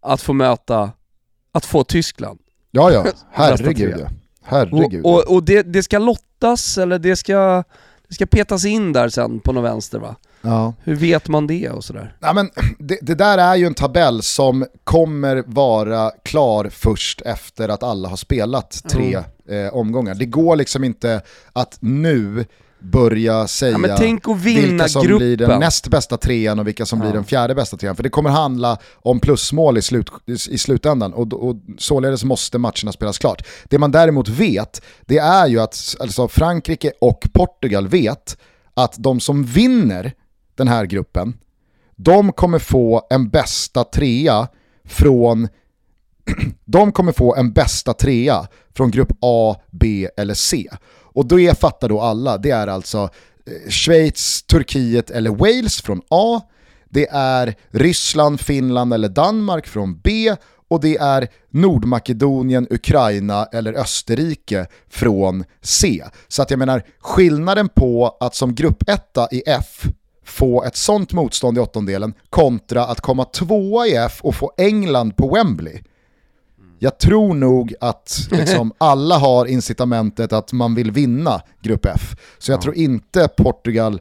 att 0.00 0.22
få 0.22 0.32
möta, 0.32 0.92
att 1.52 1.64
få 1.64 1.84
Tyskland. 1.84 2.38
ja, 2.70 2.92
ja, 2.92 3.06
herregud 3.30 3.94
ja. 3.98 4.08
Herregud. 4.46 5.04
Och, 5.04 5.14
och, 5.14 5.34
och 5.34 5.42
det, 5.42 5.62
det 5.62 5.82
ska 5.82 5.98
lottas, 5.98 6.78
eller 6.78 6.98
det 6.98 7.16
ska, 7.16 7.64
det 8.08 8.14
ska 8.14 8.26
petas 8.26 8.64
in 8.64 8.92
där 8.92 9.08
sen 9.08 9.40
på 9.40 9.52
någon 9.52 9.62
vänster 9.62 9.98
va? 9.98 10.16
ja. 10.46 10.74
Hur 10.84 10.94
vet 10.94 11.28
man 11.28 11.46
det 11.46 11.70
och 11.70 11.84
sådär? 11.84 12.16
Ja, 12.20 12.32
men 12.32 12.50
det, 12.78 12.98
det 13.02 13.14
där 13.14 13.38
är 13.38 13.56
ju 13.56 13.66
en 13.66 13.74
tabell 13.74 14.22
som 14.22 14.66
kommer 14.84 15.44
vara 15.46 16.10
klar 16.22 16.68
först 16.72 17.20
efter 17.20 17.68
att 17.68 17.82
alla 17.82 18.08
har 18.08 18.16
spelat 18.16 18.82
tre 18.90 19.16
eh, 19.48 19.74
omgångar. 19.74 20.14
Det 20.14 20.26
går 20.26 20.56
liksom 20.56 20.84
inte 20.84 21.20
att 21.52 21.78
nu 21.80 22.44
börja 22.92 23.46
säga 23.46 23.78
Ja, 23.88 23.96
tänk 23.98 24.28
att 24.28 24.36
vinna 24.40 24.68
vilka 24.68 24.88
som 24.88 25.02
gruppen. 25.02 25.18
blir 25.18 25.36
den 25.36 25.60
näst 25.60 25.88
bästa 25.88 26.16
trean 26.16 26.58
och 26.58 26.66
vilka 26.66 26.86
som 26.86 26.98
blir 26.98 27.08
Ja. 27.08 27.14
den 27.14 27.24
fjärde 27.24 27.54
bästa 27.54 27.76
trean. 27.76 27.96
För 27.96 28.02
det 28.02 28.08
kommer 28.08 28.30
handla 28.30 28.78
om 28.94 29.20
plusmål 29.20 29.78
i, 29.78 29.82
slut, 29.82 30.10
i 30.26 30.58
slutändan 30.58 31.12
och, 31.12 31.32
och 31.32 31.56
således 31.78 32.24
måste 32.24 32.58
matcherna 32.58 32.92
spelas 32.92 33.18
klart. 33.18 33.42
Det 33.64 33.78
man 33.78 33.90
däremot 33.90 34.28
vet, 34.28 34.82
det 35.06 35.18
är 35.18 35.46
ju 35.46 35.60
att 35.60 35.96
alltså 36.00 36.28
Frankrike 36.28 36.92
och 37.00 37.28
Portugal 37.32 37.88
vet 37.88 38.38
att 38.74 38.94
de 38.98 39.20
som 39.20 39.44
vinner 39.44 40.12
den 40.54 40.68
här 40.68 40.84
gruppen, 40.86 41.34
de 41.96 42.32
kommer 42.32 42.58
få 42.58 43.06
en 43.10 43.28
bästa 43.28 43.84
trea 43.84 44.48
från 44.84 45.48
de 46.64 46.92
kommer 46.92 47.12
få 47.12 47.34
en 47.36 47.52
bästa 47.52 47.92
trea 47.94 48.46
från 48.76 48.90
grupp 48.90 49.12
A, 49.20 49.56
B 49.70 50.08
eller 50.16 50.34
C. 50.34 50.68
Och 51.16 51.26
det 51.26 51.58
fattar 51.58 51.88
då 51.88 52.00
alla, 52.00 52.38
det 52.38 52.50
är 52.50 52.66
alltså 52.66 52.98
eh, 53.46 53.70
Schweiz, 53.70 54.42
Turkiet 54.42 55.10
eller 55.10 55.30
Wales 55.30 55.82
från 55.82 56.02
A, 56.10 56.40
det 56.90 57.08
är 57.10 57.54
Ryssland, 57.70 58.40
Finland 58.40 58.94
eller 58.94 59.08
Danmark 59.08 59.66
från 59.66 60.00
B 60.00 60.36
och 60.68 60.80
det 60.80 60.96
är 60.96 61.28
Nordmakedonien, 61.50 62.66
Ukraina 62.70 63.44
eller 63.44 63.72
Österrike 63.74 64.66
från 64.88 65.44
C. 65.62 66.04
Så 66.28 66.42
att 66.42 66.50
jag 66.50 66.58
menar, 66.58 66.82
skillnaden 67.00 67.68
på 67.68 68.16
att 68.20 68.34
som 68.34 68.54
gruppetta 68.54 69.28
i 69.30 69.42
F 69.46 69.82
få 70.24 70.64
ett 70.64 70.76
sånt 70.76 71.12
motstånd 71.12 71.58
i 71.58 71.60
åttondelen 71.60 72.14
kontra 72.30 72.84
att 72.84 73.00
komma 73.00 73.24
tvåa 73.24 73.86
i 73.86 73.94
F 73.94 74.20
och 74.22 74.34
få 74.34 74.52
England 74.58 75.16
på 75.16 75.34
Wembley. 75.34 75.82
Jag 76.78 76.98
tror 76.98 77.34
nog 77.34 77.74
att 77.80 78.28
liksom, 78.30 78.72
alla 78.78 79.18
har 79.18 79.46
incitamentet 79.46 80.32
att 80.32 80.52
man 80.52 80.74
vill 80.74 80.90
vinna 80.90 81.40
Grupp 81.62 81.86
F. 81.86 82.16
Så 82.38 82.52
jag 82.52 82.60
tror 82.62 82.74
inte 82.74 83.28
Portugal, 83.36 84.00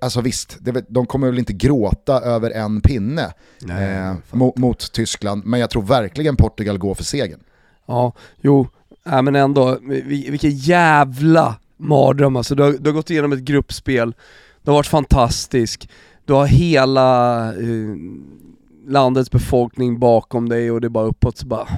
alltså 0.00 0.20
visst, 0.20 0.58
de 0.88 1.06
kommer 1.06 1.26
väl 1.30 1.38
inte 1.38 1.52
gråta 1.52 2.20
över 2.20 2.50
en 2.50 2.80
pinne 2.80 3.32
eh, 3.68 4.14
mot, 4.30 4.56
mot 4.58 4.92
Tyskland, 4.92 5.44
men 5.46 5.60
jag 5.60 5.70
tror 5.70 5.82
verkligen 5.82 6.36
Portugal 6.36 6.78
går 6.78 6.94
för 6.94 7.04
segern. 7.04 7.40
Ja, 7.86 8.12
jo, 8.40 8.68
äh, 9.06 9.22
men 9.22 9.36
ändå, 9.36 9.78
vi- 9.82 10.30
vilken 10.30 10.50
jävla 10.56 11.54
mardröm 11.76 12.36
alltså. 12.36 12.54
Du 12.54 12.62
har, 12.62 12.72
du 12.72 12.90
har 12.90 12.94
gått 12.94 13.10
igenom 13.10 13.32
ett 13.32 13.38
gruppspel, 13.42 14.14
du 14.62 14.70
har 14.70 14.76
varit 14.78 14.86
fantastisk, 14.86 15.88
du 16.24 16.32
har 16.32 16.46
hela 16.46 17.44
eh, 17.54 17.96
landets 18.88 19.30
befolkning 19.30 19.98
bakom 19.98 20.48
dig 20.48 20.70
och 20.70 20.80
det 20.80 20.86
är 20.86 20.88
bara 20.88 21.06
uppåt 21.06 21.38
så 21.38 21.46
bara 21.46 21.68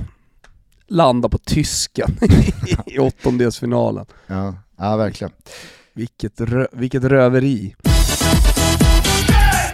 landa 0.89 1.29
på 1.29 1.39
tysken 1.39 2.19
i 2.87 2.99
åttondelsfinalen. 2.99 4.07
Ja, 4.27 4.55
ja 4.77 4.97
verkligen. 4.97 5.33
Vilket, 5.95 6.41
rö- 6.41 6.69
vilket 6.73 7.05
röveri. 7.05 7.75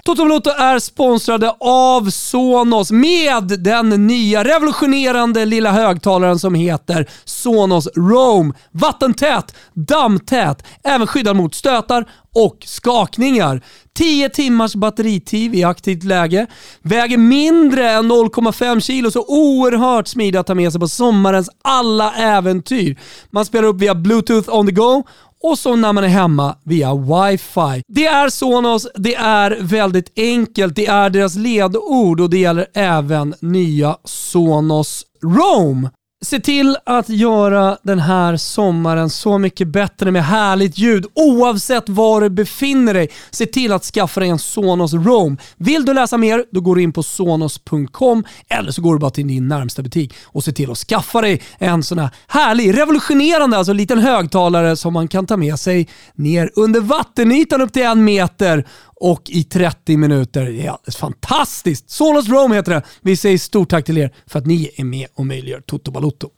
Toto 0.06 0.22
Balotto 0.22 0.50
är 0.50 0.78
sponsrade 0.78 1.54
av 1.60 2.10
Sonos 2.10 2.90
med 2.90 3.44
den 3.44 4.06
nya 4.06 4.44
revolutionerande 4.44 5.44
lilla 5.44 5.72
högtalaren 5.72 6.38
som 6.38 6.54
heter 6.54 7.10
Sonos 7.24 7.88
Roam. 7.96 8.54
Vattentät, 8.70 9.56
dammtät, 9.74 10.66
även 10.84 11.06
skyddad 11.06 11.36
mot 11.36 11.54
stötar 11.54 12.08
och 12.34 12.58
skakningar. 12.66 13.62
10 13.98 14.28
timmars 14.28 14.74
batteritid 14.74 15.54
i 15.54 15.64
aktivt 15.64 16.04
läge, 16.04 16.46
väger 16.82 17.18
mindre 17.18 17.90
än 17.90 18.12
0,5 18.12 18.80
kilo 18.80 19.10
så 19.10 19.24
oerhört 19.28 20.08
smidig 20.08 20.38
att 20.38 20.46
ta 20.46 20.54
med 20.54 20.72
sig 20.72 20.80
på 20.80 20.88
sommarens 20.88 21.50
alla 21.62 22.12
äventyr. 22.14 22.98
Man 23.30 23.44
spelar 23.44 23.68
upp 23.68 23.80
via 23.80 23.94
bluetooth 23.94 24.54
on 24.54 24.66
the 24.66 24.72
go 24.72 25.04
och 25.44 25.58
så 25.58 25.76
när 25.76 25.92
man 25.92 26.04
är 26.04 26.08
hemma 26.08 26.56
via 26.64 26.94
wifi. 26.94 27.82
Det 27.88 28.06
är 28.06 28.28
Sonos, 28.28 28.86
det 28.94 29.14
är 29.14 29.58
väldigt 29.60 30.18
enkelt, 30.18 30.76
det 30.76 30.86
är 30.86 31.10
deras 31.10 31.34
ledord 31.34 32.20
och 32.20 32.30
det 32.30 32.38
gäller 32.38 32.66
även 32.74 33.34
nya 33.40 33.96
Sonos 34.04 35.04
Roam. 35.22 35.88
Se 36.24 36.40
till 36.40 36.76
att 36.86 37.08
göra 37.08 37.78
den 37.82 37.98
här 37.98 38.36
sommaren 38.36 39.10
så 39.10 39.38
mycket 39.38 39.68
bättre 39.68 40.10
med 40.10 40.24
härligt 40.24 40.78
ljud 40.78 41.06
oavsett 41.14 41.88
var 41.88 42.20
du 42.20 42.30
befinner 42.30 42.94
dig. 42.94 43.08
Se 43.30 43.46
till 43.46 43.72
att 43.72 43.84
skaffa 43.84 44.20
dig 44.20 44.28
en 44.28 44.38
Sonos 44.38 44.92
Roam. 44.94 45.38
Vill 45.56 45.84
du 45.84 45.94
läsa 45.94 46.18
mer, 46.18 46.44
då 46.50 46.60
går 46.60 46.76
du 46.76 46.82
in 46.82 46.92
på 46.92 47.02
sonos.com 47.02 48.24
eller 48.48 48.72
så 48.72 48.82
går 48.82 48.94
du 48.94 48.98
bara 48.98 49.10
till 49.10 49.28
din 49.28 49.48
närmsta 49.48 49.82
butik 49.82 50.14
och 50.24 50.44
se 50.44 50.52
till 50.52 50.70
att 50.70 50.78
skaffa 50.78 51.20
dig 51.20 51.42
en 51.58 51.82
sån 51.82 51.98
här 51.98 52.10
härlig, 52.28 52.78
revolutionerande, 52.78 53.56
alltså 53.56 53.72
liten 53.72 53.98
högtalare 53.98 54.76
som 54.76 54.92
man 54.92 55.08
kan 55.08 55.26
ta 55.26 55.36
med 55.36 55.58
sig 55.58 55.88
ner 56.14 56.50
under 56.56 56.80
vattenytan 56.80 57.60
upp 57.60 57.72
till 57.72 57.82
en 57.82 58.04
meter 58.04 58.66
och 58.96 59.22
i 59.26 59.44
30 59.44 59.96
minuter. 59.96 60.44
Det 60.44 60.66
är 60.66 60.70
alldeles 60.70 60.96
fantastiskt. 60.96 61.90
Solos 61.90 62.28
Roam 62.28 62.52
heter 62.52 62.72
det. 62.72 62.82
Vi 63.00 63.16
säger 63.16 63.38
stort 63.38 63.70
tack 63.70 63.84
till 63.84 63.98
er 63.98 64.10
för 64.26 64.38
att 64.38 64.46
ni 64.46 64.70
är 64.76 64.84
med 64.84 65.06
och 65.14 65.26
möjliggör 65.26 65.60
Toto 65.60 65.90
Balotto. 65.90 66.30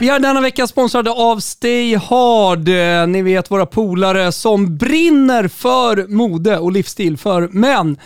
Vi 0.00 0.08
är 0.08 0.20
denna 0.20 0.40
vecka 0.40 0.66
sponsrade 0.66 1.10
av 1.10 1.40
Stay 1.40 1.96
Hard. 1.96 2.68
Eh, 2.68 3.06
ni 3.06 3.22
vet 3.22 3.50
våra 3.50 3.66
polare 3.66 4.32
som 4.32 4.76
brinner 4.76 5.48
för 5.48 6.06
mode 6.08 6.58
och 6.58 6.72
livsstil 6.72 7.16
för 7.16 7.48
män. 7.48 7.96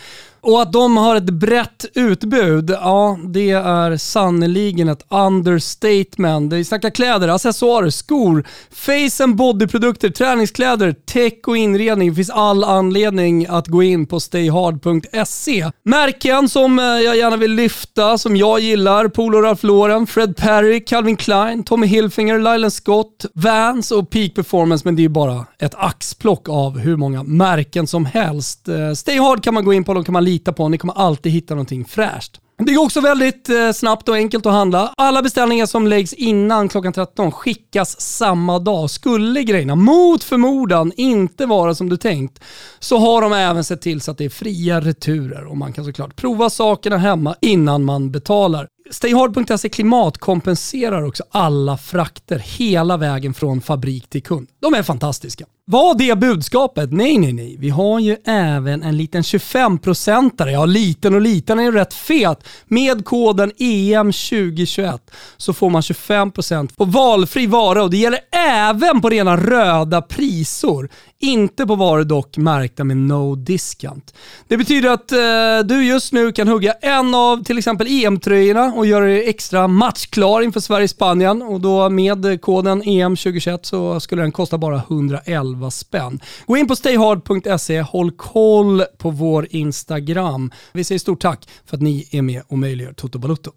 Och 0.45 0.61
att 0.61 0.73
de 0.73 0.97
har 0.97 1.15
ett 1.15 1.29
brett 1.29 1.85
utbud, 1.93 2.69
ja 2.69 3.19
det 3.25 3.51
är 3.51 3.97
sannoliken 3.97 4.89
ett 4.89 5.05
understatement. 5.09 6.53
Vi 6.53 6.65
snackar 6.65 6.89
kläder, 6.89 7.27
accessoarer, 7.27 7.89
skor, 7.89 8.43
face 8.71 9.23
and 9.23 9.35
bodyprodukter, 9.35 10.09
träningskläder, 10.09 10.91
tech 10.91 11.33
och 11.47 11.57
inredning. 11.57 12.09
Det 12.09 12.15
finns 12.15 12.29
all 12.29 12.63
anledning 12.63 13.45
att 13.49 13.67
gå 13.67 13.83
in 13.83 14.05
på 14.05 14.19
stayhard.se. 14.19 15.71
Märken 15.83 16.49
som 16.49 16.79
eh, 16.79 16.85
jag 16.85 17.17
gärna 17.17 17.37
vill 17.37 17.51
lyfta, 17.51 18.17
som 18.17 18.35
jag 18.35 18.59
gillar, 18.59 19.07
Polo 19.07 19.41
Ralph 19.41 19.65
Lauren, 19.65 20.07
Fred 20.07 20.37
Perry, 20.37 20.85
Calvin 20.85 21.17
Klein, 21.17 21.63
Tommy 21.63 21.87
Hilfiger, 21.87 22.37
Lylan 22.37 22.71
Scott, 22.71 23.25
Vans 23.33 23.91
och 23.91 24.09
Peak 24.09 24.35
Performance, 24.35 24.81
men 24.85 24.95
det 24.95 24.99
är 24.99 25.03
ju 25.03 25.09
bara 25.09 25.45
ett 25.59 25.75
axplock 25.77 26.49
av 26.49 26.79
hur 26.79 26.97
många 26.97 27.23
märken 27.23 27.87
som 27.87 28.05
helst. 28.05 28.67
Eh, 28.67 28.93
stayhard 28.93 29.43
kan 29.43 29.53
man 29.53 29.65
gå 29.65 29.73
in 29.73 29.83
på, 29.83 29.93
de 29.93 30.03
kan 30.03 30.13
man 30.13 30.32
lita 30.33 30.53
på, 30.53 30.69
ni 30.69 30.77
kommer 30.77 30.93
alltid 30.93 31.31
hitta 31.31 31.53
någonting 31.53 31.85
fräscht. 31.85 32.39
Det 32.57 32.73
går 32.73 32.83
också 32.83 33.01
väldigt 33.01 33.49
eh, 33.49 33.71
snabbt 33.71 34.09
och 34.09 34.15
enkelt 34.15 34.45
att 34.45 34.53
handla. 34.53 34.93
Alla 34.97 35.21
beställningar 35.21 35.65
som 35.65 35.87
läggs 35.87 36.13
innan 36.13 36.69
klockan 36.69 36.93
13 36.93 37.31
skickas 37.31 38.01
samma 38.01 38.59
dag. 38.59 38.89
Skulle 38.89 39.43
grejerna 39.43 39.75
mot 39.75 40.23
förmodan 40.23 40.91
inte 40.97 41.45
vara 41.45 41.75
som 41.75 41.89
du 41.89 41.97
tänkt 41.97 42.43
så 42.79 42.97
har 42.97 43.21
de 43.21 43.33
även 43.33 43.63
sett 43.63 43.81
till 43.81 44.01
så 44.01 44.11
att 44.11 44.17
det 44.17 44.25
är 44.25 44.29
fria 44.29 44.81
returer 44.81 45.45
och 45.45 45.57
man 45.57 45.73
kan 45.73 45.85
såklart 45.85 46.15
prova 46.15 46.49
sakerna 46.49 46.97
hemma 46.97 47.35
innan 47.41 47.83
man 47.83 48.11
betalar. 48.11 48.67
Stayhard.se 48.91 49.69
klimatkompenserar 49.69 51.03
också 51.03 51.23
alla 51.31 51.77
frakter 51.77 52.39
hela 52.39 52.97
vägen 52.97 53.33
från 53.33 53.61
fabrik 53.61 54.09
till 54.09 54.23
kund. 54.23 54.47
De 54.61 54.73
är 54.73 54.83
fantastiska. 54.83 55.45
Var 55.65 55.95
det 55.95 56.17
budskapet? 56.17 56.91
Nej, 56.91 57.17
nej, 57.17 57.33
nej. 57.33 57.55
Vi 57.59 57.69
har 57.69 57.99
ju 57.99 58.17
även 58.25 58.83
en 58.83 58.97
liten 58.97 59.21
25-procentare. 59.21 60.51
Ja, 60.51 60.65
liten 60.65 61.15
och 61.15 61.21
liten 61.21 61.59
är 61.59 61.63
ju 61.63 61.71
rätt 61.71 61.93
fet. 61.93 62.43
Med 62.65 63.05
koden 63.05 63.51
EM2021 63.51 64.99
så 65.37 65.53
får 65.53 65.69
man 65.69 65.81
25% 65.81 66.75
på 66.75 66.85
valfri 66.85 67.47
vara 67.47 67.83
och 67.83 67.89
det 67.89 67.97
gäller 67.97 68.19
även 68.31 69.01
på 69.01 69.09
rena 69.09 69.37
röda 69.37 70.01
prisor. 70.01 70.89
Inte 71.23 71.65
på 71.65 71.75
varor 71.75 72.03
dock 72.03 72.37
märkta 72.37 72.83
med 72.83 72.97
no 72.97 73.35
discount. 73.35 74.13
Det 74.47 74.57
betyder 74.57 74.89
att 74.89 75.11
eh, 75.11 75.67
du 75.67 75.85
just 75.85 76.13
nu 76.13 76.31
kan 76.31 76.47
hugga 76.47 76.73
en 76.73 77.15
av 77.15 77.43
till 77.43 77.57
exempel 77.57 77.87
EM-tröjorna 77.87 78.73
och 78.75 78.85
göra 78.85 79.05
dig 79.05 79.29
extra 79.29 79.67
matchklar 79.67 80.41
inför 80.41 80.59
Sverige-Spanien. 80.59 81.41
Och 81.41 81.61
då 81.61 81.89
med 81.89 82.41
koden 82.41 82.83
EM2021 82.83 83.59
så 83.61 83.99
skulle 83.99 84.21
den 84.21 84.31
kosta 84.31 84.57
bara 84.57 84.77
111 84.77 85.71
spänn. 85.71 86.19
Gå 86.45 86.57
in 86.57 86.67
på 86.67 86.75
stayhard.se, 86.75 87.81
håll 87.81 88.11
koll 88.11 88.83
på 88.97 89.09
vår 89.09 89.47
Instagram. 89.49 90.51
Vi 90.73 90.83
säger 90.83 90.99
stort 90.99 91.21
tack 91.21 91.49
för 91.65 91.77
att 91.77 91.83
ni 91.83 92.07
är 92.11 92.21
med 92.21 92.41
och 92.47 92.57
möjliggör 92.59 92.93
Toto 92.93 93.19
Balutto. 93.19 93.51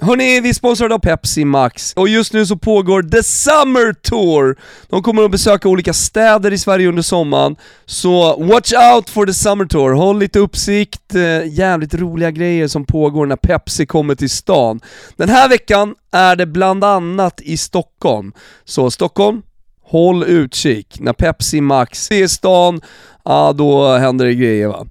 Hörni, 0.00 0.40
vi 0.40 0.48
är 0.48 0.52
sponsrade 0.54 0.94
av 0.94 0.98
Pepsi 0.98 1.44
Max 1.44 1.92
och 1.92 2.08
just 2.08 2.32
nu 2.32 2.46
så 2.46 2.56
pågår 2.56 3.02
The 3.02 3.22
Summer 3.22 3.92
Tour. 3.92 4.56
De 4.88 5.02
kommer 5.02 5.22
att 5.22 5.30
besöka 5.30 5.68
olika 5.68 5.92
städer 5.92 6.52
i 6.52 6.58
Sverige 6.58 6.88
under 6.88 7.02
sommaren, 7.02 7.56
så 7.86 8.44
watch 8.44 8.72
out 8.72 9.10
for 9.10 9.26
The 9.26 9.34
Summer 9.34 9.64
Tour. 9.64 9.92
Håll 9.92 10.18
lite 10.18 10.38
uppsikt, 10.38 11.14
eh, 11.14 11.46
jävligt 11.46 11.94
roliga 11.94 12.30
grejer 12.30 12.68
som 12.68 12.84
pågår 12.84 13.26
när 13.26 13.36
Pepsi 13.36 13.86
kommer 13.86 14.14
till 14.14 14.30
stan. 14.30 14.80
Den 15.16 15.28
här 15.28 15.48
veckan 15.48 15.94
är 16.12 16.36
det 16.36 16.46
bland 16.46 16.84
annat 16.84 17.40
i 17.40 17.56
Stockholm. 17.56 18.32
Så 18.64 18.90
Stockholm, 18.90 19.42
håll 19.84 20.24
utkik. 20.24 21.00
När 21.00 21.12
Pepsi 21.12 21.60
Max 21.60 22.10
är 22.10 22.22
i 22.22 22.28
stan, 22.28 22.80
ja 23.24 23.52
då 23.52 23.96
händer 23.96 24.26
det 24.26 24.34
grejer 24.34 24.68
va. 24.68 24.86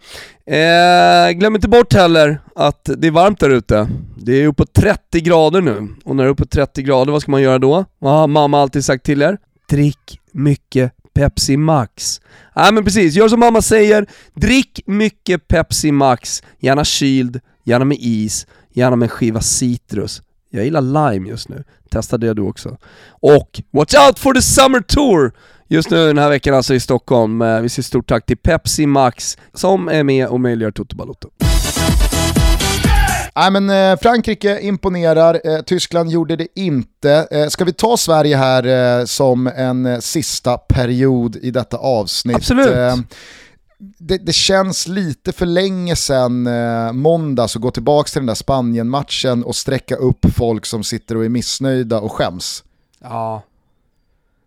Eh, 0.48 1.32
glöm 1.32 1.56
inte 1.56 1.68
bort 1.68 1.94
heller 1.94 2.40
att 2.56 2.90
det 2.98 3.08
är 3.08 3.12
varmt 3.12 3.40
där 3.40 3.50
ute. 3.50 3.90
Det 4.18 4.34
är 4.34 4.48
uppåt 4.48 4.74
30 4.74 5.22
grader 5.22 5.62
nu, 5.62 5.88
och 6.06 6.16
när 6.16 6.24
det 6.24 6.30
är 6.30 6.32
uppåt 6.32 6.52
30 6.52 6.82
grader, 6.82 7.12
vad 7.12 7.22
ska 7.22 7.32
man 7.32 7.42
göra 7.42 7.60
då? 7.60 7.86
Vad 8.00 8.14
har 8.14 8.28
mamma 8.28 8.62
alltid 8.62 8.86
sagt 8.86 9.06
till 9.06 9.22
er? 9.22 9.38
Drick 9.70 10.20
mycket 10.32 10.94
Pepsi 11.14 11.58
Max. 11.58 12.22
Nej 12.56 12.74
men 12.74 12.84
precis, 12.84 13.16
gör 13.16 13.28
som 13.28 13.40
mamma 13.40 13.62
säger, 13.62 14.08
drick 14.34 14.80
mycket 14.86 15.48
Pepsi 15.48 15.92
Max, 15.92 16.44
gärna 16.60 16.84
kyld, 16.84 17.40
gärna 17.64 17.86
med 17.86 17.98
is, 18.00 18.48
gärna 18.74 18.96
med 18.96 19.06
en 19.06 19.10
skiva 19.10 19.42
citrus. 19.42 20.22
Jag 20.50 20.66
gillar 20.66 20.82
lime 20.82 21.30
just 21.30 21.50
nu, 21.50 21.64
testa 21.90 22.18
det 22.18 22.34
du 22.34 22.42
också. 22.42 22.78
Och 23.10 23.62
watch 23.72 23.96
out 24.08 24.20
for 24.20 24.34
the 24.34 24.42
summer 24.42 24.80
tour! 24.80 25.32
Just 25.70 25.90
nu 25.90 26.08
den 26.08 26.18
här 26.18 26.30
veckan 26.30 26.56
alltså 26.56 26.74
i 26.74 26.80
Stockholm. 26.80 27.42
Eh, 27.42 27.62
Vi 27.62 27.70
säger 27.70 27.84
stort 27.84 28.10
tack 28.10 28.26
till 28.26 28.38
Pepsi 28.38 28.86
Max 28.86 29.38
som 29.54 29.88
är 29.88 30.04
med 30.04 30.28
och 30.28 30.40
möjliggör 30.40 30.72
Toto 30.72 30.96
Balotto. 30.96 31.30
Nej, 33.36 33.52
men, 33.52 33.70
eh, 33.70 34.00
Frankrike 34.02 34.60
imponerar, 34.62 35.42
eh, 35.44 35.62
Tyskland 35.62 36.10
gjorde 36.12 36.36
det 36.36 36.48
inte. 36.56 37.28
Eh, 37.32 37.48
ska 37.48 37.66
vi 37.66 37.74
ta 37.74 37.98
Sverige 37.98 38.38
här 38.38 39.06
som 39.06 39.48
en 39.48 40.02
sista 40.02 40.58
period 40.58 41.36
i 41.36 41.52
detta 41.52 41.78
avsnitt? 41.78 42.36
Absolut. 42.36 43.06
Det, 44.00 44.18
det 44.18 44.34
känns 44.34 44.88
lite 44.88 45.32
för 45.32 45.46
länge 45.46 45.96
sedan 45.96 46.48
eh, 46.48 46.92
måndags 46.94 47.56
att 47.56 47.62
gå 47.62 47.72
tillbaka 47.72 48.08
till 48.08 48.20
den 48.20 48.26
där 48.28 48.36
Spanien-matchen 48.36 49.44
och 49.44 49.56
sträcka 49.56 49.96
upp 49.96 50.26
folk 50.36 50.66
som 50.66 50.84
sitter 50.84 51.18
och 51.18 51.26
är 51.26 51.30
missnöjda 51.30 52.00
och 52.00 52.12
skäms. 52.12 52.64
Ja. 53.04 53.44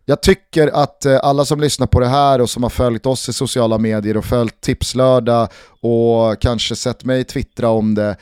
Jag 0.04 0.22
tycker 0.22 0.68
att 0.68 1.04
eh, 1.04 1.18
alla 1.22 1.44
som 1.44 1.60
lyssnar 1.60 1.86
på 1.86 2.00
det 2.00 2.08
här 2.08 2.40
och 2.40 2.50
som 2.50 2.62
har 2.62 2.70
följt 2.70 3.06
oss 3.06 3.28
i 3.28 3.32
sociala 3.32 3.78
medier 3.78 4.16
och 4.16 4.24
följt 4.24 4.60
Tipslördag 4.60 5.48
och 5.80 6.40
kanske 6.40 6.76
sett 6.76 7.04
mig 7.04 7.24
twittra 7.24 7.68
om 7.68 7.94
det, 7.94 8.16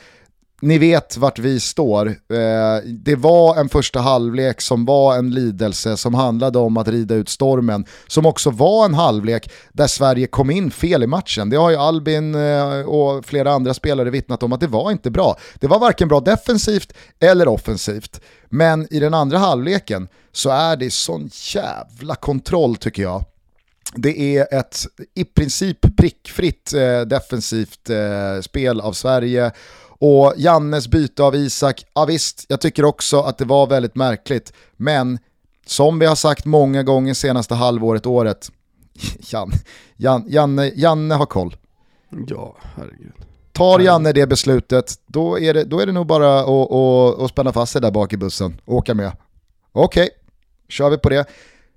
ni 0.61 0.77
vet 0.77 1.17
vart 1.17 1.39
vi 1.39 1.59
står. 1.59 2.07
Eh, 2.07 2.83
det 2.85 3.15
var 3.15 3.55
en 3.55 3.69
första 3.69 3.99
halvlek 3.99 4.61
som 4.61 4.85
var 4.85 5.17
en 5.17 5.31
lidelse 5.31 5.97
som 5.97 6.13
handlade 6.13 6.59
om 6.59 6.77
att 6.77 6.87
rida 6.87 7.15
ut 7.15 7.29
stormen. 7.29 7.85
Som 8.07 8.25
också 8.25 8.49
var 8.49 8.85
en 8.85 8.93
halvlek 8.93 9.51
där 9.73 9.87
Sverige 9.87 10.27
kom 10.27 10.51
in 10.51 10.71
fel 10.71 11.03
i 11.03 11.07
matchen. 11.07 11.49
Det 11.49 11.57
har 11.57 11.69
ju 11.69 11.75
Albin 11.75 12.35
eh, 12.35 12.79
och 12.79 13.25
flera 13.25 13.51
andra 13.51 13.73
spelare 13.73 14.09
vittnat 14.09 14.43
om 14.43 14.53
att 14.53 14.59
det 14.59 14.67
var 14.67 14.91
inte 14.91 15.11
bra. 15.11 15.37
Det 15.59 15.67
var 15.67 15.79
varken 15.79 16.07
bra 16.07 16.19
defensivt 16.19 16.93
eller 17.19 17.47
offensivt. 17.47 18.21
Men 18.49 18.93
i 18.93 18.99
den 18.99 19.13
andra 19.13 19.37
halvleken 19.37 20.07
så 20.31 20.49
är 20.49 20.75
det 20.75 20.93
sån 20.93 21.29
jävla 21.33 22.15
kontroll 22.15 22.75
tycker 22.75 23.03
jag. 23.03 23.23
Det 23.95 24.37
är 24.37 24.59
ett 24.59 24.85
i 25.15 25.25
princip 25.25 25.97
prickfritt 25.97 26.73
eh, 26.73 27.01
defensivt 27.01 27.89
spel 28.41 28.81
av 28.81 28.93
Sverige 28.93 29.51
och 29.99 30.33
Jannes 30.37 30.87
byte 30.87 31.23
av 31.23 31.35
Isak, 31.35 31.85
ja 31.93 32.05
visst, 32.05 32.45
jag 32.47 32.61
tycker 32.61 32.85
också 32.85 33.21
att 33.21 33.37
det 33.37 33.45
var 33.45 33.67
väldigt 33.67 33.95
märkligt. 33.95 34.53
Men 34.77 35.19
som 35.65 35.99
vi 35.99 36.05
har 36.05 36.15
sagt 36.15 36.45
många 36.45 36.83
gånger 36.83 37.13
senaste 37.13 37.55
halvåret, 37.55 38.05
året, 38.05 38.51
Jan, 39.19 39.51
Jan, 39.97 40.25
Janne, 40.27 40.71
Janne 40.75 41.15
har 41.15 41.25
koll. 41.25 41.55
Ja, 42.27 42.55
herregud. 42.75 43.13
Tar 43.51 43.79
Janne 43.79 44.11
det 44.11 44.27
beslutet, 44.27 44.93
då 45.07 45.39
är 45.39 45.53
det, 45.53 45.63
då 45.63 45.79
är 45.79 45.85
det 45.85 45.91
nog 45.91 46.07
bara 46.07 46.39
att, 46.39 46.71
att, 46.71 47.21
att 47.21 47.29
spänna 47.29 47.53
fast 47.53 47.71
sig 47.71 47.81
där 47.81 47.91
bak 47.91 48.13
i 48.13 48.17
bussen 48.17 48.61
och 48.65 48.75
åka 48.75 48.93
med. 48.93 49.11
Okej, 49.71 50.03
okay, 50.03 50.15
kör 50.69 50.89
vi 50.89 50.97
på 50.97 51.09
det. 51.09 51.25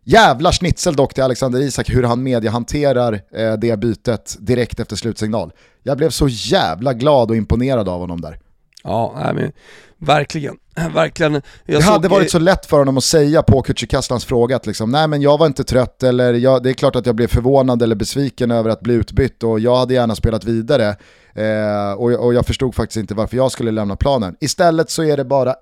Jävla 0.04 0.52
schnitzel 0.52 0.96
dock 0.96 1.14
till 1.14 1.22
Alexander 1.22 1.60
Isak 1.60 1.90
hur 1.90 2.02
han 2.02 2.22
mediehanterar 2.22 3.20
eh, 3.32 3.52
det 3.52 3.78
bytet 3.78 4.36
direkt 4.40 4.80
efter 4.80 4.96
slutsignal. 4.96 5.52
Jag 5.82 5.96
blev 5.96 6.10
så 6.10 6.28
jävla 6.28 6.94
glad 6.94 7.30
och 7.30 7.36
imponerad 7.36 7.88
av 7.88 8.00
honom 8.00 8.20
där. 8.20 8.38
Ja, 8.84 9.14
nej, 9.24 9.34
men, 9.34 9.52
verkligen. 9.98 10.56
verkligen. 10.94 11.32
Jag 11.32 11.42
det 11.80 11.84
hade 11.84 12.08
varit 12.08 12.30
så 12.30 12.38
lätt 12.38 12.66
för 12.66 12.78
honom 12.78 12.96
att 12.96 13.04
säga 13.04 13.42
på 13.42 13.62
Kücükaslans 13.62 14.26
fråga 14.26 14.56
att 14.56 14.66
liksom, 14.66 14.90
nej 14.90 15.08
men 15.08 15.22
jag 15.22 15.38
var 15.38 15.46
inte 15.46 15.64
trött 15.64 16.02
eller 16.02 16.34
jag, 16.34 16.62
det 16.62 16.70
är 16.70 16.74
klart 16.74 16.96
att 16.96 17.06
jag 17.06 17.14
blev 17.14 17.26
förvånad 17.26 17.82
eller 17.82 17.96
besviken 17.96 18.50
över 18.50 18.70
att 18.70 18.80
bli 18.80 18.94
utbytt 18.94 19.42
och 19.42 19.60
jag 19.60 19.76
hade 19.76 19.94
gärna 19.94 20.14
spelat 20.14 20.44
vidare. 20.44 20.96
Eh, 21.34 21.92
och, 21.92 22.12
och 22.12 22.34
jag 22.34 22.46
förstod 22.46 22.74
faktiskt 22.74 22.96
inte 22.96 23.14
varför 23.14 23.36
jag 23.36 23.52
skulle 23.52 23.70
lämna 23.70 23.96
planen. 23.96 24.36
Istället 24.40 24.90
så 24.90 25.04
är 25.04 25.16
det 25.16 25.24
bara 25.24 25.54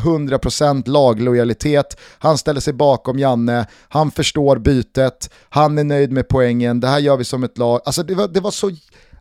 100% 0.00 0.88
laglojalitet, 0.88 1.96
han 2.18 2.38
ställer 2.38 2.60
sig 2.60 2.72
bakom 2.72 3.18
Janne, 3.18 3.66
han 3.88 4.10
förstår 4.10 4.58
bytet, 4.58 5.30
han 5.48 5.78
är 5.78 5.84
nöjd 5.84 6.12
med 6.12 6.28
poängen, 6.28 6.80
det 6.80 6.88
här 6.88 6.98
gör 6.98 7.16
vi 7.16 7.24
som 7.24 7.44
ett 7.44 7.58
lag. 7.58 7.80
Alltså 7.84 8.02
det 8.02 8.14
var, 8.14 8.28
det 8.28 8.40
var 8.40 8.50
så 8.50 8.70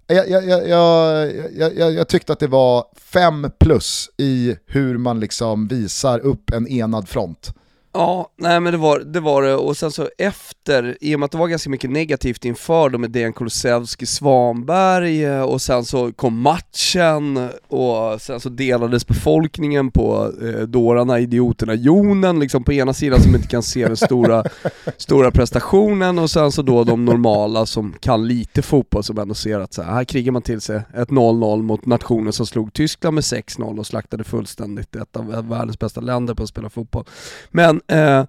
jag, 0.08 0.30
jag, 0.30 0.68
jag, 0.68 1.32
jag, 1.78 1.94
jag, 1.94 2.08
tyckte 2.08 2.34
att 2.34 2.40
det 2.40 2.48
var 2.48 2.86
fem 2.96 3.52
plus 3.60 4.10
i 4.18 4.56
hur 4.66 4.98
man 4.98 5.20
liksom 5.20 5.68
visar 5.68 6.20
upp 6.20 6.50
en 6.50 6.68
enad 6.68 7.10
front. 7.10 7.54
Ja, 7.94 8.30
nej 8.38 8.60
men 8.60 8.72
det 8.74 8.78
var, 8.78 9.00
det 9.00 9.20
var 9.20 9.44
det, 9.44 9.56
och 9.56 9.78
sen 9.78 9.92
så 9.92 10.10
efter, 10.18 10.98
i 11.02 11.16
och 11.16 11.20
med 11.20 11.26
att 11.26 11.32
det 11.32 11.38
var 11.38 11.48
ganska 11.48 11.70
mycket 11.70 11.90
negativt 11.90 12.46
inför 12.46 12.90
då 12.90 12.98
med 12.98 13.12
Dejan 13.12 13.34
Kulusevski, 13.34 14.06
Svanberg, 14.06 15.24
eh, 15.24 15.42
och 15.42 15.62
sen 15.62 15.86
så 15.86 16.12
kom 16.12 16.42
matchen, 16.42 17.50
och 17.68 18.22
sen 18.22 18.40
så 18.40 18.50
delades 18.50 19.08
befolkningen 19.08 19.92
på 19.92 20.32
eh, 20.42 20.62
dårarna, 20.62 21.20
idioterna, 21.20 21.74
jonen 21.74 22.40
liksom 22.40 22.64
på 22.64 22.74
ena 22.74 22.94
sidan 22.94 23.22
som 23.22 23.36
inte 23.36 23.48
kan 23.48 23.64
se 23.64 23.88
den 23.88 23.98
stora, 23.98 24.44
stora 24.98 25.32
prestationen, 25.32 26.20
och 26.20 26.30
sen 26.30 26.52
så 26.52 26.62
då 26.62 26.84
de 26.84 27.06
normala 27.06 27.66
som 27.66 27.94
kan 28.00 28.28
lite 28.28 28.62
fotboll 28.62 29.04
som 29.04 29.20
ändå 29.20 29.34
ser 29.34 29.60
att 29.60 29.74
så 29.74 29.82
här, 29.82 29.94
här 29.94 30.04
krigar 30.04 30.32
man 30.32 30.42
till 30.42 30.62
sig 30.62 30.82
ett 30.94 31.10
0-0 31.10 31.62
mot 31.62 31.86
nationen 31.86 32.34
som 32.34 32.46
slog 32.46 32.74
Tyskland 32.74 33.14
med 33.14 33.22
6-0 33.22 33.80
och 33.80 33.88
slaktade 33.88 34.24
fullständigt 34.24 34.96
ett 34.96 35.16
av 35.16 35.50
världens 35.50 35.80
bästa 35.80 36.02
länder 36.02 36.34
på 36.34 36.44
att 36.44 36.50
spela 36.50 36.70
fotboll. 36.70 37.06
Men 37.50 37.81
Eh, 37.88 38.24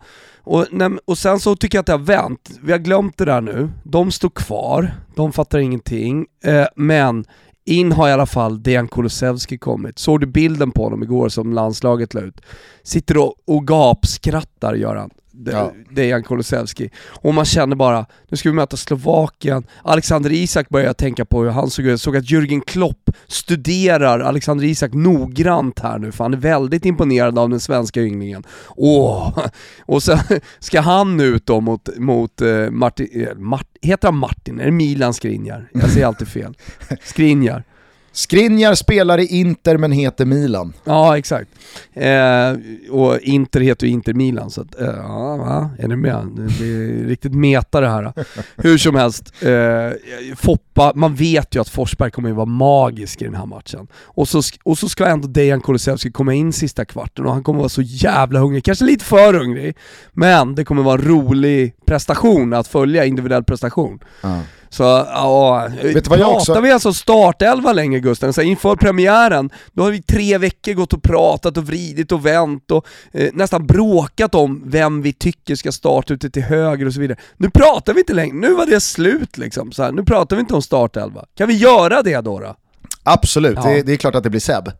och, 0.44 0.66
och 1.04 1.18
sen 1.18 1.40
så 1.40 1.56
tycker 1.56 1.78
jag 1.78 1.80
att 1.80 1.86
det 1.86 1.92
har 1.92 1.98
vänt. 1.98 2.50
Vi 2.62 2.72
har 2.72 2.78
glömt 2.78 3.18
det 3.18 3.24
där 3.24 3.40
nu. 3.40 3.68
De 3.84 4.10
står 4.10 4.30
kvar, 4.30 4.94
de 5.16 5.32
fattar 5.32 5.58
ingenting. 5.58 6.26
Eh, 6.44 6.66
men 6.76 7.24
in 7.64 7.92
har 7.92 8.08
i 8.08 8.12
alla 8.12 8.26
fall 8.26 8.62
Dejan 8.62 8.88
Kulusevski 8.88 9.58
kommit. 9.58 9.98
Såg 9.98 10.20
du 10.20 10.26
bilden 10.26 10.70
på 10.70 10.84
honom 10.84 11.02
igår 11.02 11.28
som 11.28 11.52
landslaget 11.52 12.14
la 12.14 12.20
ut? 12.20 12.40
Sitter 12.82 13.16
och, 13.16 13.34
och 13.46 13.66
gapskrattar 13.66 14.74
gör 14.74 14.96
han 14.96 15.10
ja. 15.46 15.72
Dejan 15.90 16.22
Kulusevski. 16.22 16.90
Och 17.06 17.34
man 17.34 17.44
känner 17.44 17.76
bara, 17.76 18.06
nu 18.28 18.36
ska 18.36 18.48
vi 18.48 18.54
möta 18.54 18.76
Slovakien. 18.76 19.64
Alexander 19.82 20.32
Isak 20.32 20.68
börjar 20.68 20.92
tänka 20.92 21.24
på 21.24 21.42
hur 21.42 21.50
han 21.50 21.70
såg 21.70 21.86
ut. 21.86 22.00
såg 22.00 22.16
att 22.16 22.24
Jürgen 22.24 22.60
Klopp 22.66 23.10
studerar 23.26 24.20
Alexander 24.20 24.64
Isak 24.64 24.92
noggrant 24.94 25.78
här 25.78 25.98
nu, 25.98 26.12
för 26.12 26.24
han 26.24 26.34
är 26.34 26.38
väldigt 26.38 26.84
imponerad 26.84 27.38
av 27.38 27.50
den 27.50 27.60
svenska 27.60 28.02
ynglingen. 28.02 28.44
Åh! 28.76 29.38
Och 29.80 30.02
sen 30.02 30.18
ska 30.58 30.80
han 30.80 31.20
ut 31.20 31.46
då 31.46 31.60
mot, 31.60 31.88
mot 31.98 32.42
uh, 32.42 32.70
Martin, 32.70 33.08
uh, 33.14 33.34
Mart, 33.34 33.66
heter 33.82 34.08
han 34.08 34.18
Martin? 34.18 34.60
Är 34.60 34.64
det 34.64 34.70
Milan 34.70 35.14
Skriniar? 35.14 35.68
Jag 35.72 35.90
säger 35.90 36.06
alltid 36.06 36.28
fel. 36.28 36.54
Skriniar. 37.04 37.64
Skriniar 38.12 38.74
spelar 38.74 39.18
i 39.18 39.26
Inter 39.26 39.76
men 39.76 39.92
heter 39.92 40.24
Milan. 40.24 40.72
Ja, 40.84 41.18
exakt. 41.18 41.50
Eh, 41.92 42.52
och 42.90 43.18
Inter 43.20 43.60
heter 43.60 43.86
ju 43.86 43.92
Inter 43.92 44.14
Milan, 44.14 44.50
så 44.50 44.60
att, 44.60 44.80
eh, 44.80 44.86
ja, 44.86 45.70
är 45.78 45.88
ni 45.88 45.96
med? 45.96 46.28
Det 46.58 46.64
är 46.64 47.06
riktigt 47.06 47.34
meta 47.34 47.80
det 47.80 47.88
här. 47.88 48.12
Hur 48.56 48.78
som 48.78 48.94
helst, 48.94 49.32
eh, 49.42 50.36
Foppa, 50.36 50.92
man 50.94 51.14
vet 51.14 51.54
ju 51.54 51.60
att 51.60 51.68
Forsberg 51.68 52.10
kommer 52.10 52.30
att 52.30 52.36
vara 52.36 52.46
magisk 52.46 53.22
i 53.22 53.24
den 53.24 53.34
här 53.34 53.46
matchen. 53.46 53.86
Och 53.94 54.28
så, 54.28 54.42
och 54.62 54.78
så 54.78 54.88
ska 54.88 55.06
ändå 55.06 55.28
Dejan 55.28 55.60
Kulusevski 55.60 56.10
komma 56.10 56.34
in 56.34 56.52
sista 56.52 56.84
kvarten 56.84 57.26
och 57.26 57.32
han 57.32 57.42
kommer 57.42 57.58
vara 57.58 57.68
så 57.68 57.82
jävla 57.82 58.38
hungrig, 58.38 58.64
kanske 58.64 58.84
lite 58.84 59.04
för 59.04 59.34
hungrig, 59.34 59.76
men 60.12 60.54
det 60.54 60.64
kommer 60.64 60.82
vara 60.82 61.00
en 61.00 61.08
rolig 61.08 61.74
prestation 61.86 62.52
att 62.52 62.68
följa, 62.68 63.04
individuell 63.04 63.44
prestation. 63.44 63.98
Mm. 64.22 64.40
Så 64.72 64.82
ja, 64.82 65.68
Vet 65.82 66.08
vad 66.08 66.18
jag 66.18 66.46
pratar 66.46 66.60
vi 66.60 66.70
alltså 66.70 66.92
startelva 66.92 67.72
längre 67.72 68.00
Gusten? 68.00 68.32
Så 68.32 68.42
inför 68.42 68.76
premiären, 68.76 69.50
då 69.72 69.82
har 69.82 69.90
vi 69.90 70.02
tre 70.02 70.38
veckor 70.38 70.72
gått 70.72 70.92
och 70.92 71.02
pratat 71.02 71.56
och 71.56 71.66
vridit 71.66 72.12
och 72.12 72.26
vänt 72.26 72.70
och 72.70 72.86
eh, 73.12 73.30
nästan 73.32 73.66
bråkat 73.66 74.34
om 74.34 74.62
vem 74.66 75.02
vi 75.02 75.12
tycker 75.12 75.54
ska 75.54 75.72
starta 75.72 76.14
ute 76.14 76.30
till 76.30 76.42
höger 76.42 76.86
och 76.86 76.94
så 76.94 77.00
vidare. 77.00 77.18
Nu 77.36 77.50
pratar 77.50 77.94
vi 77.94 78.00
inte 78.00 78.14
längre, 78.14 78.34
nu 78.34 78.54
var 78.54 78.66
det 78.66 78.80
slut 78.80 79.38
liksom. 79.38 79.72
Så 79.72 79.82
här, 79.82 79.92
nu 79.92 80.04
pratar 80.04 80.36
vi 80.36 80.40
inte 80.40 80.54
om 80.54 80.62
startelva. 80.62 81.24
Kan 81.34 81.48
vi 81.48 81.54
göra 81.54 82.02
det 82.02 82.20
då? 82.20 82.40
då? 82.40 82.56
Absolut, 83.02 83.58
ja. 83.62 83.70
det, 83.70 83.82
det 83.82 83.92
är 83.92 83.96
klart 83.96 84.14
att 84.14 84.24
det 84.24 84.30
blir 84.30 84.40
Seb. 84.40 84.72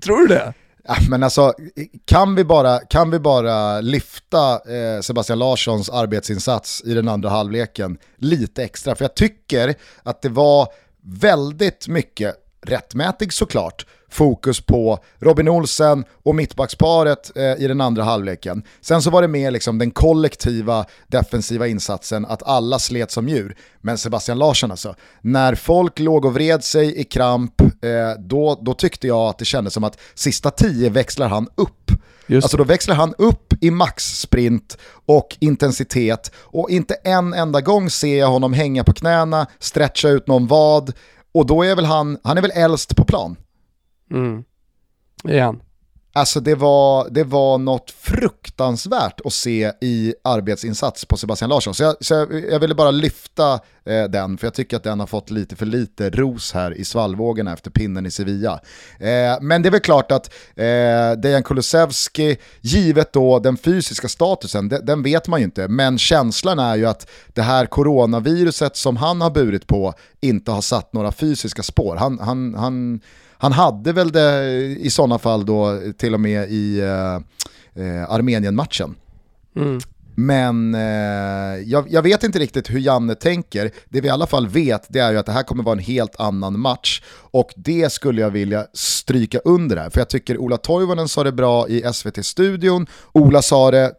Tror 0.02 0.20
du 0.20 0.26
det? 0.26 0.54
Men 1.08 1.22
alltså, 1.22 1.52
kan 2.04 2.34
vi 2.34 2.44
bara, 2.44 2.78
kan 2.78 3.10
vi 3.10 3.18
bara 3.18 3.80
lyfta 3.80 4.52
eh, 4.52 5.00
Sebastian 5.00 5.38
Larssons 5.38 5.90
arbetsinsats 5.90 6.82
i 6.84 6.94
den 6.94 7.08
andra 7.08 7.28
halvleken 7.28 7.98
lite 8.16 8.64
extra? 8.64 8.94
För 8.94 9.04
jag 9.04 9.14
tycker 9.14 9.74
att 10.02 10.22
det 10.22 10.28
var 10.28 10.68
väldigt 11.02 11.88
mycket, 11.88 12.34
rättmätig 12.66 13.32
såklart, 13.32 13.86
fokus 14.10 14.60
på 14.60 14.98
Robin 15.18 15.48
Olsen 15.48 16.04
och 16.22 16.34
mittbacksparet 16.34 17.36
eh, 17.36 17.64
i 17.64 17.68
den 17.68 17.80
andra 17.80 18.02
halvleken. 18.02 18.62
Sen 18.80 19.02
så 19.02 19.10
var 19.10 19.22
det 19.22 19.28
mer 19.28 19.50
liksom 19.50 19.78
den 19.78 19.90
kollektiva 19.90 20.84
defensiva 21.06 21.66
insatsen, 21.66 22.26
att 22.26 22.42
alla 22.42 22.78
slet 22.78 23.10
som 23.10 23.28
djur. 23.28 23.56
Men 23.80 23.98
Sebastian 23.98 24.38
Larsson 24.38 24.70
alltså, 24.70 24.94
när 25.20 25.54
folk 25.54 25.98
låg 25.98 26.24
och 26.24 26.34
vred 26.34 26.64
sig 26.64 27.00
i 27.00 27.04
kramp, 27.04 27.60
eh, 27.60 27.68
då, 28.18 28.58
då 28.62 28.74
tyckte 28.74 29.06
jag 29.06 29.28
att 29.28 29.38
det 29.38 29.44
kändes 29.44 29.74
som 29.74 29.84
att 29.84 29.98
sista 30.14 30.50
tio 30.50 30.90
växlar 30.90 31.28
han 31.28 31.48
upp. 31.54 31.92
Just 32.26 32.44
alltså 32.44 32.56
då 32.56 32.64
växlar 32.64 32.94
han 32.94 33.14
upp 33.18 33.54
i 33.60 33.70
maxsprint 33.70 34.78
och 35.06 35.36
intensitet 35.40 36.32
och 36.36 36.70
inte 36.70 36.94
en 36.94 37.34
enda 37.34 37.60
gång 37.60 37.90
ser 37.90 38.18
jag 38.18 38.28
honom 38.28 38.52
hänga 38.52 38.84
på 38.84 38.92
knäna, 38.92 39.46
stretcha 39.58 40.08
ut 40.08 40.26
någon 40.26 40.46
vad 40.46 40.92
och 41.32 41.46
då 41.46 41.62
är 41.62 41.76
väl 41.76 41.84
han, 41.84 42.18
han 42.24 42.38
är 42.38 42.42
väl 42.42 42.52
äldst 42.54 42.96
på 42.96 43.04
plan. 43.04 43.36
Mm. 44.10 44.44
Igen. 45.24 45.60
Alltså 46.12 46.40
det 46.40 46.54
var, 46.54 47.08
det 47.10 47.24
var 47.24 47.58
något 47.58 47.90
fruktansvärt 47.90 49.20
att 49.24 49.32
se 49.32 49.72
i 49.80 50.14
arbetsinsats 50.24 51.04
på 51.04 51.16
Sebastian 51.16 51.50
Larsson. 51.50 51.74
Så 51.74 51.82
jag, 51.82 51.96
så 52.00 52.14
jag, 52.14 52.50
jag 52.50 52.60
ville 52.60 52.74
bara 52.74 52.90
lyfta 52.90 53.52
eh, 53.84 54.04
den, 54.04 54.38
för 54.38 54.46
jag 54.46 54.54
tycker 54.54 54.76
att 54.76 54.82
den 54.82 55.00
har 55.00 55.06
fått 55.06 55.30
lite 55.30 55.56
för 55.56 55.66
lite 55.66 56.10
ros 56.10 56.52
här 56.52 56.78
i 56.78 56.84
svallvågorna 56.84 57.52
efter 57.52 57.70
pinnen 57.70 58.06
i 58.06 58.10
Sevilla. 58.10 58.60
Eh, 59.00 59.40
men 59.40 59.62
det 59.62 59.68
är 59.68 59.70
väl 59.70 59.80
klart 59.80 60.12
att 60.12 60.34
eh, 60.56 61.12
Dejan 61.22 61.42
Kulusevski, 61.42 62.36
givet 62.60 63.12
då 63.12 63.38
den 63.38 63.56
fysiska 63.56 64.08
statusen, 64.08 64.68
de, 64.68 64.78
den 64.78 65.02
vet 65.02 65.28
man 65.28 65.40
ju 65.40 65.44
inte, 65.44 65.68
men 65.68 65.98
känslan 65.98 66.58
är 66.58 66.76
ju 66.76 66.86
att 66.86 67.10
det 67.28 67.42
här 67.42 67.66
coronaviruset 67.66 68.76
som 68.76 68.96
han 68.96 69.20
har 69.20 69.30
burit 69.30 69.66
på 69.66 69.94
inte 70.20 70.50
har 70.50 70.62
satt 70.62 70.92
några 70.92 71.12
fysiska 71.12 71.62
spår. 71.62 71.96
Han, 71.96 72.18
han, 72.18 72.54
han 72.54 73.00
han 73.38 73.52
hade 73.52 73.92
väl 73.92 74.12
det 74.12 74.44
i 74.80 74.90
sådana 74.90 75.18
fall 75.18 75.46
då 75.46 75.80
till 75.98 76.14
och 76.14 76.20
med 76.20 76.50
i 76.50 76.80
eh, 76.80 77.14
eh 77.84 78.10
Armenien-matchen. 78.10 78.94
Mm. 79.56 79.80
Men 80.20 80.74
eh, 80.74 81.60
jag, 81.64 81.86
jag 81.90 82.02
vet 82.02 82.24
inte 82.24 82.38
riktigt 82.38 82.70
hur 82.70 82.78
Janne 82.78 83.14
tänker. 83.14 83.70
Det 83.88 84.00
vi 84.00 84.08
i 84.08 84.10
alla 84.10 84.26
fall 84.26 84.48
vet 84.48 84.86
det 84.88 84.98
är 84.98 85.12
ju 85.12 85.18
att 85.18 85.26
det 85.26 85.32
här 85.32 85.42
kommer 85.42 85.64
vara 85.64 85.72
en 85.72 85.78
helt 85.78 86.20
annan 86.20 86.60
match. 86.60 87.02
Och 87.30 87.50
det 87.56 87.92
skulle 87.92 88.20
jag 88.20 88.30
vilja 88.30 88.66
stryka 88.72 89.38
under 89.38 89.76
här. 89.76 89.90
För 89.90 90.00
jag 90.00 90.08
tycker 90.08 90.38
Ola 90.38 90.56
Toivonen 90.56 91.08
sa 91.08 91.24
det 91.24 91.32
bra 91.32 91.68
i 91.68 91.82
SVT-studion. 91.92 92.86
Ola 93.12 93.42
sa 93.42 93.70
det 93.70 93.92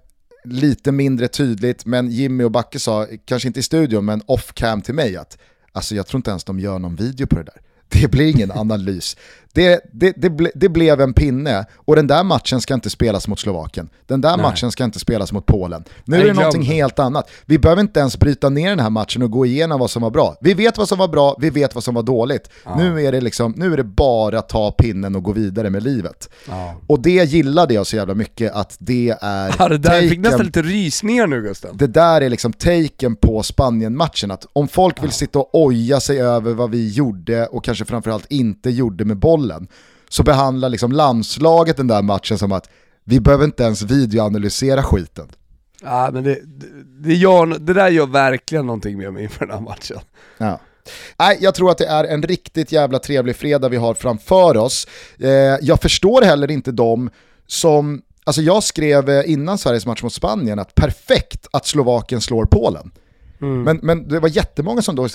lite 0.43 0.91
mindre 0.91 1.27
tydligt, 1.27 1.85
men 1.85 2.11
Jimmy 2.11 2.43
och 2.43 2.51
Backe 2.51 2.79
sa, 2.79 3.07
kanske 3.25 3.47
inte 3.47 3.59
i 3.59 3.63
studion, 3.63 4.05
men 4.05 4.21
off-cam 4.21 4.81
till 4.81 4.95
mig 4.95 5.17
att 5.17 5.37
alltså 5.71 5.95
jag 5.95 6.07
tror 6.07 6.17
inte 6.17 6.29
ens 6.29 6.43
de 6.43 6.59
gör 6.59 6.79
någon 6.79 6.95
video 6.95 7.27
på 7.27 7.35
det 7.35 7.43
där. 7.43 7.61
Det 7.89 8.11
blir 8.11 8.29
ingen 8.29 8.51
analys. 8.51 9.17
Det, 9.53 9.81
det, 9.91 10.13
det, 10.17 10.29
ble, 10.29 10.51
det, 10.55 10.69
blev 10.69 11.01
en 11.01 11.13
pinne 11.13 11.65
och 11.75 11.95
den 11.95 12.07
där 12.07 12.23
matchen 12.23 12.61
ska 12.61 12.73
inte 12.73 12.89
spelas 12.89 13.27
mot 13.27 13.39
Slovakien. 13.39 13.89
Den 14.07 14.21
där 14.21 14.37
Nej. 14.37 14.41
matchen 14.41 14.71
ska 14.71 14.83
inte 14.83 14.99
spelas 14.99 15.31
mot 15.31 15.45
Polen. 15.45 15.83
Nu 16.05 16.21
är 16.21 16.25
det 16.25 16.33
någonting 16.33 16.61
helt 16.61 16.99
annat. 16.99 17.29
Vi 17.45 17.59
behöver 17.59 17.81
inte 17.81 17.99
ens 17.99 18.19
bryta 18.19 18.49
ner 18.49 18.69
den 18.69 18.79
här 18.79 18.89
matchen 18.89 19.21
och 19.21 19.31
gå 19.31 19.45
igenom 19.45 19.79
vad 19.79 19.89
som 19.89 20.01
var 20.01 20.09
bra. 20.09 20.35
Vi 20.41 20.53
vet 20.53 20.77
vad 20.77 20.87
som 20.87 20.97
var 20.97 21.07
bra, 21.07 21.35
vi 21.39 21.49
vet 21.49 21.75
vad 21.75 21.83
som 21.83 21.95
var 21.95 22.03
dåligt. 22.03 22.49
Ja. 22.65 22.75
Nu, 22.77 23.05
är 23.05 23.11
det 23.11 23.21
liksom, 23.21 23.53
nu 23.57 23.73
är 23.73 23.77
det 23.77 23.83
bara 23.83 24.41
ta 24.41 24.71
pinnen 24.71 25.15
och 25.15 25.23
gå 25.23 25.31
vidare 25.31 25.69
med 25.69 25.83
livet. 25.83 26.29
Ja. 26.47 26.75
Och 26.87 27.01
det 27.01 27.29
gillade 27.29 27.73
jag 27.73 27.87
så 27.87 27.95
jävla 27.95 28.13
mycket 28.13 28.53
att 28.53 28.75
det 28.79 29.15
är... 29.21 29.55
Ja, 29.59 29.69
det 29.69 29.77
där 29.77 29.89
taken, 29.89 30.09
fick 30.09 30.19
nästan 30.19 30.45
lite 30.45 30.61
rysningar 30.61 31.27
nu 31.27 31.41
Gusten. 31.41 31.77
Det 31.77 31.87
där 31.87 32.21
är 32.21 32.29
liksom 32.29 32.53
taken 32.53 33.15
på 33.15 33.43
Spanien-matchen. 33.43 34.31
Att 34.31 34.45
om 34.53 34.67
folk 34.67 35.03
vill 35.03 35.11
sitta 35.11 35.39
och 35.39 35.49
oja 35.55 35.99
sig 35.99 36.21
över 36.21 36.53
vad 36.53 36.71
vi 36.71 36.89
gjorde 36.89 37.47
och 37.47 37.63
kanske 37.63 37.85
framförallt 37.85 38.25
inte 38.29 38.69
gjorde 38.69 39.05
med 39.05 39.17
bollen 39.17 39.38
så 40.09 40.23
behandlar 40.23 40.69
liksom 40.69 40.91
landslaget 40.91 41.77
den 41.77 41.87
där 41.87 42.01
matchen 42.01 42.37
som 42.37 42.51
att 42.51 42.69
vi 43.03 43.19
behöver 43.19 43.45
inte 43.45 43.63
ens 43.63 43.81
videoanalysera 43.81 44.83
skiten. 44.83 45.27
Ja 45.81 46.09
men 46.13 46.23
det, 46.23 46.39
det, 47.03 47.13
gör, 47.13 47.45
det 47.45 47.73
där 47.73 47.89
gör 47.89 48.05
verkligen 48.05 48.65
någonting 48.65 48.97
med 48.97 49.13
mig 49.13 49.23
inför 49.23 49.45
den 49.45 49.55
här 49.55 49.61
matchen. 49.61 49.99
Ja. 50.37 50.59
Nej, 51.19 51.37
jag 51.41 51.55
tror 51.55 51.71
att 51.71 51.77
det 51.77 51.85
är 51.85 52.03
en 52.03 52.23
riktigt 52.23 52.71
jävla 52.71 52.99
trevlig 52.99 53.35
fredag 53.35 53.69
vi 53.69 53.77
har 53.77 53.93
framför 53.93 54.57
oss. 54.57 54.87
Eh, 55.19 55.29
jag 55.61 55.81
förstår 55.81 56.21
heller 56.21 56.51
inte 56.51 56.71
dem 56.71 57.09
som, 57.47 58.01
alltså 58.23 58.41
jag 58.41 58.63
skrev 58.63 59.09
eh, 59.09 59.31
innan 59.31 59.57
Sveriges 59.57 59.85
match 59.85 60.03
mot 60.03 60.13
Spanien 60.13 60.59
att 60.59 60.75
perfekt 60.75 61.47
att 61.51 61.65
Slovakien 61.65 62.21
slår 62.21 62.45
Polen. 62.45 62.91
Mm. 63.41 63.63
Men, 63.63 63.79
men 63.83 64.07
det 64.07 64.19
var 64.19 64.29
jättemånga 64.29 64.81
som 64.81 64.95
då, 64.95 65.07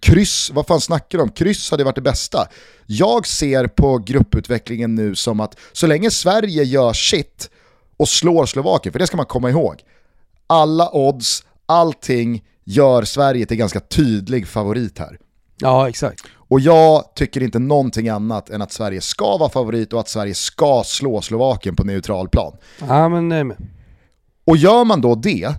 kryss, 0.00 0.50
vad 0.54 0.66
fan 0.66 0.80
snackar 0.80 1.18
de 1.18 1.22
om? 1.22 1.30
Kryss 1.30 1.70
hade 1.70 1.84
varit 1.84 1.94
det 1.94 2.00
bästa. 2.00 2.48
Jag 2.86 3.26
ser 3.26 3.66
på 3.66 3.98
grupputvecklingen 3.98 4.94
nu 4.94 5.14
som 5.14 5.40
att 5.40 5.58
så 5.72 5.86
länge 5.86 6.10
Sverige 6.10 6.62
gör 6.62 6.92
shit 6.92 7.50
och 7.96 8.08
slår 8.08 8.46
Slovakien, 8.46 8.92
för 8.92 8.98
det 8.98 9.06
ska 9.06 9.16
man 9.16 9.26
komma 9.26 9.50
ihåg, 9.50 9.76
alla 10.46 10.90
odds, 10.92 11.44
allting 11.66 12.44
gör 12.64 13.02
Sverige 13.02 13.46
till 13.46 13.56
ganska 13.56 13.80
tydlig 13.80 14.48
favorit 14.48 14.98
här. 14.98 15.18
Ja, 15.58 15.88
exakt. 15.88 16.24
Och 16.48 16.60
jag 16.60 17.14
tycker 17.14 17.42
inte 17.42 17.58
någonting 17.58 18.08
annat 18.08 18.50
än 18.50 18.62
att 18.62 18.72
Sverige 18.72 19.00
ska 19.00 19.36
vara 19.36 19.50
favorit 19.50 19.92
och 19.92 20.00
att 20.00 20.08
Sverige 20.08 20.34
ska 20.34 20.82
slå 20.84 21.20
Slovakien 21.20 21.76
på 21.76 21.84
neutral 21.84 22.28
plan. 22.28 22.56
Ja, 22.78 23.08
men 23.08 23.28
nej. 23.28 23.44
Och 24.44 24.56
gör 24.56 24.84
man 24.84 25.00
då 25.00 25.14
det, 25.14 25.54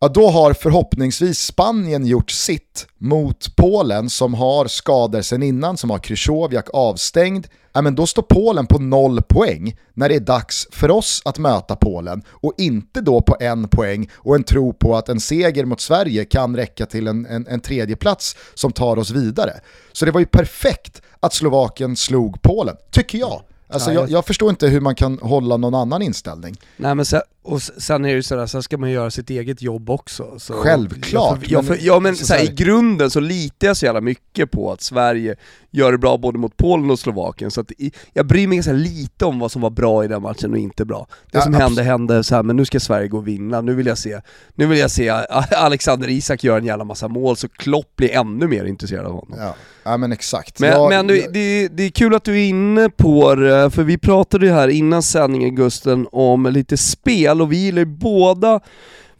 ja, 0.00 0.08
då 0.08 0.28
har 0.28 0.52
förhoppningsvis 0.52 1.38
Spanien 1.38 2.06
gjort 2.06 2.30
sitt 2.30 2.86
mot 2.98 3.56
Polen 3.56 4.10
som 4.10 4.34
har 4.34 4.66
skador 4.66 5.22
sen 5.22 5.42
innan, 5.42 5.76
som 5.76 5.90
har 5.90 5.98
Krychowiak 5.98 6.68
avstängd. 6.72 7.46
Ja, 7.72 7.82
men 7.82 7.94
då 7.94 8.06
står 8.06 8.22
Polen 8.22 8.66
på 8.66 8.78
noll 8.78 9.22
poäng 9.22 9.76
när 9.94 10.08
det 10.08 10.14
är 10.14 10.20
dags 10.20 10.68
för 10.72 10.90
oss 10.90 11.22
att 11.24 11.38
möta 11.38 11.76
Polen 11.76 12.22
och 12.30 12.54
inte 12.58 13.00
då 13.00 13.20
på 13.20 13.36
en 13.40 13.68
poäng 13.68 14.10
och 14.14 14.34
en 14.34 14.44
tro 14.44 14.72
på 14.72 14.96
att 14.96 15.08
en 15.08 15.20
seger 15.20 15.64
mot 15.64 15.80
Sverige 15.80 16.24
kan 16.24 16.56
räcka 16.56 16.86
till 16.86 17.06
en, 17.06 17.26
en, 17.26 17.46
en 17.46 17.60
tredje 17.60 17.96
plats 17.96 18.36
som 18.54 18.72
tar 18.72 18.98
oss 18.98 19.10
vidare. 19.10 19.52
Så 19.92 20.04
det 20.04 20.10
var 20.10 20.20
ju 20.20 20.26
perfekt 20.26 21.02
att 21.20 21.34
Slovakien 21.34 21.96
slog 21.96 22.42
Polen, 22.42 22.76
tycker 22.90 23.18
jag. 23.18 23.42
Alltså 23.72 23.92
jag, 23.92 24.10
jag, 24.10 24.26
förstår 24.26 24.50
inte 24.50 24.68
hur 24.68 24.80
man 24.80 24.94
kan 24.94 25.18
hålla 25.22 25.56
någon 25.56 25.74
annan 25.74 26.02
inställning. 26.02 26.56
Nej 26.76 26.94
men 26.94 27.04
sen, 27.04 27.20
och 27.42 27.62
sen 27.62 28.04
är 28.04 28.08
det 28.08 28.14
ju 28.14 28.22
sådär, 28.22 28.46
sen 28.46 28.62
ska 28.62 28.78
man 28.78 28.90
göra 28.90 29.10
sitt 29.10 29.30
eget 29.30 29.62
jobb 29.62 29.90
också. 29.90 30.38
Så 30.38 30.52
Självklart! 30.52 31.38
Jag, 31.42 31.50
jag, 31.50 31.64
men, 31.64 31.78
ja 31.80 32.00
men 32.00 32.16
så 32.16 32.34
här, 32.34 32.44
i 32.44 32.54
grunden 32.54 33.10
så 33.10 33.20
litar 33.20 33.66
jag 33.66 33.76
så 33.76 33.86
jävla 33.86 34.00
mycket 34.00 34.50
på 34.50 34.72
att 34.72 34.80
Sverige 34.80 35.36
gör 35.70 35.92
det 35.92 35.98
bra 35.98 36.16
både 36.16 36.38
mot 36.38 36.56
Polen 36.56 36.90
och 36.90 36.98
Slovakien, 36.98 37.50
så 37.50 37.60
att 37.60 37.70
i, 37.70 37.92
jag 38.12 38.26
bryr 38.26 38.46
mig 38.46 38.56
ganska 38.56 38.72
lite 38.72 39.24
om 39.24 39.38
vad 39.38 39.52
som 39.52 39.62
var 39.62 39.70
bra 39.70 40.04
i 40.04 40.08
den 40.08 40.22
matchen 40.22 40.52
och 40.52 40.58
inte 40.58 40.84
bra. 40.84 41.06
Det 41.32 41.38
ja, 41.38 41.42
som 41.44 41.54
hände 41.54 41.82
hände, 41.82 42.24
så 42.24 42.34
här, 42.34 42.42
men 42.42 42.56
nu 42.56 42.64
ska 42.64 42.80
Sverige 42.80 43.08
gå 43.08 43.16
och 43.16 43.28
vinna, 43.28 43.60
nu 43.60 43.74
vill 43.74 43.86
jag 43.86 43.98
se, 43.98 44.20
nu 44.54 44.66
vill 44.66 44.78
jag 44.78 44.90
se 44.90 45.08
Alexander 45.50 46.08
Isak 46.08 46.44
göra 46.44 46.58
en 46.58 46.64
jävla 46.64 46.84
massa 46.84 47.08
mål, 47.08 47.36
så 47.36 47.48
Klopp 47.48 47.96
blir 47.96 48.10
ännu 48.10 48.48
mer 48.48 48.64
intresserad 48.64 49.06
av 49.06 49.12
honom. 49.12 49.34
Ja, 49.38 49.54
ja 49.82 49.96
men 49.96 50.12
exakt. 50.12 50.60
Men, 50.60 50.70
jag, 50.70 50.88
men 50.88 51.06
du, 51.06 51.26
det, 51.32 51.68
det 51.68 51.82
är 51.82 51.90
kul 51.90 52.14
att 52.14 52.24
du 52.24 52.32
är 52.32 52.48
inne 52.48 52.90
på 52.90 53.34
det, 53.34 53.70
för 53.70 53.82
vi 53.82 53.98
pratade 53.98 54.46
ju 54.46 54.52
här 54.52 54.68
innan 54.68 55.02
sändningen 55.02 55.54
Gusten 55.54 56.06
om 56.12 56.46
lite 56.46 56.76
spel, 56.76 57.39
och 57.40 57.52
vi 57.52 57.56
gillar 57.56 57.78
ju 57.78 57.86
båda 57.86 58.60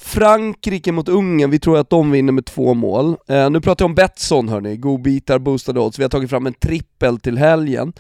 Frankrike 0.03 0.93
mot 0.93 1.09
Ungern, 1.09 1.51
vi 1.51 1.59
tror 1.59 1.79
att 1.79 1.91
de 1.91 2.11
vinner 2.11 2.33
med 2.33 2.47
två 2.47 2.75
mål. 2.75 3.17
Eh, 3.29 3.51
nu 3.51 3.61
pratar 3.61 3.83
jag 3.85 3.89
om 3.91 3.95
Betsson 3.95 4.49
hörni, 4.49 4.77
godbitar, 4.77 5.39
boostade 5.39 5.81
odds. 5.81 5.99
Vi 5.99 6.03
har 6.03 6.11
tagit 6.11 6.31
fram 6.31 6.47
en 6.47 6.55
trippel 6.55 7.21
till 7.21 7.39
helgen. 7.39 7.93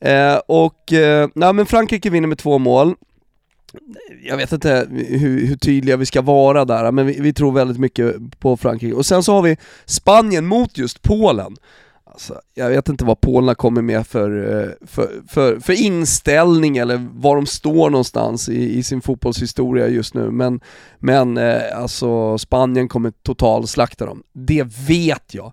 Eh, 0.00 0.36
och, 0.46 0.92
eh, 0.92 1.28
nej 1.34 1.52
men 1.52 1.66
Frankrike 1.66 2.10
vinner 2.10 2.28
med 2.28 2.38
två 2.38 2.58
mål. 2.58 2.94
Jag 4.22 4.36
vet 4.36 4.52
inte 4.52 4.88
hur, 4.90 5.46
hur 5.46 5.56
tydliga 5.56 5.96
vi 5.96 6.06
ska 6.06 6.22
vara 6.22 6.64
där, 6.64 6.92
men 6.92 7.06
vi, 7.06 7.20
vi, 7.20 7.32
tror 7.32 7.52
väldigt 7.52 7.78
mycket 7.78 8.14
på 8.38 8.56
Frankrike. 8.56 8.94
Och 8.94 9.06
sen 9.06 9.22
så 9.22 9.32
har 9.32 9.42
vi 9.42 9.56
Spanien 9.84 10.46
mot 10.46 10.78
just 10.78 11.02
Polen. 11.02 11.56
Alltså, 12.14 12.40
jag 12.54 12.68
vet 12.68 12.88
inte 12.88 13.04
vad 13.04 13.20
Polen 13.20 13.54
kommer 13.54 13.82
med 13.82 14.06
för, 14.06 14.60
eh, 14.62 14.86
för, 14.86 15.10
för, 15.28 15.60
för, 15.60 15.72
inställning 15.72 16.76
eller 16.76 17.08
var 17.12 17.36
de 17.36 17.46
står 17.46 17.90
någonstans 17.90 18.48
i, 18.48 18.78
i 18.78 18.82
sin 18.82 19.00
fotbollshistoria 19.00 19.88
just 19.88 20.14
nu, 20.14 20.30
men, 20.30 20.60
men 20.98 21.36
eh, 21.36 21.78
alltså 21.78 22.38
Spanien 22.38 22.88
kommer 22.88 23.10
totalslakta 23.10 24.06
dem. 24.06 24.22
Det 24.32 24.62
vet 24.88 25.34
jag. 25.34 25.52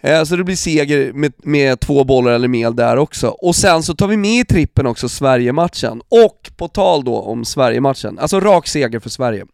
Eh, 0.00 0.24
så 0.24 0.36
det 0.36 0.44
blir 0.44 0.56
seger 0.56 1.12
med, 1.12 1.32
med 1.36 1.80
två 1.80 2.04
bollar 2.04 2.32
eller 2.32 2.48
mer 2.48 2.70
där 2.70 2.96
också. 2.96 3.28
Och 3.28 3.56
sen 3.56 3.82
så 3.82 3.94
tar 3.94 4.08
vi 4.08 4.16
med 4.16 4.40
i 4.40 4.44
trippen 4.44 4.86
också 4.86 5.08
Sverige-matchen. 5.08 6.02
Och 6.08 6.50
på 6.56 6.68
tal 6.68 7.04
då 7.04 7.20
om 7.20 7.44
Sverige-matchen, 7.44 8.18
alltså 8.18 8.40
rak 8.40 8.66
seger 8.68 9.00
för 9.00 9.10
Sverige. 9.10 9.46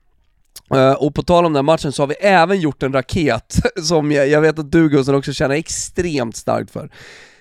Uh, 0.74 0.92
och 0.92 1.14
på 1.14 1.22
tal 1.22 1.44
om 1.44 1.52
den 1.52 1.64
matchen 1.64 1.92
så 1.92 2.02
har 2.02 2.06
vi 2.06 2.14
även 2.14 2.60
gjort 2.60 2.82
en 2.82 2.92
raket 2.92 3.56
som 3.82 4.12
jag, 4.12 4.28
jag 4.28 4.40
vet 4.40 4.58
att 4.58 4.72
du 4.72 4.88
Gusten 4.88 5.14
också 5.14 5.32
känner 5.32 5.54
extremt 5.54 6.36
starkt 6.36 6.70
för. 6.70 6.90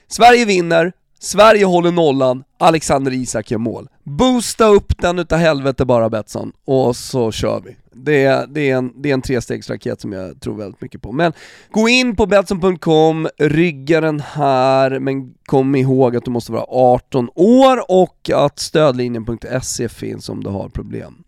Sverige 0.07 0.45
vinner, 0.45 0.93
Sverige 1.19 1.65
håller 1.65 1.91
nollan, 1.91 2.43
Alexander 2.59 3.13
Isak 3.13 3.51
gör 3.51 3.57
mål. 3.57 3.87
Boosta 4.03 4.65
upp 4.65 4.97
den 4.97 5.19
utav 5.19 5.39
helvete 5.39 5.85
bara 5.85 6.09
Betsson, 6.09 6.51
och 6.65 6.95
så 6.95 7.31
kör 7.31 7.61
vi. 7.65 7.75
Det 7.97 8.23
är, 8.23 8.47
det 8.47 8.69
är 8.69 8.77
en, 8.77 9.01
det 9.01 9.09
är 9.09 9.13
en 9.13 9.21
trestegsraket 9.21 10.01
som 10.01 10.11
jag 10.11 10.41
tror 10.41 10.55
väldigt 10.57 10.81
mycket 10.81 11.01
på. 11.01 11.11
Men 11.11 11.33
gå 11.71 11.89
in 11.89 12.15
på 12.15 12.25
Betsson.com, 12.25 13.27
rygga 13.37 14.01
den 14.01 14.19
här, 14.19 14.99
men 14.99 15.33
kom 15.45 15.75
ihåg 15.75 16.15
att 16.15 16.25
du 16.25 16.31
måste 16.31 16.51
vara 16.51 16.65
18 16.69 17.29
år 17.35 17.91
och 17.91 18.29
att 18.33 18.59
stödlinjen.se 18.59 19.89
finns 19.89 20.29
om 20.29 20.43
du 20.43 20.49
har 20.49 20.69
problem. 20.69 21.23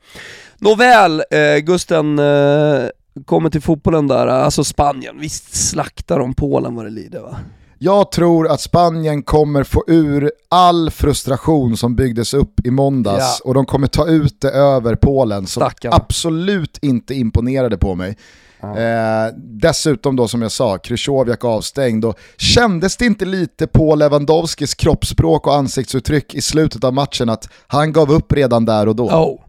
Nåväl, 0.60 1.24
eh, 1.32 1.58
Gusten, 1.58 2.20
eh, 2.20 2.90
kommer 3.26 3.50
till 3.50 3.62
fotbollen 3.62 4.08
där, 4.08 4.28
alltså 4.28 4.64
Spanien, 4.64 5.20
visst 5.20 5.70
slaktar 5.70 6.20
de 6.20 6.34
Polen 6.34 6.76
vad 6.76 6.86
det 6.86 6.92
lider 6.92 7.22
va? 7.22 7.38
Jag 7.80 8.12
tror 8.12 8.48
att 8.48 8.62
Spanien 8.62 9.24
kommer 9.24 9.64
få 9.64 9.84
ur 9.88 10.32
all 10.50 10.92
frustration 10.92 11.78
som 11.78 11.96
byggdes 11.96 12.34
upp 12.34 12.66
i 12.66 12.72
måndags 12.72 13.40
ja. 13.44 13.50
och 13.50 13.54
de 13.54 13.66
kommer 13.66 13.88
ta 13.88 14.08
ut 14.08 14.42
det 14.42 14.52
över 14.52 14.96
Polen 14.96 15.48
som 15.48 15.62
Stackarna. 15.62 15.96
absolut 15.96 16.78
inte 16.82 17.14
imponerade 17.14 17.78
på 17.78 17.96
mig. 17.96 18.18
Eh, 18.62 19.34
dessutom 19.38 20.16
då 20.16 20.28
som 20.28 20.42
jag 20.42 20.52
sa, 20.52 20.78
Krychowiak 20.78 21.46
avstängd 21.46 22.06
och 22.06 22.20
kändes 22.38 22.98
det 22.98 23.06
inte 23.06 23.26
lite 23.26 23.68
på 23.68 23.96
Lewandowskis 23.96 24.74
kroppsspråk 24.74 25.48
och 25.48 25.56
ansiktsuttryck 25.56 26.34
i 26.34 26.42
slutet 26.42 26.84
av 26.84 26.94
matchen 26.94 27.30
att 27.30 27.50
han 27.68 27.94
gav 27.94 28.12
upp 28.12 28.34
redan 28.34 28.66
där 28.66 28.88
och 28.88 28.96
då? 28.96 29.10
Oh. 29.10 29.47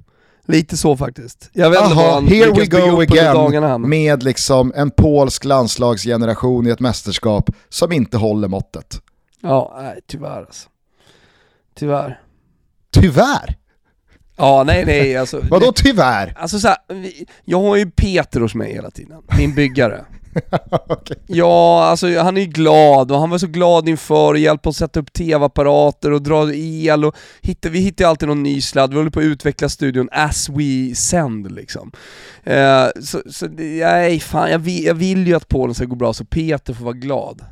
Lite 0.49 0.77
så 0.77 0.97
faktiskt. 0.97 1.51
Jag 1.53 1.71
vet 1.71 1.81
Aha, 1.81 2.21
here 2.21 2.53
we 2.53 2.67
go 2.67 3.01
again 3.01 3.89
med 3.89 4.23
liksom 4.23 4.73
en 4.77 4.91
polsk 4.91 5.45
landslagsgeneration 5.45 6.67
i 6.67 6.71
ett 6.71 6.81
mästerskap 6.81 7.51
som 7.69 7.93
inte 7.93 8.17
håller 8.17 8.49
måttet. 8.49 9.03
Ja, 9.43 9.79
nej, 9.83 10.01
tyvärr 10.07 10.41
alltså. 10.41 10.69
Tyvärr. 11.75 12.21
Tyvärr? 12.91 13.57
Ja, 14.37 14.65
nej 14.67 14.85
nej 14.87 15.17
alltså. 15.17 15.41
Vadå 15.51 15.73
tyvärr? 15.75 16.35
Alltså 16.37 16.59
så 16.61 16.69
här, 16.69 16.77
jag 17.45 17.61
har 17.61 17.77
ju 17.77 17.91
Peter 17.91 18.41
hos 18.41 18.55
mig 18.55 18.73
hela 18.73 18.91
tiden, 18.91 19.23
min 19.39 19.55
byggare. 19.55 20.05
Ja, 21.27 21.85
alltså 21.85 22.19
han 22.19 22.37
är 22.37 22.41
ju 22.41 22.47
glad 22.47 23.13
och 23.13 23.19
han 23.19 23.31
var 23.31 23.39
så 23.39 23.47
glad 23.47 23.89
inför 23.89 24.33
och 24.33 24.39
hjälpte 24.39 24.69
oss 24.69 24.77
att 24.83 24.89
sätta 24.89 25.01
upp 25.01 25.13
tv-apparater 25.13 26.13
och 26.13 26.23
dra 26.23 26.55
el 26.55 27.05
och 27.05 27.17
hitta, 27.41 27.69
vi 27.69 27.79
hittar 27.79 28.05
alltid 28.05 28.29
någon 28.29 28.43
ny 28.43 28.61
sladd, 28.61 28.91
vi 28.91 28.97
håller 28.97 29.11
på 29.11 29.21
att 29.21 29.25
utveckla 29.25 29.69
studion 29.69 30.09
as 30.13 30.49
we 30.49 30.95
send 30.95 31.53
liksom. 31.53 31.93
Eh, 32.45 32.87
så, 33.03 33.23
så 33.31 33.47
nej, 33.49 34.21
fan 34.21 34.51
jag 34.51 34.59
vill, 34.59 34.85
jag 34.85 34.95
vill 34.95 35.27
ju 35.27 35.35
att 35.35 35.49
Polen 35.49 35.75
ska 35.75 35.85
gå 35.85 35.97
bra 35.97 36.13
så 36.13 36.25
Peter 36.25 36.75
får 36.75 36.85
vara 36.85 36.95
glad. 36.95 37.45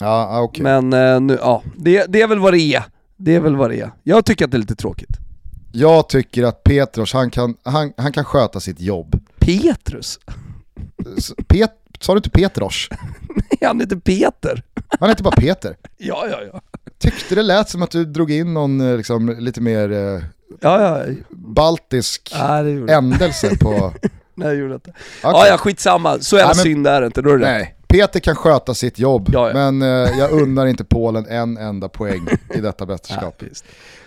Ja, 0.00 0.28
ja, 0.32 0.40
okej. 0.40 0.62
Men 0.62 0.92
eh, 0.92 1.20
nu, 1.20 1.38
ja, 1.40 1.62
det, 1.76 2.04
det 2.08 2.22
är 2.22 2.26
väl 2.26 2.38
vad 2.38 2.52
det 2.52 2.74
är. 2.74 2.82
Det 3.16 3.34
är 3.34 3.40
väl 3.40 3.56
vad 3.56 3.70
det 3.70 3.80
är. 3.80 3.90
Jag 4.02 4.24
tycker 4.24 4.44
att 4.44 4.50
det 4.50 4.56
är 4.56 4.60
lite 4.60 4.76
tråkigt. 4.76 5.16
Jag 5.72 6.08
tycker 6.08 6.42
att 6.42 6.62
Petros, 6.62 7.12
han 7.12 7.30
kan, 7.30 7.56
han, 7.62 7.92
han 7.96 8.12
kan 8.12 8.24
sköta 8.24 8.60
sitt 8.60 8.80
jobb. 8.80 9.20
Petrus? 9.38 10.18
Pet, 11.46 11.70
sa 12.00 12.12
du 12.12 12.18
inte 12.18 12.30
Petros? 12.30 12.88
Han 13.62 13.80
heter 13.80 13.96
Peter. 13.96 14.62
Han 15.00 15.08
heter 15.08 15.24
bara 15.24 15.36
Peter. 15.36 15.76
Ja, 15.96 16.26
ja, 16.30 16.38
ja. 16.52 16.60
Tyckte 16.98 17.34
det 17.34 17.42
lät 17.42 17.68
som 17.68 17.82
att 17.82 17.90
du 17.90 18.04
drog 18.04 18.30
in 18.30 18.54
någon 18.54 18.80
eh, 18.90 18.96
liksom, 18.96 19.28
lite 19.38 19.60
mer 19.60 19.92
eh, 19.92 20.22
Ja, 20.60 20.82
ja. 21.06 21.14
baltisk 21.30 22.34
Nej, 22.38 22.84
ändelse 22.90 23.56
på... 23.60 23.92
Nej, 24.34 24.48
det 24.48 24.54
gjorde 24.54 24.72
jag 24.72 24.76
inte. 24.76 24.90
Okej. 24.90 25.00
Ja, 25.22 25.46
ja, 25.46 25.58
skitsamma. 25.58 26.18
Så 26.18 26.36
jävla 26.36 26.48
Nej, 26.48 26.56
men- 26.56 26.62
synd 26.64 26.86
är 26.86 27.00
det 27.00 27.06
inte. 27.06 27.22
Då 27.22 27.30
är 27.30 27.38
det. 27.38 27.46
Nej, 27.46 27.74
Peter 27.88 28.20
kan 28.20 28.34
sköta 28.36 28.74
sitt 28.74 28.98
jobb, 28.98 29.28
Ja, 29.32 29.48
ja. 29.48 29.54
men 29.70 29.82
eh, 29.82 30.18
jag 30.18 30.30
unnar 30.30 30.66
inte 30.66 30.84
Polen 30.84 31.26
en 31.28 31.56
enda 31.56 31.88
poäng 31.88 32.26
i 32.54 32.60
detta 32.60 32.86
mästerskap. 32.86 33.34
Ja. 33.42 33.46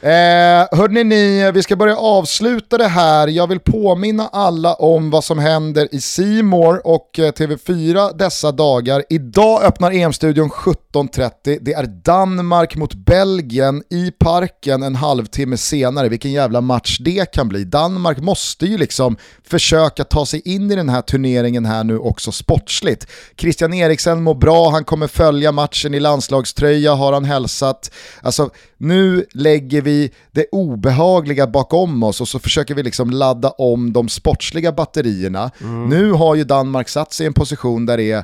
Eh, 0.03 0.67
hörni 0.71 1.03
ni, 1.03 1.51
vi 1.51 1.63
ska 1.63 1.75
börja 1.75 1.97
avsluta 1.97 2.77
det 2.77 2.87
här. 2.87 3.27
Jag 3.27 3.47
vill 3.47 3.59
påminna 3.59 4.27
alla 4.27 4.73
om 4.73 5.09
vad 5.09 5.23
som 5.23 5.39
händer 5.39 5.87
i 5.91 6.01
Simor 6.01 6.87
och 6.87 7.19
eh, 7.19 7.31
TV4 7.31 8.17
dessa 8.17 8.51
dagar. 8.51 9.03
Idag 9.09 9.63
öppnar 9.63 9.91
EM-studion 9.91 10.49
17.30. 10.49 11.57
Det 11.61 11.73
är 11.73 11.83
Danmark 11.83 12.75
mot 12.75 12.93
Belgien 12.93 13.83
i 13.89 14.11
parken 14.11 14.83
en 14.83 14.95
halvtimme 14.95 15.57
senare. 15.57 16.09
Vilken 16.09 16.31
jävla 16.31 16.61
match 16.61 16.97
det 16.99 17.33
kan 17.33 17.49
bli. 17.49 17.63
Danmark 17.63 18.17
måste 18.17 18.65
ju 18.65 18.77
liksom 18.77 19.17
försöka 19.47 20.03
ta 20.03 20.25
sig 20.25 20.41
in 20.45 20.71
i 20.71 20.75
den 20.75 20.89
här 20.89 21.01
turneringen 21.01 21.65
här 21.65 21.83
nu 21.83 21.97
också 21.97 22.31
sportsligt. 22.31 23.07
Christian 23.37 23.73
Eriksen 23.73 24.23
mår 24.23 24.35
bra, 24.35 24.69
han 24.69 24.83
kommer 24.83 25.07
följa 25.07 25.51
matchen 25.51 25.93
i 25.93 25.99
landslagströja 25.99 26.93
har 26.93 27.13
han 27.13 27.25
hälsat. 27.25 27.91
Alltså 28.21 28.49
nu 28.77 29.25
lägger 29.33 29.81
vi 29.81 29.92
det 30.31 30.45
obehagliga 30.51 31.47
bakom 31.47 32.03
oss 32.03 32.21
och 32.21 32.27
så 32.27 32.39
försöker 32.39 32.75
vi 32.75 32.83
liksom 32.83 33.09
ladda 33.09 33.49
om 33.49 33.93
de 33.93 34.09
sportsliga 34.09 34.71
batterierna. 34.71 35.51
Nu 35.87 36.11
har 36.11 36.35
ju 36.35 36.43
Danmark 36.43 36.89
satt 36.89 37.13
sig 37.13 37.23
i 37.23 37.27
en 37.27 37.33
position 37.33 37.85
där 37.85 37.97
det 37.97 38.11
är 38.11 38.23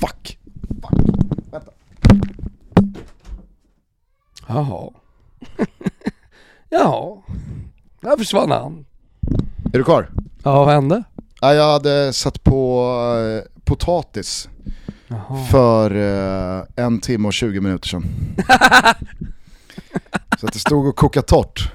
fuck. 0.00 0.38
fuck. 0.82 1.00
Vänta. 1.52 1.70
Jaha. 4.46 4.90
Jaha. 6.70 7.16
Där 8.00 8.16
försvann 8.16 8.50
han. 8.50 8.86
Är 9.72 9.78
du 9.78 9.84
kvar? 9.84 10.10
Ja, 10.44 10.64
vad 10.64 10.74
hände? 10.74 11.02
Ja, 11.40 11.54
jag 11.54 11.72
hade 11.72 12.12
satt 12.12 12.44
på 12.44 12.86
eh, 13.18 13.62
potatis 13.64 14.48
för 15.50 15.96
eh, 15.96 16.84
en 16.84 17.00
timme 17.00 17.28
och 17.28 17.34
20 17.34 17.60
minuter 17.60 17.88
sedan. 17.88 18.04
Så 20.40 20.46
att 20.46 20.52
det 20.52 20.58
stod 20.58 20.86
och 20.86 20.96
kokade 20.96 21.26
torrt. 21.26 21.72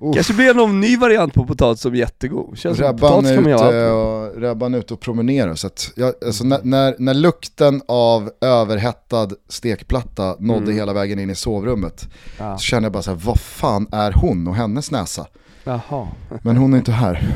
Uff. 0.00 0.14
Kanske 0.14 0.34
blir 0.34 0.54
någon 0.54 0.80
ny 0.80 0.96
variant 0.96 1.34
på 1.34 1.44
potatis 1.46 1.82
som 1.82 1.92
är 1.92 1.96
jättegod. 1.98 2.58
Känns 2.58 2.78
potatis 2.78 3.30
är, 3.30 3.38
ute 3.40 3.90
och, 3.90 4.40
Rebban 4.40 4.74
är 4.74 4.78
ute 4.78 4.94
och 4.94 5.00
promenerar. 5.00 5.54
Så 5.54 5.66
att 5.66 5.92
jag, 5.96 6.14
alltså 6.26 6.44
när, 6.44 6.60
när, 6.62 6.94
när 6.98 7.14
lukten 7.14 7.82
av 7.88 8.30
överhettad 8.40 9.28
stekplatta 9.48 10.36
nådde 10.38 10.72
hela 10.72 10.92
vägen 10.92 11.18
in 11.18 11.30
i 11.30 11.34
sovrummet 11.34 12.08
Mm. 12.38 12.50
Ja. 12.50 12.58
så 12.58 12.62
kände 12.64 12.86
jag 12.86 12.92
bara 12.92 13.02
så 13.02 13.10
här, 13.10 13.18
vad 13.18 13.40
fan 13.40 13.88
är 13.92 14.12
hon 14.12 14.48
och 14.48 14.54
hennes 14.54 14.90
näsa? 14.90 15.26
Jaha. 15.64 16.08
Men 16.42 16.56
hon 16.56 16.74
är 16.74 16.78
inte 16.78 16.92
här. 16.92 17.28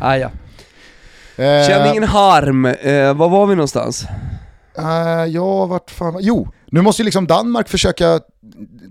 Ah, 0.00 0.16
ja. 0.16 0.30
Eh, 1.36 1.66
Känn 1.68 1.90
ingen 1.90 2.04
harm. 2.04 2.66
Eh, 2.66 3.14
var 3.14 3.28
var 3.28 3.46
vi 3.46 3.54
någonstans? 3.54 4.06
Eh, 4.78 5.24
ja, 5.28 5.66
vart 5.66 5.90
fan 5.90 6.16
Jo, 6.20 6.48
nu 6.66 6.82
måste 6.82 7.02
ju 7.02 7.04
liksom 7.04 7.26
Danmark 7.26 7.68
försöka 7.68 8.20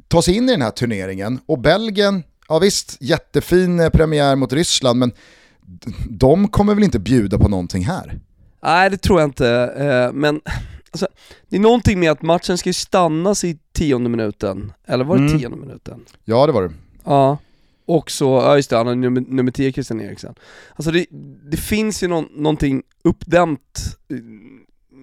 ta 0.07 0.21
sig 0.21 0.35
in 0.35 0.49
i 0.49 0.51
den 0.51 0.61
här 0.61 0.71
turneringen 0.71 1.39
och 1.45 1.59
Belgien, 1.59 2.23
ja 2.47 2.59
visst, 2.59 2.97
jättefin 3.01 3.79
eh, 3.79 3.89
premiär 3.89 4.35
mot 4.35 4.53
Ryssland 4.53 4.99
men 4.99 5.11
de 6.09 6.47
kommer 6.47 6.75
väl 6.75 6.83
inte 6.83 6.99
bjuda 6.99 7.37
på 7.37 7.47
någonting 7.47 7.85
här? 7.85 8.19
Nej 8.63 8.89
det 8.89 8.97
tror 8.97 9.19
jag 9.19 9.27
inte, 9.27 9.49
eh, 9.77 10.13
men 10.13 10.41
alltså, 10.91 11.07
det 11.49 11.55
är 11.55 11.59
någonting 11.59 11.99
med 11.99 12.11
att 12.11 12.21
matchen 12.21 12.57
ska 12.57 12.73
stannas 12.73 13.43
i 13.43 13.57
tionde 13.73 14.09
minuten, 14.09 14.73
eller 14.87 15.03
var 15.05 15.17
det 15.17 15.25
Mm. 15.25 15.39
tionde 15.39 15.57
minuten? 15.57 16.05
Ja 16.25 16.45
det 16.45 16.51
var 16.51 16.63
det. 16.63 16.73
Ja, 17.05 17.37
och 17.85 18.11
så, 18.11 18.25
ja 18.25 18.55
just 18.55 18.69
det, 18.69 18.77
han 18.77 18.87
har 18.87 18.95
nummer, 18.95 19.21
nummer 19.27 19.51
10 19.51 19.71
Christian 19.71 20.01
Eriksen. 20.01 20.35
Alltså 20.75 20.91
det, 20.91 21.05
det 21.51 21.57
finns 21.57 22.03
ju 22.03 22.07
någon, 22.07 22.25
någonting 22.35 22.83
uppdämt 23.03 23.97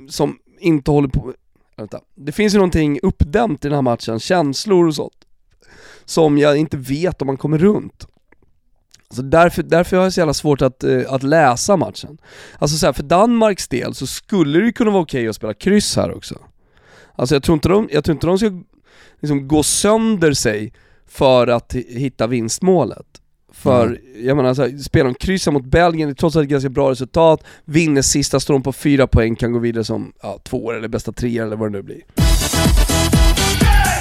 som 0.09 0.39
inte 0.59 0.91
håller 0.91 1.09
på, 1.09 1.35
vänta. 1.77 2.01
Det 2.15 2.33
finns 2.33 2.55
ju 2.55 2.59
någonting 2.59 3.01
uppdämt 3.03 3.65
i 3.65 3.69
den 3.69 3.75
här 3.75 3.83
matchen, 3.83 4.21
känslor 4.21 4.87
och 4.87 4.95
sånt, 4.95 5.27
som 6.05 6.39
jag 6.39 6.57
inte 6.57 6.77
vet 6.77 7.23
om 7.23 7.27
man 7.27 7.37
kommer 7.37 7.59
runt. 7.59 8.07
Så 9.11 9.23
därför, 9.23 9.63
därför 9.63 9.97
har 9.97 10.05
jag 10.05 10.13
så 10.13 10.21
jävla 10.21 10.35
svårt 10.35 10.63
att, 10.63 10.85
eh, 10.85 11.01
att 11.09 11.23
läsa 11.23 11.77
matchen. 11.77 12.19
Alltså 12.59 12.77
så 12.77 12.87
här, 12.87 12.93
för 12.93 13.03
Danmarks 13.03 13.69
del 13.69 13.95
så 13.95 14.07
skulle 14.07 14.59
det 14.59 14.65
ju 14.65 14.73
kunna 14.73 14.91
vara 14.91 15.03
okej 15.03 15.29
att 15.29 15.37
spela 15.37 15.55
kryss 15.55 15.97
här 15.97 16.17
också. 16.17 16.39
Alltså 17.15 17.35
jag 17.35 17.43
tror 17.43 17.55
inte 17.55 17.69
de, 17.69 17.89
jag 17.93 18.05
tror 18.05 18.15
inte 18.15 18.27
de 18.27 18.39
ska 18.39 18.51
liksom 19.21 19.49
gå 19.49 19.63
sönder 19.63 20.33
sig 20.33 20.73
för 21.07 21.47
att 21.47 21.75
hitta 21.75 22.27
vinstmålet. 22.27 23.21
För, 23.57 24.01
jag 24.25 24.37
menar 24.37 24.55
så 24.55 24.63
här, 24.63 24.79
spelar 24.79 25.05
de 25.05 25.15
kryssar 25.15 25.53
mot 25.53 25.65
Belgien, 25.65 26.09
det 26.09 26.13
är 26.13 26.15
trots 26.15 26.37
allt 26.37 26.45
ett 26.45 26.51
ganska 26.51 26.69
bra 26.69 26.91
resultat, 26.91 27.45
vinner 27.65 28.03
sista, 28.03 28.41
står 28.41 28.55
de 28.55 28.63
på 28.63 28.73
fyra 28.73 29.07
poäng, 29.07 29.37
kan 29.37 29.53
gå 29.53 29.59
vidare 29.59 29.85
som 29.85 30.13
ja, 30.23 30.39
två 30.45 30.73
eller 30.73 30.89
bästa 30.89 31.13
tre 31.13 31.39
eller 31.39 31.57
vad 31.57 31.73
det 31.73 31.79
nu 31.79 31.83
blir. 31.83 32.01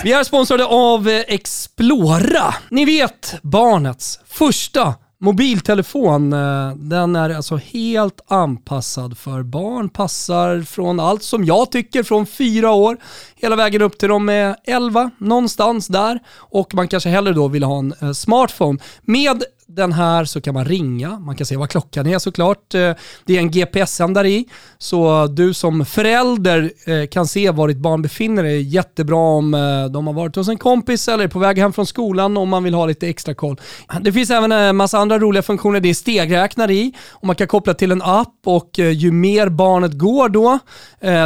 Vi 0.03 0.13
är 0.13 0.23
sponsrade 0.23 0.65
av 0.65 1.09
eh, 1.09 1.23
Explora. 1.27 2.55
Ni 2.69 2.85
vet, 2.85 3.35
barnets 3.41 4.19
första 4.27 4.93
mobiltelefon. 5.25 6.33
Eh, 6.33 6.75
den 6.75 7.15
är 7.15 7.29
alltså 7.29 7.55
helt 7.55 8.21
anpassad 8.27 9.17
för 9.17 9.43
barn. 9.43 9.89
Passar 9.89 10.61
från 10.61 10.99
allt 10.99 11.23
som 11.23 11.45
jag 11.45 11.71
tycker 11.71 12.03
från 12.03 12.25
fyra 12.25 12.71
år 12.71 12.97
hela 13.35 13.55
vägen 13.55 13.81
upp 13.81 13.97
till 13.97 14.09
de 14.09 14.29
är 14.29 14.55
11, 14.63 15.11
någonstans 15.17 15.87
där. 15.87 16.19
Och 16.35 16.73
man 16.73 16.87
kanske 16.87 17.09
hellre 17.09 17.33
då 17.33 17.47
vill 17.47 17.63
ha 17.63 17.79
en 17.79 17.93
eh, 18.01 18.11
smartphone. 18.11 18.79
Med 19.01 19.43
den 19.67 19.91
här 19.91 20.25
så 20.25 20.41
kan 20.41 20.53
man 20.53 20.65
ringa, 20.65 21.19
man 21.19 21.35
kan 21.35 21.45
se 21.45 21.57
vad 21.57 21.69
klockan 21.69 22.07
är 22.07 22.19
såklart. 22.19 22.73
Eh, 22.73 22.91
det 23.25 23.35
är 23.35 23.39
en 23.39 23.51
GPS-sändare 23.51 24.29
i, 24.29 24.45
så 24.77 25.27
du 25.27 25.53
som 25.53 25.85
förälder 25.85 26.71
eh, 26.85 27.07
kan 27.07 27.27
se 27.27 27.51
var 27.51 27.67
ditt 27.67 27.77
barn 27.77 28.01
befinner 28.01 28.43
sig. 28.43 28.61
Jättebra 28.61 29.17
om 29.17 29.53
eh, 29.53 29.85
de 29.85 30.07
har 30.07 30.13
varit 30.13 30.35
hos 30.35 30.47
en 30.47 30.57
kompis 30.57 31.07
eller 31.07 31.23
är 31.23 31.27
på 31.27 31.39
väg 31.39 31.59
hem 31.59 31.73
från 31.73 31.85
skolan 31.85 32.37
om 32.37 32.49
man 32.49 32.63
vill 32.63 32.73
ha 32.73 32.85
lite 32.85 33.07
extra 33.07 33.33
koll. 33.33 33.61
Det 34.01 34.13
finns 34.13 34.29
även 34.29 34.51
en 34.51 34.75
massa 34.75 34.97
andra 34.97 35.19
roliga 35.19 35.43
funktioner. 35.43 35.79
Det 35.79 35.89
är 35.89 35.93
stegräknare 35.93 36.73
i 36.73 36.93
och 37.09 37.27
man 37.27 37.35
kan 37.35 37.47
koppla 37.47 37.73
till 37.73 37.91
en 37.91 38.01
app 38.01 38.35
och 38.45 38.79
ju 38.79 39.11
mer 39.11 39.49
barnet 39.49 39.93
går 39.93 40.29
då, 40.29 40.59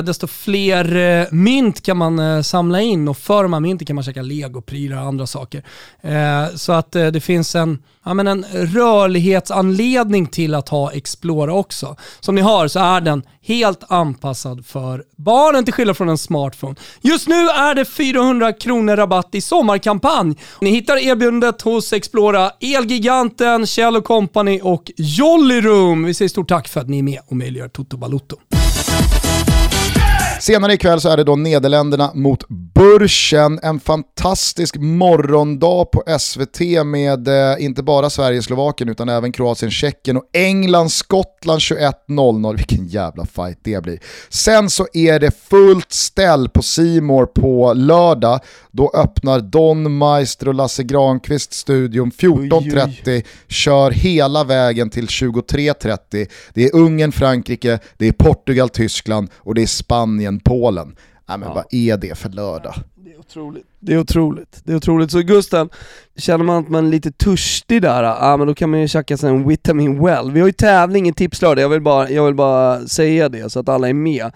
desto 0.04 0.28
fler 0.28 1.34
mynt 1.34 1.84
kan 1.84 1.98
man 1.98 2.44
samla 2.44 2.82
in 2.82 3.08
och 3.08 3.18
för 3.18 3.44
de 3.44 3.54
här 3.54 3.60
mynten 3.60 3.86
kan 3.86 3.96
man 3.96 4.04
käka 4.04 4.22
legoprylar 4.22 4.98
och 4.98 5.08
andra 5.08 5.28
saker. 5.28 5.64
Så 6.58 6.72
att 6.72 6.92
det 6.92 7.24
finns 7.24 7.56
en, 7.56 7.84
ja, 8.04 8.14
men 8.14 8.28
en 8.30 8.46
rörlighetsanledning 8.52 10.28
till 10.28 10.56
att 10.56 10.70
ha 10.70 10.92
Explora 10.92 11.54
också. 11.54 11.96
Som 12.20 12.36
ni 12.36 12.42
hör 12.42 12.68
så 12.68 12.80
är 12.80 13.02
den 13.02 13.24
helt 13.42 13.84
anpassad 13.88 14.66
för 14.66 15.04
barnen 15.18 15.66
till 15.66 15.74
skillnad 15.74 15.98
från 15.98 16.10
en 16.10 16.18
smartphone. 16.18 16.76
Just 17.02 17.28
nu 17.28 17.50
är 17.50 17.76
det 17.76 17.86
400 17.86 18.54
kronor 18.54 18.96
rabatt 18.96 19.30
i 19.32 19.42
sommarkampanj. 19.42 20.36
Ni 20.62 20.70
hittar 20.70 20.98
erbjudandet 20.98 21.62
hos 21.62 21.94
Explora, 21.94 22.52
Elgiganten, 22.60 23.68
Kjell 23.68 24.02
Company 24.02 24.60
och 24.64 24.92
Jollyroom. 24.98 26.04
Vi 26.04 26.14
säger 26.14 26.30
stort 26.30 26.50
tack 26.50 26.68
för 26.68 26.80
att 26.82 26.90
ni 26.90 27.00
är 27.00 27.04
med 27.04 27.20
och 27.28 27.36
möjliggör 27.38 27.68
Toto 27.68 27.98
Balotto. 27.98 28.36
Senare 30.40 30.74
ikväll 30.74 31.02
så 31.02 31.10
är 31.10 31.18
det 31.18 31.24
då 31.24 31.36
Nederländerna 31.36 32.12
mot 32.14 32.48
Burschen. 32.50 33.60
En 33.64 33.80
fantastisk 33.80 34.76
morgondag 34.78 35.86
på 35.86 36.04
SVT 36.20 36.60
med 36.86 37.28
eh, 37.28 37.66
inte 37.66 37.84
bara 37.84 38.10
Sverige-Slovakien 38.10 38.90
utan 38.90 39.10
även 39.10 39.32
Kroatien-Tjeckien 39.32 40.18
och 40.18 40.24
England-Skottland 40.34 41.60
21.00. 41.60 42.58
Vilken 42.58 42.88
jävla 42.88 43.26
fight 43.26 43.60
det 43.64 43.84
blir. 43.84 44.00
Sen 44.30 44.70
så 44.70 44.88
är 44.94 45.20
det 45.20 45.32
fullt 45.50 45.94
ställ 45.94 46.50
på 46.50 46.62
Simor 46.62 47.26
på 47.26 47.74
lördag. 47.74 48.40
Då 48.72 48.92
öppnar 48.96 49.40
Don 49.40 49.98
Meister 49.98 50.48
och 50.48 50.54
Lasse 50.54 50.84
Granqvist 50.84 51.54
studion 51.54 52.12
14.30, 52.12 53.24
kör 53.48 53.92
hela 53.92 54.44
vägen 54.44 54.90
till 54.90 55.08
23.30. 55.08 56.28
Det 56.54 56.64
är 56.64 56.76
Ungern, 56.76 57.12
Frankrike, 57.12 57.80
det 57.98 58.08
är 58.08 58.12
Portugal, 58.12 58.70
Tyskland 58.70 59.30
och 59.36 59.56
det 59.56 59.62
är 59.62 59.68
Spanien, 59.68 60.29
Polen. 60.38 60.96
Nej 61.28 61.38
men 61.38 61.50
vad 61.54 61.66
är 61.72 61.98
det 61.98 62.18
för 62.18 62.30
lördag? 62.30 62.74
Det 62.96 63.14
är 63.14 63.20
otroligt. 63.20 63.66
Det 63.80 63.94
är 63.94 63.98
otroligt. 63.98 64.62
Det 64.64 64.72
är 64.72 64.76
otroligt. 64.76 65.12
Så 65.12 65.20
Gusten, 65.20 65.70
känner 66.20 66.46
man 66.46 66.58
att 66.58 66.70
man 66.70 66.86
är 66.86 66.92
lite 66.92 67.12
törstig 67.12 67.82
där, 67.82 68.04
ja 68.04 68.38
men 68.38 68.48
då 68.48 68.56
kan 68.56 68.70
man 68.70 68.82
ju 68.82 68.88
tjacka 68.88 69.18
sig 69.18 69.30
en 69.30 69.48
Vitamin 69.48 70.04
Well. 70.04 70.32
Vi 70.32 70.40
har 70.40 70.48
ju 70.48 70.54
tävling 70.54 71.10
i 71.10 71.14
Tipslördag, 71.14 71.64
jag 71.64 71.70
vill, 71.70 71.82
bara, 71.82 72.10
jag 72.10 72.26
vill 72.26 72.36
bara 72.36 72.88
säga 72.88 73.30
det 73.30 73.50
så 73.50 73.60
att 73.60 73.70
alla 73.70 73.90
är 73.90 73.94
med. 73.94 74.32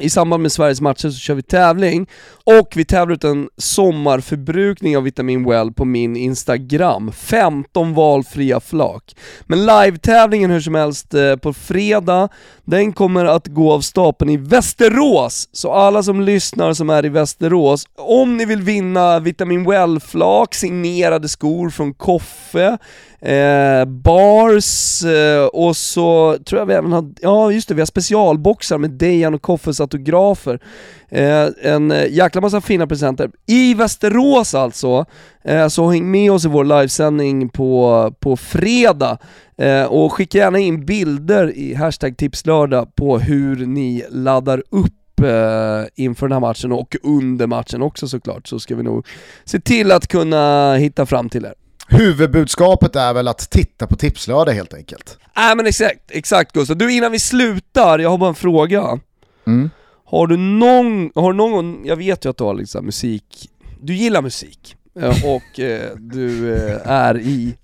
I 0.00 0.10
samband 0.10 0.42
med 0.42 0.52
Sveriges 0.52 0.80
matcher 0.80 1.08
så 1.08 1.18
kör 1.18 1.34
vi 1.34 1.42
tävling, 1.42 2.06
och 2.44 2.72
vi 2.76 2.84
tävlar 2.84 3.14
ut 3.14 3.24
en 3.24 3.48
sommarförbrukning 3.56 4.96
av 4.96 5.02
Vitamin 5.02 5.44
Well 5.44 5.72
på 5.72 5.84
min 5.84 6.16
Instagram. 6.16 7.12
15 7.12 7.94
valfria 7.94 8.60
flak. 8.60 9.16
Men 9.44 9.66
live-tävlingen 9.66 10.50
hur 10.50 10.60
som 10.60 10.74
helst 10.74 11.14
eh, 11.14 11.36
på 11.36 11.52
fredag, 11.52 12.28
den 12.64 12.92
kommer 12.92 13.24
att 13.24 13.46
gå 13.46 13.72
av 13.72 13.80
stapeln 13.80 14.30
i 14.30 14.36
Västerås. 14.36 15.48
Så 15.52 15.72
alla 15.72 16.02
som 16.02 16.20
lyssnar 16.20 16.72
som 16.72 16.90
är 16.90 17.04
i 17.04 17.08
Västerås, 17.08 17.86
om 17.96 18.36
ni 18.36 18.44
vill 18.44 18.62
vinna 18.62 18.75
Vitamin 19.22 19.64
Well-flak, 19.64 20.54
signerade 20.54 21.28
skor 21.28 21.70
från 21.70 21.94
Koffe, 21.94 22.78
eh, 23.20 23.84
bars 23.84 25.04
eh, 25.04 25.46
och 25.46 25.76
så 25.76 26.36
tror 26.46 26.58
jag 26.58 26.66
vi 26.66 26.74
även 26.74 26.92
har, 26.92 27.12
ja 27.20 27.52
just 27.52 27.68
det, 27.68 27.74
vi 27.74 27.80
har 27.80 27.86
specialboxar 27.86 28.78
med 28.78 28.90
Dejan 28.90 29.34
och 29.34 29.42
Koffes 29.42 29.80
autografer. 29.80 30.60
Eh, 31.08 31.48
en 31.62 31.90
eh, 31.90 32.06
jäkla 32.10 32.40
massa 32.40 32.60
fina 32.60 32.86
presenter. 32.86 33.30
I 33.46 33.74
Västerås 33.74 34.54
alltså, 34.54 35.04
eh, 35.44 35.68
så 35.68 35.90
häng 35.90 36.10
med 36.10 36.32
oss 36.32 36.44
i 36.44 36.48
vår 36.48 36.64
livesändning 36.64 37.48
på, 37.48 38.14
på 38.20 38.36
fredag 38.36 39.18
eh, 39.58 39.84
och 39.84 40.12
skicka 40.12 40.38
gärna 40.38 40.58
in 40.58 40.86
bilder 40.86 41.56
i 41.56 41.74
hashtag 41.74 42.16
tipslördag 42.16 42.94
på 42.94 43.18
hur 43.18 43.66
ni 43.66 44.04
laddar 44.10 44.62
upp 44.70 45.05
eh, 45.20 45.84
inför 45.94 46.28
den 46.28 46.32
här 46.32 46.40
matchen 46.40 46.72
och 46.72 46.96
under 47.02 47.46
matchen 47.46 47.82
också 47.82 48.08
såklart, 48.08 48.46
så 48.46 48.60
ska 48.60 48.76
vi 48.76 48.82
nog 48.82 49.06
se 49.44 49.60
till 49.60 49.92
att 49.92 50.06
kunna 50.06 50.74
hitta 50.74 51.06
fram 51.06 51.28
till 51.28 51.44
er. 51.44 51.54
Huvudbudskapet 51.88 52.96
är 52.96 53.14
väl 53.14 53.28
att 53.28 53.50
titta 53.50 53.86
på 53.86 53.96
Tipslördag 53.96 54.52
helt 54.52 54.74
enkelt. 54.74 55.18
Nej 55.36 55.56
men 55.56 55.66
exakt, 55.66 56.00
exakt 56.08 56.52
Gustav. 56.52 56.76
Du 56.76 56.92
innan 56.92 57.12
vi 57.12 57.18
slutar, 57.18 57.98
jag 57.98 58.10
har 58.10 58.18
bara 58.18 58.28
en 58.28 58.34
fråga. 58.34 58.98
Mm. 59.46 59.70
Har 60.04 60.26
du 60.26 60.36
någon, 60.36 61.10
har 61.14 61.32
du 61.32 61.36
någon 61.36 61.80
jag 61.84 61.96
vet 61.96 62.24
ju 62.24 62.30
att 62.30 62.36
du 62.36 62.44
har 62.44 62.54
liksom 62.54 62.86
musik, 62.86 63.50
du 63.80 63.94
gillar 63.94 64.22
musik 64.22 64.76
eh, 65.00 65.08
och 65.08 65.60
eh, 65.60 65.96
du 65.96 66.54
eh, 66.54 66.90
är 66.90 67.18
i, 67.18 67.56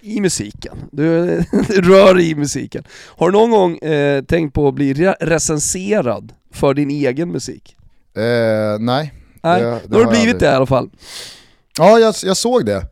i 0.00 0.20
musiken, 0.20 0.76
du, 0.92 1.26
du 1.68 1.82
rör 1.82 2.20
i 2.20 2.34
musiken. 2.34 2.84
Har 3.16 3.30
du 3.30 3.38
någon 3.38 3.50
gång 3.50 3.78
eh, 3.78 4.22
tänkt 4.24 4.54
på 4.54 4.68
att 4.68 4.74
bli 4.74 4.94
re- 4.94 5.14
recenserad 5.20 6.32
för 6.52 6.74
din 6.74 6.90
egen 6.90 7.32
musik? 7.32 7.76
Eh, 8.16 8.78
nej. 8.80 9.12
Nej, 9.42 9.62
Det- 9.62 9.70
det 9.70 9.80
då 9.88 9.96
har 9.98 10.04
du 10.04 10.10
blivit 10.10 10.28
aldrig. 10.34 10.40
det 10.40 10.46
i 10.46 10.56
alla 10.56 10.66
fall. 10.66 10.90
Ja, 11.78 11.98
jag, 11.98 12.14
jag 12.24 12.36
såg 12.36 12.66
det. 12.66 12.86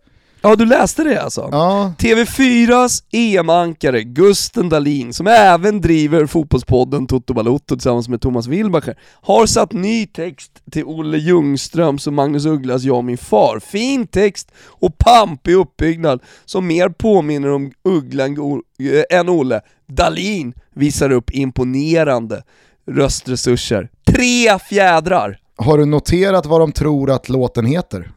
Ja, 0.44 0.56
du 0.56 0.66
läste 0.66 1.04
det 1.04 1.22
alltså? 1.22 1.48
Ja, 1.52 1.92
TV4s 1.98 3.02
EM-ankare 3.12 4.02
Gusten 4.02 4.68
Dahlin, 4.68 5.12
som 5.12 5.26
även 5.26 5.80
driver 5.80 6.26
fotbollspodden 6.26 7.06
Toto 7.06 7.34
Balotto 7.34 7.74
tillsammans 7.76 8.08
med 8.08 8.20
Thomas 8.20 8.46
Wilbacher, 8.46 8.94
har 9.22 9.46
satt 9.46 9.72
ny 9.72 10.06
text 10.06 10.52
till 10.70 10.84
Olle 10.84 11.18
Ljungströms 11.18 12.06
och 12.06 12.12
Magnus 12.12 12.46
Ugglas 12.46 12.82
Jag 12.82 12.96
och 12.96 13.04
min 13.04 13.18
far. 13.18 13.58
Fin 13.60 14.06
text 14.06 14.52
och 14.66 14.98
pampig 14.98 15.54
uppbyggnad 15.54 16.20
som 16.44 16.66
mer 16.66 16.88
påminner 16.88 17.48
om 17.50 17.72
Uggla 17.88 18.24
än 18.24 18.38
O- 18.38 18.62
äh, 19.10 19.18
än 19.18 19.28
Olle. 19.28 19.60
Dahlin 19.88 20.54
visar 20.74 21.10
upp 21.12 21.30
imponerande 21.34 22.42
röstresurser. 22.90 23.88
Tre 24.06 24.58
fjädrar! 24.58 25.38
har 25.56 25.78
du 25.78 25.84
noterat 25.84 26.46
vad 26.46 26.60
de 26.60 26.72
tror 26.72 27.10
att 27.10 27.28
låten 27.28 27.66
heter? 27.66 28.10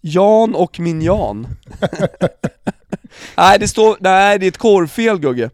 Jan 0.00 0.54
och 0.54 0.80
min 0.80 1.02
Jan. 1.02 1.46
nej, 3.36 3.58
det 3.58 3.68
står, 3.68 3.96
nej 4.00 4.38
det 4.38 4.46
är 4.46 4.48
ett 4.48 4.58
korvfel 4.58 5.18
Gugge. 5.20 5.50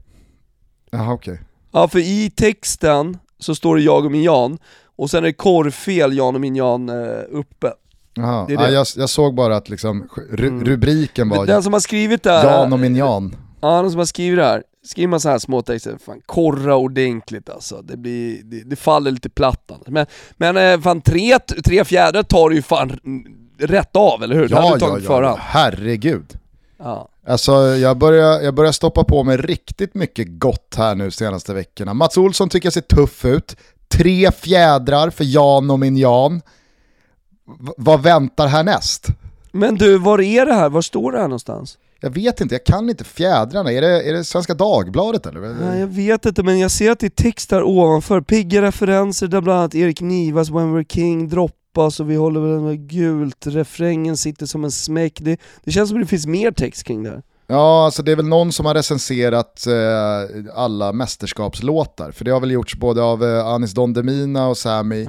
Jaha 0.91 1.13
okej. 1.13 1.41
Ja, 1.73 1.89
för 1.89 1.99
i 1.99 2.31
texten 2.37 3.19
så 3.39 3.55
står 3.55 3.77
det 3.77 3.83
jag 3.83 4.05
och 4.05 4.11
min 4.13 4.23
Jan, 4.23 4.59
och 4.97 5.11
sen 5.11 5.19
är 5.19 5.27
det 5.29 5.33
korvfel 5.33 6.17
Jan 6.17 6.35
och 6.35 6.41
min 6.41 6.57
Jan 6.57 6.89
eh, 6.89 7.21
uppe. 7.31 7.73
Jaha. 8.15 8.47
Det 8.49 8.55
är 8.55 8.61
Ja, 8.61 8.67
det. 8.67 8.73
jag, 8.73 8.87
jag 8.97 9.11
såg 9.11 9.35
bara 9.35 9.57
att 9.57 9.69
liksom, 9.69 10.09
ru- 10.31 10.47
Mm. 10.49 10.65
rubriken 10.65 11.29
var 11.29 11.47
den 11.47 11.63
som 11.63 11.73
har 11.73 11.81
skrivit 11.81 12.23
det 12.23 12.31
här, 12.33 12.45
Jan 12.45 12.73
och 12.73 12.79
min 12.81 12.97
Jan. 12.97 13.37
ja 13.61 13.83
den 13.83 13.91
som 13.91 13.99
har 13.99 14.05
skrivit 14.07 14.39
det 14.39 14.45
här, 14.45 14.63
skriver 14.85 15.09
man 15.09 15.21
så 15.21 15.29
här 15.29 15.39
små 15.39 15.63
texter, 15.63 15.97
fan 16.07 16.21
korra 16.27 16.77
ordentligt 16.77 17.51
alltså, 17.51 17.83
det 17.83 17.97
blir, 17.97 18.43
det, 18.45 18.63
det 18.71 18.77
faller 18.77 19.11
lite 19.11 19.29
platt 19.29 19.71
annars. 19.71 19.87
Men, 19.89 20.07
men 20.37 20.57
eh, 20.57 20.81
fan 20.81 21.01
tre, 21.01 21.39
tre 21.65 21.85
fjädrar 21.85 22.23
tar 22.23 22.49
du 22.51 22.57
ju 22.57 22.63
fan 22.63 22.99
rätt 23.59 23.97
av, 23.97 24.23
eller 24.23 24.35
hur? 24.35 24.49
Ja, 24.51 24.77
ja, 24.81 24.99
ja, 25.03 25.07
förhand. 25.07 25.39
herregud. 25.43 26.39
Ja. 26.79 27.09
Alltså 27.27 27.53
jag 27.53 27.99
börjar, 27.99 28.41
jag 28.41 28.55
börjar 28.55 28.73
stoppa 28.73 29.05
på 29.05 29.25
mig 29.25 29.37
riktigt 29.37 29.95
mycket 29.95 30.27
gott 30.31 30.75
här 30.77 30.95
nu 30.95 31.11
senaste 31.11 31.55
veckorna. 31.55 31.95
Mats 31.95 32.17
Olsson 32.17 32.49
tycker 32.49 32.67
jag 32.67 32.73
ser 32.73 32.81
tuff 32.81 33.25
ut. 33.25 33.57
Tre 33.89 34.31
fjädrar 34.33 35.11
för 35.11 35.25
Jan 35.25 35.71
och 35.71 35.79
min 35.79 35.97
Jan. 35.97 36.37
V- 37.61 37.73
vad 37.77 38.03
väntar 38.03 38.47
härnäst? 38.47 39.07
Men 39.53 39.75
du, 39.75 39.99
var 39.99 40.21
är 40.21 40.47
det 40.47 40.55
här? 40.55 40.69
Var 40.69 40.83
står 40.83 41.13
det 41.13 41.19
här 41.19 41.25
någonstans? 41.29 41.79
Jag 42.01 42.11
vet 42.11 42.41
inte, 42.41 42.55
jag 42.55 42.65
kan 42.65 42.91
inte 42.91 43.05
fjädrarna. 43.05 43.73
Är 43.73 43.81
det, 43.81 44.03
är 44.09 44.13
det 44.13 44.25
Svenska 44.25 44.55
Dagbladet 44.55 45.27
eller? 45.27 45.41
Nej, 45.41 45.81
jag 45.81 45.87
vet 45.87 46.27
inte, 46.27 46.43
men 46.43 46.59
jag 46.59 46.71
ser 46.71 46.91
att 46.91 46.99
det 47.01 47.07
är 47.07 47.11
text 47.11 47.51
där 47.51 47.63
ovanför. 47.63 48.21
Pigga 48.21 48.63
referenser 48.63 49.27
där 49.27 49.41
bland 49.41 49.59
annat 49.59 49.75
Erik 49.75 50.01
Nivas 50.01 50.51
When 50.51 50.77
We're 50.77 50.87
King 50.93 51.29
droppas 51.77 52.01
och 52.01 52.11
vi 52.11 52.17
håller 52.17 52.41
väl 52.41 52.61
med 52.61 52.89
gult. 52.89 53.47
Refrängen 53.47 54.17
sitter 54.17 54.47
som 54.47 54.65
en 54.65 54.71
smäck. 54.71 55.19
Det, 55.21 55.41
det 55.65 55.71
känns 55.71 55.89
som 55.91 56.01
det 56.01 56.07
finns 56.07 56.27
mer 56.27 56.51
text 56.51 56.85
kring 56.85 57.03
det 57.03 57.11
här. 57.11 57.23
Ja, 57.49 57.85
alltså 57.85 58.03
det 58.03 58.13
är 58.13 58.17
väl 58.17 58.29
någon 58.29 58.53
som 58.53 58.67
har 58.67 58.75
recenserat 58.75 59.67
eh, 59.67 60.45
alla 60.55 60.93
mästerskapslåtar. 60.93 62.11
För 62.11 62.25
det 62.25 62.31
har 62.31 62.41
väl 62.41 62.51
gjorts 62.51 62.77
både 62.77 63.03
av 63.03 63.25
eh, 63.25 63.47
Anis 63.47 63.73
Don 63.73 63.93
Demina 63.93 64.49
och 64.49 64.57
Sami. 64.57 65.09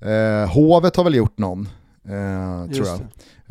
Eh, 0.00 0.50
Hovet 0.52 0.96
har 0.96 1.04
väl 1.04 1.14
gjort 1.14 1.38
någon, 1.38 1.68
eh, 2.08 2.74
tror 2.74 2.86
jag. 2.86 3.00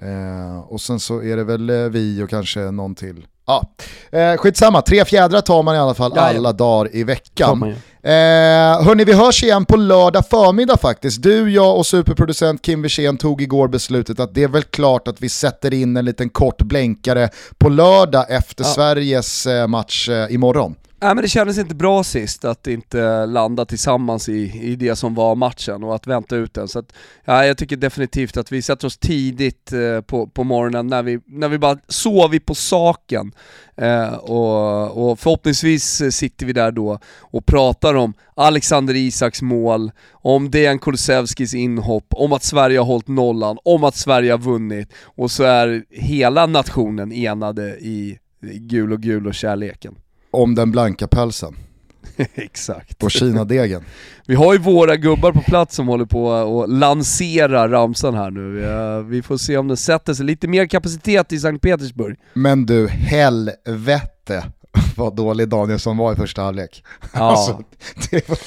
Eh, 0.09 0.59
och 0.59 0.82
sen 0.82 0.99
så 0.99 1.24
är 1.24 1.38
det 1.38 1.43
väl 1.43 1.70
eh, 1.70 1.76
vi 1.78 2.24
och 2.24 2.30
kanske 2.30 2.59
någon 2.59 2.95
till. 2.95 3.28
Ja, 3.45 3.68
eh, 4.11 4.38
skitsamma, 4.38 4.82
tre 4.82 5.05
fjädrar 5.05 5.41
tar 5.41 5.64
man 5.64 5.76
i 5.76 5.78
alla 5.78 5.93
fall 5.93 6.11
Jajamän. 6.16 6.38
alla 6.38 6.53
dagar 6.53 6.95
i 6.95 6.99
Kan 6.99 7.05
veckan. 7.07 7.76
Eh, 8.06 8.84
hörni, 8.84 9.04
vi 9.04 9.14
hörs 9.14 9.43
igen 9.43 9.66
på 9.66 9.78
lördag 9.78 10.26
förmiddag 10.30 10.78
faktiskt. 10.78 11.24
Du, 11.24 11.51
jag 11.51 11.78
och 11.78 11.86
superproducent 11.86 12.62
Kim 12.62 12.82
Wirsén 12.82 13.18
tog 13.18 13.41
igår 13.41 13.68
beslutet 13.68 14.20
att 14.20 14.34
det 14.34 14.43
är 14.43 14.47
väl 14.47 14.64
klart 14.64 15.08
att 15.08 15.22
vi 15.22 15.30
sätter 15.30 15.74
in 15.74 15.97
en 15.97 16.06
liten 16.06 16.30
kort 16.30 16.62
blänkare 16.62 17.30
på 17.58 17.70
lördag 17.70 18.26
efter 18.30 18.64
Ja. 18.64 18.70
Sveriges 18.70 19.45
eh, 19.45 19.68
match 19.68 20.10
eh, 20.10 20.34
imorgon. 20.34 20.76
Nej 21.04 21.16
men 21.16 21.22
det 21.22 21.30
kändes 21.30 21.58
inte 21.58 21.76
bra 21.76 22.04
sist 22.04 22.45
att 22.45 22.68
inte 22.68 23.26
landa 23.26 23.66
tillsammans 23.66 24.30
i, 24.30 24.60
i 24.62 24.76
det 24.76 24.95
som 24.95 25.16
var 25.16 25.36
matchen 25.36 25.84
och 25.84 25.95
att 25.95 26.08
vänta 26.08 26.36
ut 26.36 26.54
den. 26.54 26.68
Så 26.68 26.80
att, 26.80 26.93
ja, 27.26 27.45
jag 27.45 27.58
tycker 27.58 27.76
definitivt 27.76 28.38
att 28.38 28.51
vi 28.51 28.62
sätter 28.62 28.88
oss 28.88 28.97
tidigt 28.97 29.74
eh, 29.74 30.01
på, 30.01 30.28
på 30.28 30.43
morgonen 30.43 30.88
när 30.88 31.04
vi, 31.04 31.20
när 31.26 31.49
vi 31.49 31.58
bara 31.58 31.78
sover 31.88 32.39
på 32.39 32.56
saken. 32.56 33.32
Eh, 33.78 34.14
och, 34.14 35.10
och 35.12 35.20
förhoppningsvis 35.20 36.01
sitter 36.12 36.45
vi 36.45 36.54
där 36.54 36.72
då 36.72 36.99
och 37.20 37.45
pratar 37.45 37.93
om 37.93 38.14
Alexander 38.36 38.95
Isaks 38.95 39.41
mål, 39.41 39.91
om 40.12 40.51
Dejan 40.51 40.80
Kulusevskis 40.80 41.54
inhopp, 41.54 42.08
om 42.10 42.34
att 42.34 42.43
Sverige 42.43 42.80
har 42.80 42.86
hållit 42.86 43.08
nollan, 43.08 43.58
om 43.64 43.84
att 43.84 43.95
Sverige 43.95 44.32
har 44.32 44.39
vunnit 44.39 44.93
och 45.04 45.32
så 45.32 45.43
är 45.43 45.84
hela 45.89 46.45
nationen 46.45 47.12
enade 47.12 47.70
i 47.70 48.20
gul 48.41 48.93
och 48.93 49.01
gul 49.01 49.28
och 49.28 49.34
kärleken. 49.34 49.95
Om 50.34 50.56
den 50.56 50.72
blanka 50.72 51.08
pälsen 51.08 51.56
Exakt. 52.36 52.98
på 52.98 53.10
Kina-degen. 53.10 53.84
Vi 54.28 54.36
har 54.36 54.54
ju 54.54 54.60
våra 54.60 54.96
gubbar 54.96 55.32
på 55.32 55.42
plats 55.42 55.76
som 55.76 55.88
håller 55.88 56.06
på 56.06 56.34
att 56.34 56.70
lansera 56.70 57.72
ramsan 57.72 58.14
här 58.14 58.32
nu. 58.32 58.52
Vi, 58.52 59.16
vi 59.16 59.22
får 59.22 59.38
se 59.38 59.58
om 59.58 59.68
den 59.68 59.78
sätter 59.78 60.14
sig. 60.14 60.26
Lite 60.26 60.48
mer 60.48 60.66
kapacitet 60.66 61.32
i 61.32 61.40
Sankt 61.40 61.62
Petersburg. 61.62 62.18
Men 62.34 62.66
du, 62.66 62.88
helvete 62.88 64.44
vad 64.98 65.16
dålig 65.16 65.50
Danielsson 65.50 65.98
var 65.98 66.14
i 66.14 66.16
första 66.16 66.42
halvlek. 66.42 66.84
Ja. 67.14 67.20
Alltså, 67.20 67.64
det, 68.10 68.30
var, 68.30 68.38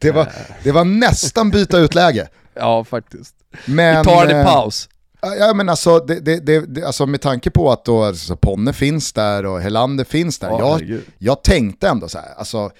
det, 0.00 0.10
var, 0.10 0.28
det 0.62 0.72
var 0.72 0.84
nästan 0.84 1.50
byta 1.50 1.78
ut 1.78 1.94
läge. 1.94 2.28
Ja, 2.54 2.84
faktiskt. 2.84 3.34
Men, 3.66 3.98
Vi 3.98 4.04
tar 4.04 4.26
en 4.26 4.40
eh, 4.40 4.44
paus. 4.44 4.88
Ja 5.34 5.54
men 5.54 5.68
alltså, 5.68 5.98
det, 5.98 6.20
det, 6.20 6.46
det, 6.46 6.74
det, 6.74 6.84
alltså 6.84 7.06
med 7.06 7.20
tanke 7.20 7.50
på 7.50 7.70
att 7.72 7.84
då 7.84 8.04
alltså, 8.04 8.36
Ponne 8.36 8.72
finns 8.72 9.12
där 9.12 9.46
och 9.46 9.60
Helander 9.60 10.04
finns 10.04 10.38
där. 10.38 10.48
Ja, 10.48 10.58
jag, 10.58 10.72
herregud. 10.72 11.04
jag 11.18 11.42
tänkte 11.42 11.88
ändå 11.88 12.08
så 12.08 12.18
här, 12.18 12.34
alltså 12.36 12.70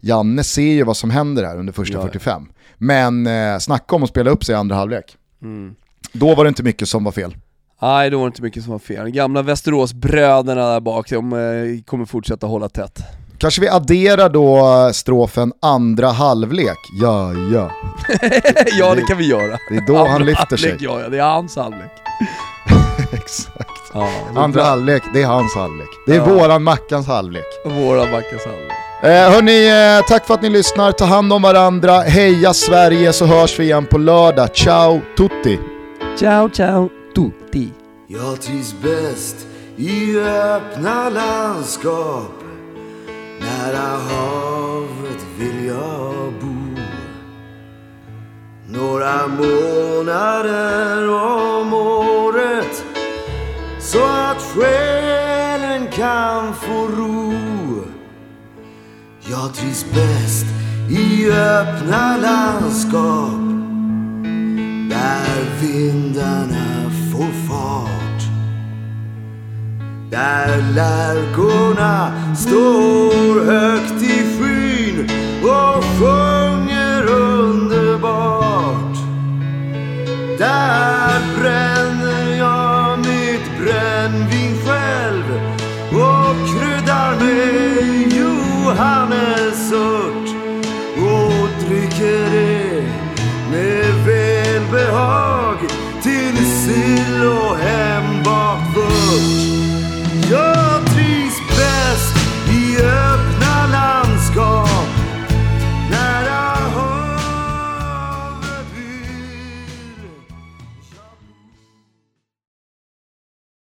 Janne 0.00 0.44
ser 0.44 0.62
ju 0.62 0.84
vad 0.84 0.96
som 0.96 1.10
händer 1.10 1.44
här 1.44 1.56
under 1.56 1.72
första 1.72 1.94
Ja. 1.98 2.02
45. 2.02 2.48
Men 2.76 3.26
eh, 3.26 3.58
snacka 3.58 3.96
om 3.96 4.02
att 4.02 4.08
spela 4.08 4.30
upp 4.30 4.44
sig 4.44 4.52
i 4.52 4.56
andra 4.56 4.76
halvlek. 4.76 5.16
Mm. 5.42 5.74
Då 6.12 6.34
var 6.34 6.44
det 6.44 6.48
inte 6.48 6.62
mycket 6.62 6.88
som 6.88 7.04
var 7.04 7.12
fel. 7.12 7.36
Nej, 7.82 8.10
det 8.10 8.16
var 8.16 8.26
inte 8.26 8.42
mycket 8.42 8.62
som 8.62 8.72
var 8.72 8.78
fel. 8.78 9.10
Gamla 9.10 9.42
Västeråsbröderna 9.42 10.72
där 10.72 10.80
bak, 10.80 11.10
de 11.10 11.32
eh, 11.32 11.82
kommer 11.84 12.04
fortsätta 12.04 12.46
hålla 12.46 12.68
tätt. 12.68 13.00
Kanske 13.38 13.60
vi 13.60 13.68
adderar 13.68 14.28
då 14.28 14.90
strofen 14.92 15.52
andra 15.62 16.08
halvlek. 16.08 16.78
Ja, 17.00 17.32
ja. 17.52 17.70
ja, 18.78 18.94
det 18.94 19.02
kan 19.02 19.16
vi 19.18 19.26
göra. 19.26 19.58
Det 19.70 19.76
är 19.76 19.86
då 19.86 19.96
han 19.96 20.06
Andra 20.06 20.24
lyfter 20.24 20.56
sig. 20.56 20.70
halvlek, 20.70 20.90
Ja, 20.90 21.00
ja, 21.00 21.08
det 21.08 21.18
är 21.18 21.22
hans 21.22 21.56
halvlek. 21.56 21.90
Exakt. 23.12 23.70
Ja, 23.94 24.08
Andra 24.36 24.62
halvlek, 24.62 25.02
det 25.14 25.22
är 25.22 25.26
hans 25.26 25.54
halvlek. 25.54 25.88
Det 26.06 26.12
är 26.12 26.16
Ja. 26.16 26.24
våran 26.24 26.62
Mackans 26.62 27.06
halvlek. 27.06 27.44
Våra 27.64 28.00
Backas 28.00 28.44
halvlek. 28.46 28.72
Eh, 29.02 29.32
hörni, 29.34 29.68
eh, 29.98 30.06
tack 30.08 30.26
för 30.26 30.34
att 30.34 30.42
ni 30.42 30.50
lyssnar. 30.50 30.92
Ta 30.92 31.04
hand 31.04 31.32
om 31.32 31.42
varandra. 31.42 32.00
Heja 32.00 32.54
Sverige 32.54 33.12
så 33.12 33.26
hörs 33.26 33.58
vi 33.58 33.64
igen 33.64 33.86
på 33.86 33.98
lördag. 33.98 34.54
Ciao 34.54 35.00
tutti! 35.16 35.58
Ciao, 36.18 36.50
ciao, 36.50 36.88
tutti. 37.14 37.68
Jag 38.06 38.40
trivs 38.40 38.74
bäst 38.82 39.36
i 39.76 40.18
öppna 40.20 41.08
landskap 41.10 42.37
Nära 43.40 43.88
havet 44.08 45.26
vill 45.38 45.64
jag 45.64 46.32
bo. 46.40 46.80
Några 48.66 49.26
månader 49.26 51.08
om 51.08 51.74
året 51.74 52.84
Så 53.80 54.04
att 54.04 54.42
själen 54.42 55.86
kan 55.92 56.54
få 56.54 56.86
ro. 56.86 57.32
Jag 59.20 59.54
trivs 59.54 59.84
bäst 59.94 60.46
i 60.90 61.30
öppna 61.30 62.16
landskap 62.16 63.48
där 64.90 65.60
vindarna 65.60 66.90
får 67.12 67.48
fart. 67.48 67.97
Där 70.10 70.62
lärkorna 70.74 72.12
står 72.36 73.44
högt 73.44 74.02
i 74.02 74.38
skyn 74.38 75.10
och 75.42 75.84
sjunger 75.84 77.02
underbart. 77.06 78.96
Där 80.38 81.20
bränner 81.40 82.36
jag 82.38 82.98
mitt 82.98 83.50
brännvin 83.60 84.56
själv 84.66 85.40
och 85.92 86.36
kryddar 86.48 87.16
med 87.20 88.12
johannesört 88.12 89.48
och 90.96 91.48
dricker 91.68 92.30
det 92.30 92.82
med 93.50 93.94
välbehag 94.06 95.56
till 96.02 96.36
sill 96.36 97.26
och 97.26 97.56
häst. 97.58 97.87